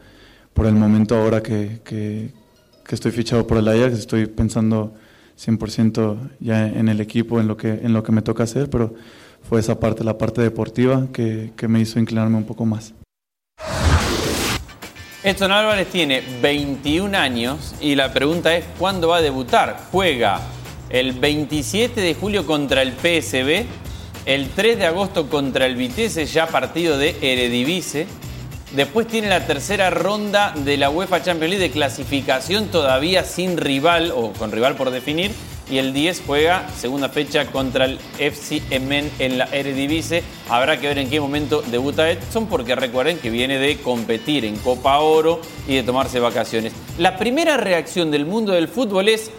por 0.53 0.66
el 0.66 0.74
momento 0.74 1.16
ahora 1.16 1.42
que, 1.42 1.80
que, 1.82 2.30
que 2.84 2.94
estoy 2.94 3.11
fichado 3.11 3.46
por 3.46 3.59
el 3.59 3.68
Ajax, 3.68 3.99
estoy 3.99 4.26
pensando 4.26 4.94
100% 5.38 6.18
ya 6.40 6.66
en 6.66 6.88
el 6.88 7.01
equipo, 7.01 7.40
en 7.40 7.49
lo, 7.49 7.57
que, 7.57 7.70
en 7.70 7.92
lo 7.92 8.03
que 8.03 8.12
me 8.12 8.22
toca 8.22 8.42
hacer, 8.42 8.68
pero 8.68 8.94
fue 9.49 9.61
esa 9.61 9.80
parte, 9.80 10.05
la 10.05 10.18
parte 10.18 10.42
deportiva, 10.42 11.07
que, 11.12 11.53
que 11.57 11.68
me 11.68 11.80
hizo 11.80 11.99
inclinarme 11.99 12.36
un 12.36 12.44
poco 12.44 12.66
más. 12.66 12.92
Edson 15.24 15.51
Álvarez 15.51 15.88
tiene 15.88 16.22
21 16.42 17.16
años 17.16 17.74
y 17.80 17.94
la 17.94 18.12
pregunta 18.12 18.57
es 18.57 18.64
¿cuándo 18.78 19.09
va 19.09 19.16
a 19.16 19.22
debutar? 19.22 19.78
Juega 19.90 20.40
el 20.90 21.12
27 21.12 22.01
de 22.01 22.14
julio 22.14 22.46
contra 22.46 22.82
el 22.82 22.92
PSB, 22.92 23.66
el 24.29 24.51
3 24.51 24.79
de 24.79 24.85
agosto 24.85 25.31
contra 25.31 25.64
el 25.64 25.74
Vitesse, 25.74 26.26
ya 26.26 26.47
partido 26.47 26.99
de 26.99 27.16
Eredivisie. 27.22 28.07
Después 28.76 29.07
tiene 29.07 29.31
la 29.31 29.47
tercera 29.47 29.89
ronda 29.89 30.53
de 30.55 30.76
la 30.76 30.91
UEFA 30.91 31.22
Champions 31.22 31.53
League 31.53 31.66
de 31.66 31.70
clasificación 31.70 32.66
todavía 32.66 33.24
sin 33.24 33.57
rival 33.57 34.12
o 34.14 34.35
con 34.35 34.53
rival 34.53 34.76
por 34.76 34.91
definir. 34.91 35.31
Y 35.70 35.79
el 35.79 35.95
10 35.95 36.24
juega 36.26 36.68
segunda 36.76 37.09
fecha 37.09 37.47
contra 37.47 37.87
el 37.87 37.99
FC 38.18 38.61
Emen 38.68 39.11
en 39.18 39.39
la 39.39 39.47
Eredivisie. 39.47 40.22
Habrá 40.51 40.79
que 40.79 40.89
ver 40.89 40.99
en 40.99 41.09
qué 41.09 41.20
momento 41.20 41.62
debuta 41.62 42.11
Edson 42.11 42.49
porque 42.49 42.74
recuerden 42.74 43.16
que 43.16 43.31
viene 43.31 43.59
de 43.59 43.79
competir 43.79 44.45
en 44.45 44.57
Copa 44.57 44.99
Oro 44.99 45.41
y 45.66 45.76
de 45.76 45.83
tomarse 45.85 46.20
vacaciones. 46.20 46.74
La 46.99 47.16
primera 47.16 47.57
reacción 47.57 48.11
del 48.11 48.26
mundo 48.26 48.53
del 48.53 48.68
fútbol 48.68 49.09
es 49.09 49.31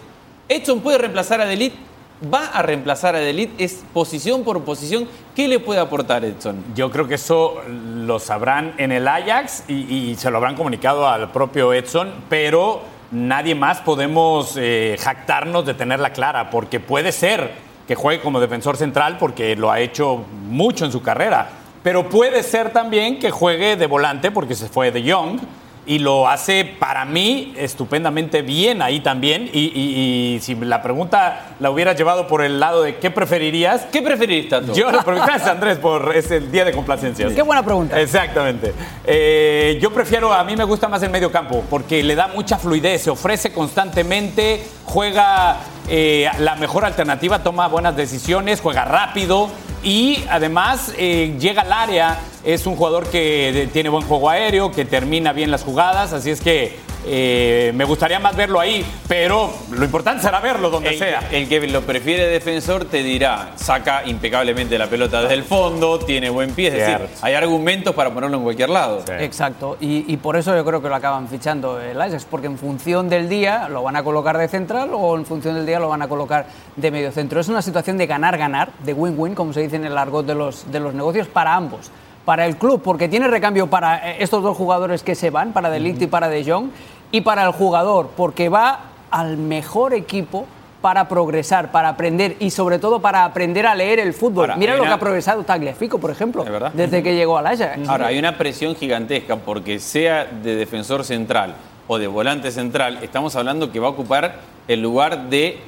Edson 0.48 0.80
puede 0.80 0.98
reemplazar 0.98 1.40
a 1.40 1.46
Delit, 1.46 1.74
va 2.22 2.46
a 2.46 2.62
reemplazar 2.62 3.14
a 3.14 3.18
Delit, 3.18 3.50
es 3.58 3.82
posición 3.92 4.44
por 4.44 4.62
posición. 4.64 5.08
¿Qué 5.34 5.48
le 5.48 5.58
puede 5.58 5.80
aportar 5.80 6.24
Edson? 6.24 6.62
Yo 6.74 6.90
creo 6.90 7.08
que 7.08 7.14
eso 7.14 7.62
lo 7.68 8.18
sabrán 8.18 8.74
en 8.78 8.92
el 8.92 9.08
Ajax 9.08 9.64
y, 9.68 10.14
se 10.16 10.30
lo 10.30 10.36
habrán 10.36 10.56
comunicado 10.56 11.08
al 11.08 11.30
propio 11.30 11.72
Edson, 11.72 12.12
pero 12.28 12.82
nadie 13.10 13.54
más 13.54 13.80
podemos 13.80 14.56
eh, 14.56 14.96
jactarnos 15.00 15.64
de 15.64 15.74
tenerla 15.74 16.12
clara, 16.12 16.50
porque 16.50 16.80
puede 16.80 17.12
ser 17.12 17.52
que 17.88 17.94
juegue 17.94 18.22
como 18.22 18.38
defensor 18.38 18.76
central, 18.76 19.16
porque 19.18 19.56
lo 19.56 19.70
ha 19.70 19.80
hecho 19.80 20.24
mucho 20.48 20.84
en 20.84 20.92
su 20.92 21.02
carrera, 21.02 21.48
pero 21.82 22.08
puede 22.08 22.42
ser 22.42 22.72
también 22.72 23.18
que 23.18 23.30
juegue 23.30 23.76
de 23.76 23.86
volante, 23.86 24.30
porque 24.30 24.54
se 24.54 24.68
fue 24.68 24.92
de 24.92 25.02
Young. 25.02 25.40
Y 25.86 25.98
lo 25.98 26.28
hace 26.28 26.64
para 26.64 27.04
mí 27.04 27.54
estupendamente 27.56 28.42
bien 28.42 28.82
ahí 28.82 29.00
también. 29.00 29.50
Y, 29.52 29.60
y- 29.74 30.34
y 30.36 30.40
si 30.40 30.54
la 30.54 30.82
pregunta 30.82 31.46
la 31.58 31.70
hubieras 31.70 31.96
llevado 31.96 32.26
por 32.28 32.42
el 32.44 32.60
lado 32.60 32.82
de 32.82 32.96
qué 32.96 33.10
preferirías, 33.10 33.86
¿Qué 33.90 34.02
preferís, 34.02 34.48
Tato? 34.48 34.72
yo 34.74 34.90
lo 34.92 35.02
pregunté 35.02 35.26
gracias 35.28 35.50
Andrés 35.50 35.78
por 35.78 36.14
ese 36.14 36.40
día 36.40 36.64
de 36.64 36.72
complacencias. 36.72 37.32
Qué 37.32 37.42
buena 37.42 37.64
pregunta. 37.64 37.98
Exactamente. 38.00 38.72
Eh, 39.04 39.78
yo 39.80 39.90
prefiero, 39.92 40.32
a 40.32 40.44
mí 40.44 40.54
me 40.54 40.64
gusta 40.64 40.86
más 40.86 41.02
el 41.02 41.10
medio 41.10 41.32
campo 41.32 41.64
porque 41.70 42.02
le 42.02 42.14
da 42.14 42.28
mucha 42.28 42.58
fluidez, 42.58 43.02
se 43.02 43.10
ofrece 43.10 43.52
constantemente, 43.52 44.62
juega 44.84 45.56
eh, 45.88 46.30
la 46.38 46.56
mejor 46.56 46.84
alternativa, 46.84 47.42
toma 47.42 47.68
buenas 47.68 47.96
decisiones, 47.96 48.60
juega 48.60 48.84
rápido 48.84 49.48
y 49.82 50.22
además 50.28 50.92
eh, 50.96 51.36
llega 51.38 51.62
al 51.62 51.72
área. 51.72 52.18
Es 52.44 52.66
un 52.66 52.76
jugador 52.76 53.06
que 53.08 53.68
tiene 53.72 53.88
buen 53.88 54.06
juego 54.06 54.30
aéreo, 54.30 54.72
que 54.72 54.84
termina 54.84 55.32
bien 55.32 55.50
las 55.50 55.62
jugadas, 55.62 56.12
así 56.12 56.30
es 56.30 56.40
que 56.40 56.78
eh, 57.06 57.72
me 57.74 57.84
gustaría 57.84 58.18
más 58.18 58.36
verlo 58.36 58.60
ahí, 58.60 58.84
pero 59.08 59.50
lo 59.70 59.84
importante 59.84 60.22
será 60.22 60.40
verlo 60.40 60.70
donde 60.70 60.90
El, 60.90 60.98
sea. 60.98 61.28
el 61.30 61.48
que 61.48 61.66
lo 61.68 61.82
prefiere 61.82 62.26
defensor 62.26 62.84
te 62.84 63.02
dirá, 63.02 63.52
saca 63.56 64.02
impecablemente 64.06 64.78
la 64.78 64.86
pelota 64.86 65.22
desde 65.22 65.34
el 65.34 65.44
fondo, 65.44 65.98
tiene 65.98 66.30
buen 66.30 66.52
pie, 66.52 66.68
es 66.68 66.74
decir, 66.74 67.08
hay 67.22 67.34
argumentos 67.34 67.94
para 67.94 68.12
ponerlo 68.12 68.36
en 68.36 68.42
cualquier 68.42 68.70
lado. 68.70 69.02
Exacto, 69.18 69.76
y, 69.80 70.12
y 70.12 70.16
por 70.16 70.36
eso 70.36 70.54
yo 70.54 70.64
creo 70.64 70.82
que 70.82 70.88
lo 70.88 70.94
acaban 70.94 71.28
fichando 71.28 71.80
el 71.80 72.00
Ajax, 72.00 72.26
porque 72.30 72.46
en 72.46 72.58
función 72.58 73.08
del 73.08 73.28
día 73.28 73.68
lo 73.68 73.82
van 73.82 73.96
a 73.96 74.02
colocar 74.02 74.36
de 74.38 74.48
central 74.48 74.90
o 74.92 75.16
en 75.16 75.24
función 75.24 75.54
del 75.54 75.66
día 75.66 75.78
lo 75.78 75.88
van 75.88 76.02
a 76.02 76.08
colocar 76.08 76.46
de 76.76 76.90
medio 76.90 77.12
centro. 77.12 77.40
Es 77.40 77.48
una 77.48 77.62
situación 77.62 77.98
de 77.98 78.06
ganar-ganar, 78.06 78.70
de 78.84 78.92
win-win, 78.92 79.34
como 79.34 79.52
se 79.52 79.60
dice 79.60 79.76
en 79.76 79.84
el 79.84 79.96
argot 79.96 80.26
de 80.26 80.34
los, 80.34 80.70
de 80.70 80.80
los 80.80 80.94
negocios, 80.94 81.26
para 81.28 81.54
ambos. 81.54 81.90
Para 82.30 82.46
el 82.46 82.58
club, 82.58 82.80
porque 82.80 83.08
tiene 83.08 83.26
recambio 83.26 83.66
para 83.66 84.08
eh, 84.08 84.16
estos 84.20 84.40
dos 84.40 84.56
jugadores 84.56 85.02
que 85.02 85.16
se 85.16 85.30
van, 85.30 85.52
para 85.52 85.68
De 85.68 85.80
Ligt 85.80 86.00
y 86.02 86.06
para 86.06 86.28
De 86.28 86.44
Jong, 86.44 86.68
y 87.10 87.22
para 87.22 87.44
el 87.44 87.50
jugador, 87.50 88.10
porque 88.16 88.48
va 88.48 88.82
al 89.10 89.36
mejor 89.36 89.94
equipo 89.94 90.46
para 90.80 91.08
progresar, 91.08 91.72
para 91.72 91.88
aprender 91.88 92.36
y 92.38 92.50
sobre 92.50 92.78
todo 92.78 93.00
para 93.00 93.24
aprender 93.24 93.66
a 93.66 93.74
leer 93.74 93.98
el 93.98 94.14
fútbol. 94.14 94.44
Ahora, 94.44 94.56
Mira 94.58 94.76
lo 94.76 94.84
que 94.84 94.90
ha 94.90 94.98
progresado 95.00 95.42
Tagliafico, 95.42 95.98
por 95.98 96.12
ejemplo, 96.12 96.44
desde 96.72 97.02
que 97.02 97.16
llegó 97.16 97.36
al 97.36 97.48
Ajax. 97.48 97.88
Ahora, 97.88 98.06
hay 98.06 98.20
una 98.20 98.38
presión 98.38 98.76
gigantesca 98.76 99.34
porque 99.34 99.80
sea 99.80 100.24
de 100.24 100.54
defensor 100.54 101.02
central 101.02 101.56
o 101.88 101.98
de 101.98 102.06
volante 102.06 102.52
central, 102.52 103.00
estamos 103.02 103.34
hablando 103.34 103.72
que 103.72 103.80
va 103.80 103.88
a 103.88 103.90
ocupar 103.90 104.36
el 104.68 104.80
lugar 104.80 105.30
de 105.30 105.58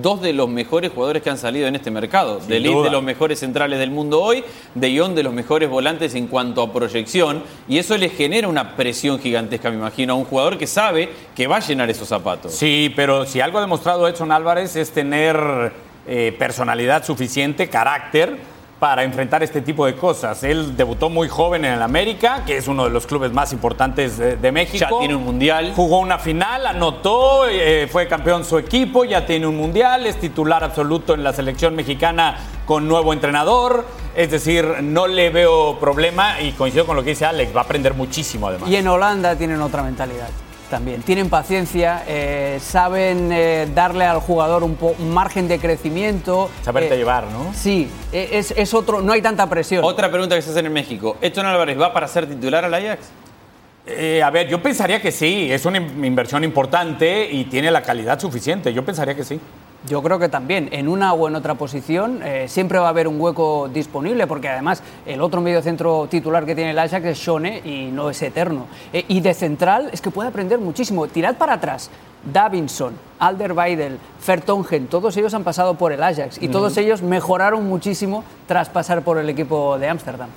dos 0.00 0.22
de 0.22 0.32
los 0.32 0.48
mejores 0.48 0.92
jugadores 0.92 1.22
que 1.22 1.30
han 1.30 1.38
salido 1.38 1.66
en 1.66 1.74
este 1.74 1.90
mercado. 1.90 2.40
De 2.40 2.60
Ligt 2.60 2.74
duda. 2.74 2.84
de 2.84 2.90
los 2.90 3.02
mejores 3.02 3.40
centrales 3.40 3.78
del 3.78 3.90
mundo 3.90 4.22
hoy, 4.22 4.44
De 4.74 4.96
Jong 4.98 5.14
de 5.14 5.22
los 5.22 5.32
mejores 5.32 5.68
volantes 5.68 6.14
en 6.14 6.28
cuanto 6.28 6.62
a 6.62 6.72
proyección, 6.72 7.42
y 7.68 7.78
eso 7.78 7.96
le 7.98 8.08
genera 8.08 8.48
una 8.48 8.76
presión 8.76 9.18
gigantesca, 9.18 9.70
me 9.70 9.76
imagino, 9.76 10.14
a 10.14 10.16
un 10.16 10.24
jugador 10.24 10.56
que 10.56 10.66
sabe 10.66 11.10
que 11.34 11.46
va 11.46 11.56
a 11.56 11.60
llenar 11.60 11.90
esos 11.90 12.08
zapatos. 12.08 12.52
Sí, 12.54 12.92
pero 12.96 13.26
si 13.26 13.40
algo 13.40 13.58
ha 13.58 13.60
demostrado 13.60 14.08
Edson 14.08 14.32
Álvarez 14.32 14.76
es 14.76 14.90
tener 14.90 15.72
eh, 16.06 16.34
personalidad 16.38 17.04
suficiente, 17.04 17.68
carácter, 17.68 18.51
para 18.82 19.04
enfrentar 19.04 19.44
este 19.44 19.60
tipo 19.60 19.86
de 19.86 19.94
cosas. 19.94 20.42
Él 20.42 20.76
debutó 20.76 21.08
muy 21.08 21.28
joven 21.28 21.64
en 21.64 21.74
el 21.74 21.82
América, 21.82 22.42
que 22.44 22.56
es 22.56 22.66
uno 22.66 22.82
de 22.82 22.90
los 22.90 23.06
clubes 23.06 23.32
más 23.32 23.52
importantes 23.52 24.18
de, 24.18 24.34
de 24.34 24.50
México. 24.50 24.76
Ya 24.90 24.98
tiene 24.98 25.14
un 25.14 25.22
mundial. 25.22 25.72
Jugó 25.76 26.00
una 26.00 26.18
final, 26.18 26.66
anotó, 26.66 27.46
eh, 27.48 27.86
fue 27.86 28.08
campeón 28.08 28.44
su 28.44 28.58
equipo, 28.58 29.04
ya 29.04 29.24
tiene 29.24 29.46
un 29.46 29.56
mundial, 29.56 30.04
es 30.04 30.18
titular 30.18 30.64
absoluto 30.64 31.14
en 31.14 31.22
la 31.22 31.32
selección 31.32 31.76
mexicana 31.76 32.38
con 32.66 32.88
nuevo 32.88 33.12
entrenador. 33.12 33.86
Es 34.16 34.32
decir, 34.32 34.66
no 34.82 35.06
le 35.06 35.30
veo 35.30 35.78
problema 35.78 36.40
y 36.40 36.50
coincido 36.50 36.84
con 36.84 36.96
lo 36.96 37.04
que 37.04 37.10
dice 37.10 37.24
Alex, 37.24 37.54
va 37.54 37.60
a 37.60 37.64
aprender 37.64 37.94
muchísimo 37.94 38.48
además. 38.48 38.68
Y 38.68 38.74
en 38.74 38.88
Holanda 38.88 39.36
tienen 39.36 39.62
otra 39.62 39.84
mentalidad 39.84 40.26
también. 40.72 41.02
Tienen 41.02 41.28
paciencia, 41.28 42.02
eh, 42.08 42.58
saben 42.60 43.30
eh, 43.30 43.68
darle 43.74 44.06
al 44.06 44.20
jugador 44.20 44.62
un, 44.64 44.74
po- 44.76 44.96
un 44.98 45.12
margen 45.12 45.46
de 45.46 45.58
crecimiento. 45.58 46.48
Saberte 46.62 46.94
Eh, 46.94 46.96
llevar, 46.96 47.24
¿no? 47.26 47.52
Sí, 47.54 47.88
eh, 48.10 48.30
es, 48.32 48.52
es 48.56 48.72
otro, 48.72 49.02
no 49.02 49.12
hay 49.12 49.20
tanta 49.20 49.46
presión. 49.50 49.84
Otra 49.84 50.10
pregunta 50.10 50.34
que 50.34 50.40
se 50.40 50.50
hace 50.50 50.60
en 50.60 50.72
México. 50.72 51.18
¿Edson 51.20 51.44
Álvarez 51.44 51.78
va 51.78 51.92
para 51.92 52.08
ser 52.08 52.26
titular 52.26 52.64
al 52.64 52.72
Ajax? 52.72 53.10
Eh, 53.86 54.22
a 54.22 54.30
ver, 54.30 54.48
yo 54.48 54.62
pensaría 54.62 55.02
que 55.02 55.12
sí, 55.12 55.52
es 55.52 55.66
una 55.66 55.76
in- 55.76 56.02
inversión 56.04 56.42
importante 56.42 57.28
y 57.30 57.44
tiene 57.44 57.70
la 57.70 57.82
calidad 57.82 58.18
suficiente. 58.18 58.72
Yo 58.72 58.82
pensaría 58.82 59.14
que 59.14 59.24
sí. 59.24 59.38
Yo 59.88 60.00
creo 60.00 60.18
que 60.18 60.28
también, 60.28 60.68
en 60.70 60.86
una 60.86 61.12
o 61.12 61.26
en 61.26 61.34
otra 61.34 61.56
posición, 61.56 62.20
eh, 62.22 62.46
siempre 62.48 62.78
va 62.78 62.86
a 62.86 62.90
haber 62.90 63.08
un 63.08 63.20
hueco 63.20 63.68
disponible, 63.72 64.28
porque 64.28 64.48
además 64.48 64.80
el 65.04 65.20
otro 65.20 65.40
mediocentro 65.40 66.06
titular 66.08 66.46
que 66.46 66.54
tiene 66.54 66.70
el 66.70 66.78
Ajax 66.78 67.04
es 67.04 67.18
Shone 67.18 67.62
y 67.64 67.90
no 67.92 68.08
es 68.08 68.22
eterno. 68.22 68.66
Eh, 68.92 69.04
y 69.08 69.20
de 69.20 69.34
central 69.34 69.90
es 69.92 70.00
que 70.00 70.10
puede 70.10 70.28
aprender 70.28 70.60
muchísimo. 70.60 71.08
Tirad 71.08 71.36
para 71.36 71.54
atrás. 71.54 71.90
Davinson, 72.24 72.94
Alderweireld, 73.18 73.98
Vertonghen, 74.24 74.86
todos 74.86 75.16
ellos 75.16 75.34
han 75.34 75.42
pasado 75.42 75.74
por 75.74 75.92
el 75.92 76.00
Ajax 76.00 76.40
y 76.40 76.46
todos 76.46 76.76
ellos 76.76 77.02
mejoraron 77.02 77.68
muchísimo 77.68 78.22
tras 78.46 78.68
pasar 78.68 79.02
por 79.02 79.18
el 79.18 79.28
equipo 79.28 79.76
de 79.76 79.88
Ámsterdam. 79.88 80.28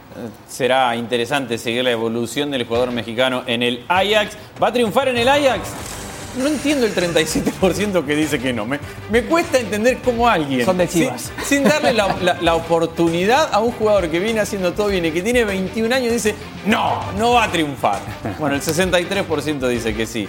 Será 0.48 0.96
interesante 0.96 1.60
seguir 1.60 1.84
la 1.84 1.92
evolución 1.92 2.50
del 2.50 2.66
jugador 2.66 2.92
mexicano 2.92 3.44
en 3.46 3.62
el 3.62 3.86
Ajax. 3.88 4.36
¿Va 4.62 4.70
a 4.70 4.74
triunfar 4.74 5.10
en 5.10 5.18
el 5.18 5.30
Ajax? 5.30 6.05
No 6.38 6.48
entiendo 6.48 6.86
el 6.86 6.94
37% 6.94 8.06
que 8.06 8.16
dice 8.16 8.40
que 8.40 8.52
no. 8.52 8.66
Me, 8.66 8.80
me 9.10 9.24
cuesta 9.24 9.58
entender 9.58 10.00
cómo 10.04 10.28
alguien. 10.28 10.66
Son 10.66 10.78
de 10.78 10.88
sin- 10.88 11.64
darle 11.64 11.94
la, 11.94 12.16
la- 12.22 12.38
la 12.42 12.56
oportunidad 12.56 13.50
a 13.54 13.60
un 13.62 13.72
jugador 13.72 14.10
que 14.10 14.20
viene 14.20 14.42
haciendo 14.42 14.74
todo 14.74 14.88
bien 14.88 15.06
y 15.06 15.12
que 15.12 15.22
tiene 15.22 15.46
21 15.46 15.96
años, 15.96 16.12
dice: 16.12 16.36
No, 16.66 17.00
no 17.18 17.32
va 17.34 17.46
a 17.46 17.52
triunfar. 17.52 18.00
Bueno, 18.40 18.56
el 18.56 18.62
63% 18.62 19.68
dice 19.70 19.96
que 19.96 20.06
sí. 20.06 20.28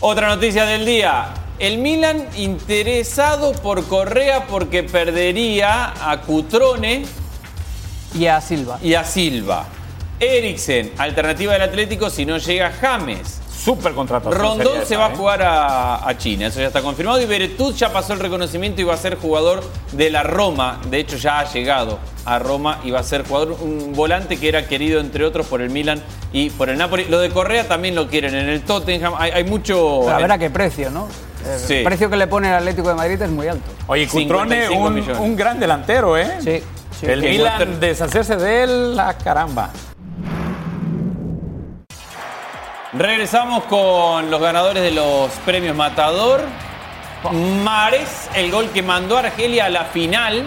Otra 0.00 0.28
noticia 0.28 0.64
del 0.66 0.84
día. 0.84 1.32
El 1.58 1.78
Milan 1.78 2.26
interesado 2.36 3.52
por 3.52 3.86
Correa 3.86 4.46
porque 4.46 4.82
perdería 4.82 5.94
a 6.10 6.20
Cutrone 6.20 7.06
Y 8.14 8.26
a 8.26 8.40
Silva. 8.42 8.78
y 8.82 8.92
a 8.92 9.04
Silva. 9.04 9.64
Eriksen, 10.20 10.92
alternativa 10.98 11.54
del 11.54 11.62
Atlético 11.62 12.10
si 12.10 12.26
no 12.26 12.36
llega 12.36 12.72
James. 12.78 13.40
Súper 13.56 13.94
contratación. 13.94 14.40
Rondón 14.40 14.66
sería 14.66 14.86
se 14.86 14.96
va 14.96 15.06
a 15.06 15.12
¿eh? 15.12 15.16
jugar 15.16 15.42
a, 15.42 16.08
a 16.08 16.18
China, 16.18 16.46
eso 16.46 16.60
ya 16.60 16.66
está 16.68 16.82
confirmado. 16.82 17.20
Y 17.20 17.26
Beretut 17.26 17.74
ya 17.76 17.92
pasó 17.92 18.12
el 18.12 18.20
reconocimiento 18.20 18.80
y 18.80 18.84
va 18.84 18.94
a 18.94 18.98
ser 18.98 19.16
jugador 19.16 19.62
de 19.92 20.10
la 20.10 20.22
Roma. 20.22 20.80
De 20.90 20.98
hecho, 20.98 21.16
ya 21.16 21.40
ha 21.40 21.52
llegado 21.52 21.98
a 22.24 22.38
Roma 22.38 22.80
y 22.84 22.90
va 22.90 23.00
a 23.00 23.02
ser 23.02 23.26
jugador, 23.26 23.56
un 23.60 23.92
volante 23.94 24.36
que 24.38 24.48
era 24.48 24.66
querido, 24.66 25.00
entre 25.00 25.24
otros, 25.24 25.46
por 25.46 25.60
el 25.62 25.70
Milan 25.70 26.02
y 26.32 26.50
por 26.50 26.68
el 26.68 26.76
Napoli. 26.78 27.04
Lo 27.06 27.18
de 27.20 27.30
Correa 27.30 27.66
también 27.66 27.94
lo 27.94 28.08
quieren 28.08 28.34
en 28.34 28.48
el 28.48 28.62
Tottenham. 28.62 29.14
Hay, 29.18 29.30
hay 29.30 29.44
mucho. 29.44 30.00
Pero 30.04 30.16
a 30.16 30.18
ver 30.20 30.32
a 30.32 30.38
qué 30.38 30.50
precio, 30.50 30.90
¿no? 30.90 31.08
El 31.44 31.58
Sí. 31.60 31.82
precio 31.84 32.10
que 32.10 32.16
le 32.16 32.26
pone 32.26 32.48
el 32.48 32.54
Atlético 32.54 32.88
de 32.88 32.94
Madrid 32.94 33.22
es 33.22 33.30
muy 33.30 33.46
alto. 33.46 33.70
Oye, 33.86 34.08
Cutrone, 34.08 34.66
55 34.68 35.22
un, 35.22 35.36
gran 35.36 35.60
delantero, 35.60 36.16
¿eh? 36.16 36.38
Sí, 36.40 36.60
sí. 36.98 37.06
El 37.06 37.20
Que 37.20 37.30
Milan, 37.30 37.78
deshacerse 37.80 38.36
de 38.36 38.64
él, 38.64 38.96
la 38.96 39.16
caramba. 39.16 39.70
Regresamos 42.96 43.64
con 43.64 44.30
los 44.30 44.40
ganadores 44.40 44.82
de 44.82 44.90
los 44.90 45.30
premios 45.44 45.76
Matador. 45.76 46.42
Mares, 47.64 48.30
el 48.34 48.50
gol 48.50 48.70
que 48.70 48.82
mandó 48.82 49.16
a 49.16 49.20
Argelia 49.20 49.66
a 49.66 49.68
la 49.68 49.84
final, 49.84 50.44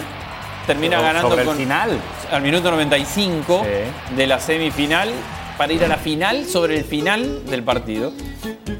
termina 0.65 0.97
Pero 0.97 1.07
ganando 1.07 1.29
sobre 1.29 1.41
el 1.41 1.47
con, 1.47 1.57
final. 1.57 1.99
al 2.31 2.41
minuto 2.41 2.71
95 2.71 3.65
Sí. 3.65 4.15
de 4.15 4.27
la 4.27 4.39
semifinal 4.39 5.09
para 5.57 5.73
ir 5.73 5.83
a 5.83 5.87
la 5.87 5.97
final 5.97 6.45
sobre 6.45 6.77
el 6.77 6.85
final 6.85 7.45
del 7.45 7.63
partido. 7.63 8.13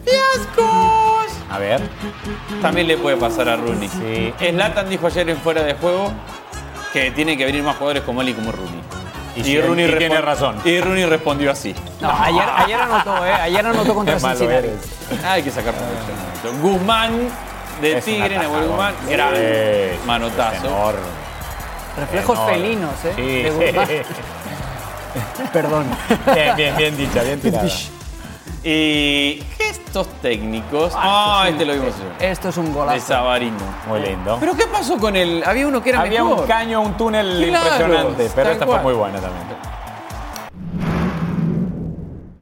¡Fiascos! 0.05 1.33
A 1.51 1.57
ver. 1.59 1.81
También 2.61 2.87
le 2.87 2.97
puede 2.97 3.17
pasar 3.17 3.49
a 3.49 3.57
Rooney. 3.57 3.89
Sí. 3.89 4.33
Zlatan 4.51 4.89
dijo 4.89 5.07
ayer 5.07 5.29
en 5.29 5.37
fuera 5.37 5.61
de 5.63 5.73
juego 5.73 6.11
que 6.93 7.11
tiene 7.11 7.37
que 7.37 7.45
venir 7.45 7.61
más 7.63 7.75
jugadores 7.75 8.03
como 8.03 8.21
él 8.21 8.29
y 8.29 8.33
como 8.33 8.51
Rooney. 8.51 8.81
Y 9.35 9.43
sí, 9.43 9.57
y 9.57 9.97
tiene 9.97 10.21
razón. 10.21 10.57
Y 10.65 10.79
Rooney 10.81 11.05
respondió 11.05 11.51
así. 11.51 11.73
No, 12.01 12.09
ayer, 12.11 12.43
ayer 12.57 12.81
anotó, 12.81 13.25
¿eh? 13.25 13.31
Ayer 13.33 13.65
anotó 13.65 13.93
contra 13.95 14.15
Qué 14.15 14.19
Cincinnati. 14.19 14.67
eres. 14.67 15.23
Hay 15.25 15.43
que 15.43 15.51
sacar 15.51 15.73
provecho. 15.73 16.61
Guzmán 16.61 17.29
de 17.81 17.97
Es 17.97 18.07
un 18.07 18.13
Tigre, 18.13 18.37
Nahuel. 18.37 18.67
Guzmán, 18.67 18.93
Sí. 19.05 19.11
gran 19.13 19.33
Es 19.35 20.05
manotazo. 20.05 20.67
enorme. 20.67 20.99
Reflejos 21.97 22.37
Enorme. 22.37 22.53
felinos, 22.53 22.91
¿eh? 23.05 23.13
Sí. 23.15 23.21
de 23.43 23.49
Guzmán. 23.51 23.87
Perdón. 25.53 25.85
Bien, 26.33 26.55
bien, 26.55 26.77
bien 26.77 26.97
dicha, 26.97 27.23
bien 27.23 27.39
tirada. 27.39 27.67
Y 28.63 29.41
gestos 29.69 30.07
técnicos. 30.21 30.93
Ah, 30.95 31.45
este 31.49 31.63
lo 31.65 31.73
vimos 31.73 31.89
yo. 31.97 32.25
Esto 32.25 32.49
es 32.49 32.57
un 32.57 32.65
De 32.67 32.71
golazo. 32.73 33.07
Sabarino. 33.07 33.57
Muy 33.87 33.99
lindo. 34.01 34.37
¿Pero 34.39 34.55
qué 34.55 34.65
pasó 34.65 34.97
con 34.97 35.15
él? 35.15 35.43
Había 35.45 35.67
uno 35.67 35.83
que 35.83 35.89
era 35.91 36.01
Había 36.01 36.23
mejor. 36.23 36.41
un 36.41 36.47
caño, 36.47 36.81
un 36.81 36.97
túnel 36.97 37.45
Claro, 37.49 37.65
impresionante, 37.69 38.31
pero 38.35 38.49
esta 38.49 38.65
cual. 38.65 38.81
fue 38.81 38.91
muy 38.93 38.99
buena 38.99 39.19
también. 39.19 39.45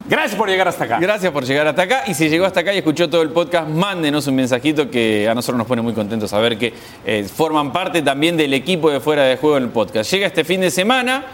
Gracias 0.09 0.35
por 0.35 0.47
llegar 0.47 0.69
hasta 0.69 0.85
acá. 0.85 0.99
Gracias 1.01 1.31
por 1.33 1.43
llegar 1.43 1.67
hasta 1.67 1.81
acá. 1.81 2.03
Y 2.07 2.13
si 2.13 2.29
llegó 2.29 2.45
hasta 2.45 2.61
acá 2.61 2.73
y 2.73 2.77
escuchó 2.77 3.09
todo 3.09 3.21
el 3.21 3.29
podcast, 3.31 3.67
mándenos 3.67 4.25
un 4.27 4.35
mensajito 4.35 4.89
que 4.89 5.27
a 5.27 5.35
nosotros 5.35 5.57
nos 5.57 5.67
pone 5.67 5.81
muy 5.81 5.91
contentos 5.93 6.29
saber 6.29 6.57
que 6.57 6.73
eh, 7.05 7.25
forman 7.25 7.73
parte 7.73 8.01
también 8.01 8.37
del 8.37 8.53
equipo 8.53 8.89
de 8.89 9.01
Fuera 9.01 9.23
de 9.23 9.35
Juego 9.35 9.57
en 9.57 9.63
el 9.63 9.69
podcast. 9.69 10.09
Llega 10.13 10.27
este 10.27 10.45
fin 10.45 10.61
de 10.61 10.71
semana 10.71 11.25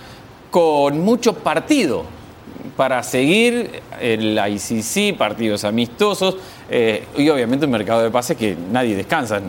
con 0.50 1.00
mucho 1.02 1.34
partido 1.36 2.04
para 2.76 3.04
seguir 3.04 3.82
el 4.02 4.40
ICC, 4.40 5.18
partidos 5.18 5.64
amistosos 5.64 6.38
eh, 6.70 7.06
y 7.18 7.30
obviamente 7.30 7.66
un 7.66 7.72
mercado 7.72 8.02
de 8.02 8.10
pases 8.10 8.36
que 8.36 8.58
nadie 8.72 8.96
descansa. 8.96 9.40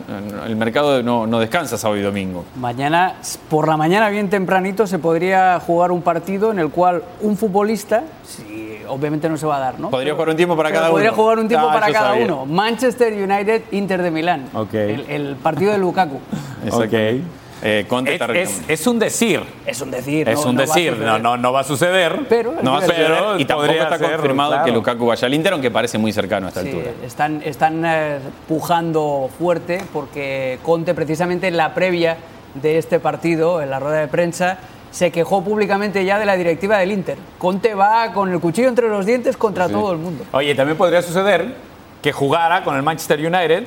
El 0.45 0.55
mercado 0.55 1.01
no, 1.01 1.25
no 1.25 1.39
descansa 1.39 1.77
sábado 1.77 1.99
y 1.99 2.03
domingo. 2.03 2.45
Mañana, 2.55 3.15
por 3.49 3.67
la 3.67 3.77
mañana 3.77 4.09
bien 4.09 4.29
tempranito, 4.29 4.85
se 4.85 4.99
podría 4.99 5.59
jugar 5.59 5.91
un 5.91 6.01
partido 6.01 6.51
en 6.51 6.59
el 6.59 6.69
cual 6.69 7.03
un 7.21 7.35
futbolista, 7.35 8.03
si 8.23 8.77
obviamente 8.87 9.27
no 9.27 9.37
se 9.37 9.47
va 9.47 9.57
a 9.57 9.59
dar, 9.59 9.79
¿no? 9.79 9.89
Podría 9.89 10.13
jugar 10.13 10.29
un 10.29 10.35
tiempo 10.35 10.55
para 10.55 10.71
cada 10.71 10.89
podría 10.91 11.09
uno. 11.11 11.21
jugar 11.23 11.39
un 11.39 11.47
tiempo 11.47 11.67
Ah, 11.69 11.73
para 11.73 11.91
cada 11.91 12.09
sabía. 12.09 12.25
uno. 12.25 12.45
Manchester 12.45 13.11
United, 13.13 13.63
Inter 13.71 14.03
de 14.03 14.11
Milán. 14.11 14.45
El, 14.71 15.05
el 15.09 15.35
partido 15.37 15.71
de 15.71 15.79
Lukaku. 15.79 16.19
Exactamente. 16.65 17.23
Eh, 17.63 17.85
Conte 17.87 18.15
Es, 18.15 18.21
está 18.21 18.33
es- 18.33 18.61
es 18.67 18.87
un 18.87 18.99
decir. 18.99 19.41
Es 19.65 19.81
un 19.81 19.89
decir. 19.91 20.27
Es 20.29 20.43
no- 20.43 20.49
un 20.49 20.55
no 20.55 20.61
decir. 20.61 20.97
No, 20.97 21.17
no, 21.19 21.37
no 21.37 21.51
va 21.53 21.61
a 21.61 21.63
suceder. 21.63 22.19
Pero, 22.29 22.53
No 22.61 22.73
va 22.73 22.77
a 22.79 22.81
suceder 22.81 23.07
Pero 23.07 23.39
y 23.39 23.45
tampoco 23.45 23.67
podría 23.67 23.83
está 23.83 23.97
ser, 23.97 24.11
confirmado 24.11 24.51
claro. 24.51 24.65
que 24.65 24.71
Lukaku 24.71 25.05
vaya 25.05 25.25
al 25.25 25.33
Inter, 25.33 25.53
aunque 25.53 25.71
parece 25.71 25.97
muy 25.97 26.11
cercano 26.11 26.45
a 26.47 26.49
esta 26.49 26.61
Sí, 26.61 26.67
altura. 26.69 26.91
están, 27.05 27.41
están 27.43 27.83
eh, 27.85 28.19
pujando 28.47 29.29
fuerte 29.37 29.81
porque 29.93 30.59
Conte 30.63 30.93
precisamente 30.93 31.47
en 31.47 31.57
la 31.57 31.73
previa 31.73 32.17
de 32.55 32.77
este 32.77 32.99
partido, 32.99 33.61
en 33.61 33.69
la 33.69 33.79
rueda 33.79 33.99
de 34.01 34.07
prensa, 34.07 34.57
se 34.91 35.11
quejó 35.11 35.43
públicamente 35.43 36.05
ya 36.05 36.17
de 36.19 36.25
la 36.25 36.37
directiva 36.37 36.77
del 36.77 36.91
Inter. 36.91 37.17
Conte 37.37 37.73
va 37.73 38.13
con 38.13 38.31
el 38.31 38.39
cuchillo 38.39 38.69
entre 38.69 38.87
los 38.89 39.05
dientes 39.05 39.35
contra 39.37 39.67
todo 39.67 39.91
el 39.91 39.97
mundo. 39.97 40.23
Oye, 40.31 40.55
también 40.55 40.77
podría 40.77 41.01
suceder 41.01 41.53
que 42.01 42.11
jugara 42.11 42.63
con 42.63 42.75
el 42.75 42.83
Manchester 42.83 43.19
United 43.19 43.63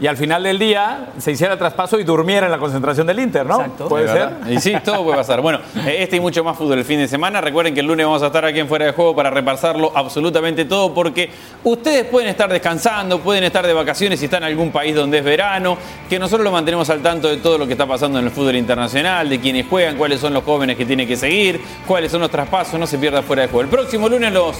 y 0.00 0.06
al 0.06 0.16
final 0.16 0.42
del 0.42 0.58
día 0.58 1.08
se 1.18 1.32
hiciera 1.32 1.58
traspaso 1.58 1.98
y 1.98 2.04
durmiera 2.04 2.46
en 2.46 2.52
la 2.52 2.58
concentración 2.58 3.06
del 3.06 3.18
Inter, 3.18 3.44
¿no? 3.44 3.60
Exacto. 3.60 3.88
Puede 3.88 4.04
¿Es 4.04 4.12
ser. 4.12 4.30
Y 4.48 4.60
sí, 4.60 4.74
todo 4.84 5.02
puede 5.04 5.16
pasar. 5.16 5.40
Bueno, 5.40 5.60
eh, 5.86 5.96
este 6.00 6.16
y 6.16 6.20
mucho 6.20 6.44
más 6.44 6.56
fútbol 6.56 6.78
el 6.78 6.84
fin 6.84 6.98
de 6.98 7.08
semana. 7.08 7.40
Recuerden 7.40 7.74
que 7.74 7.80
el 7.80 7.86
lunes 7.86 8.06
vamos 8.06 8.22
a 8.22 8.26
estar 8.26 8.44
aquí 8.44 8.60
en 8.60 8.68
Fuera 8.68 8.86
de 8.86 8.92
Juego 8.92 9.16
para 9.16 9.30
repasarlo 9.30 9.90
absolutamente 9.94 10.64
todo, 10.64 10.94
porque 10.94 11.30
ustedes 11.64 12.04
pueden 12.04 12.28
estar 12.28 12.50
descansando, 12.50 13.18
pueden 13.20 13.44
estar 13.44 13.66
de 13.66 13.72
vacaciones 13.72 14.20
si 14.20 14.26
están 14.26 14.44
en 14.44 14.50
algún 14.50 14.70
país 14.70 14.94
donde 14.94 15.18
es 15.18 15.24
verano, 15.24 15.76
que 16.08 16.18
nosotros 16.18 16.44
lo 16.44 16.52
mantenemos 16.52 16.88
al 16.90 17.02
tanto 17.02 17.28
de 17.28 17.38
todo 17.38 17.58
lo 17.58 17.66
que 17.66 17.72
está 17.72 17.86
pasando 17.86 18.18
en 18.20 18.26
el 18.26 18.30
fútbol 18.30 18.56
internacional, 18.56 19.28
de 19.28 19.40
quienes 19.40 19.66
juegan, 19.66 19.96
cuáles 19.96 20.20
son 20.20 20.32
los 20.32 20.44
jóvenes 20.44 20.76
que 20.76 20.86
tienen 20.86 21.08
que 21.08 21.16
seguir, 21.16 21.60
cuáles 21.86 22.12
son 22.12 22.20
los 22.20 22.30
traspasos, 22.30 22.78
no 22.78 22.86
se 22.86 22.98
pierda 22.98 23.22
Fuera 23.22 23.42
de 23.42 23.48
Juego. 23.48 23.62
El 23.62 23.68
próximo 23.68 24.08
lunes 24.08 24.32
los 24.32 24.58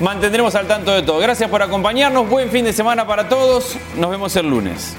mantendremos 0.00 0.54
al 0.54 0.66
tanto 0.66 0.92
de 0.92 1.02
todo. 1.02 1.18
Gracias 1.18 1.48
por 1.48 1.62
acompañarnos, 1.62 2.28
buen 2.28 2.50
fin 2.50 2.64
de 2.64 2.72
semana 2.72 3.06
para 3.06 3.28
todos, 3.28 3.76
nos 3.96 4.10
vemos 4.10 4.34
el 4.36 4.48
lunes. 4.48 4.96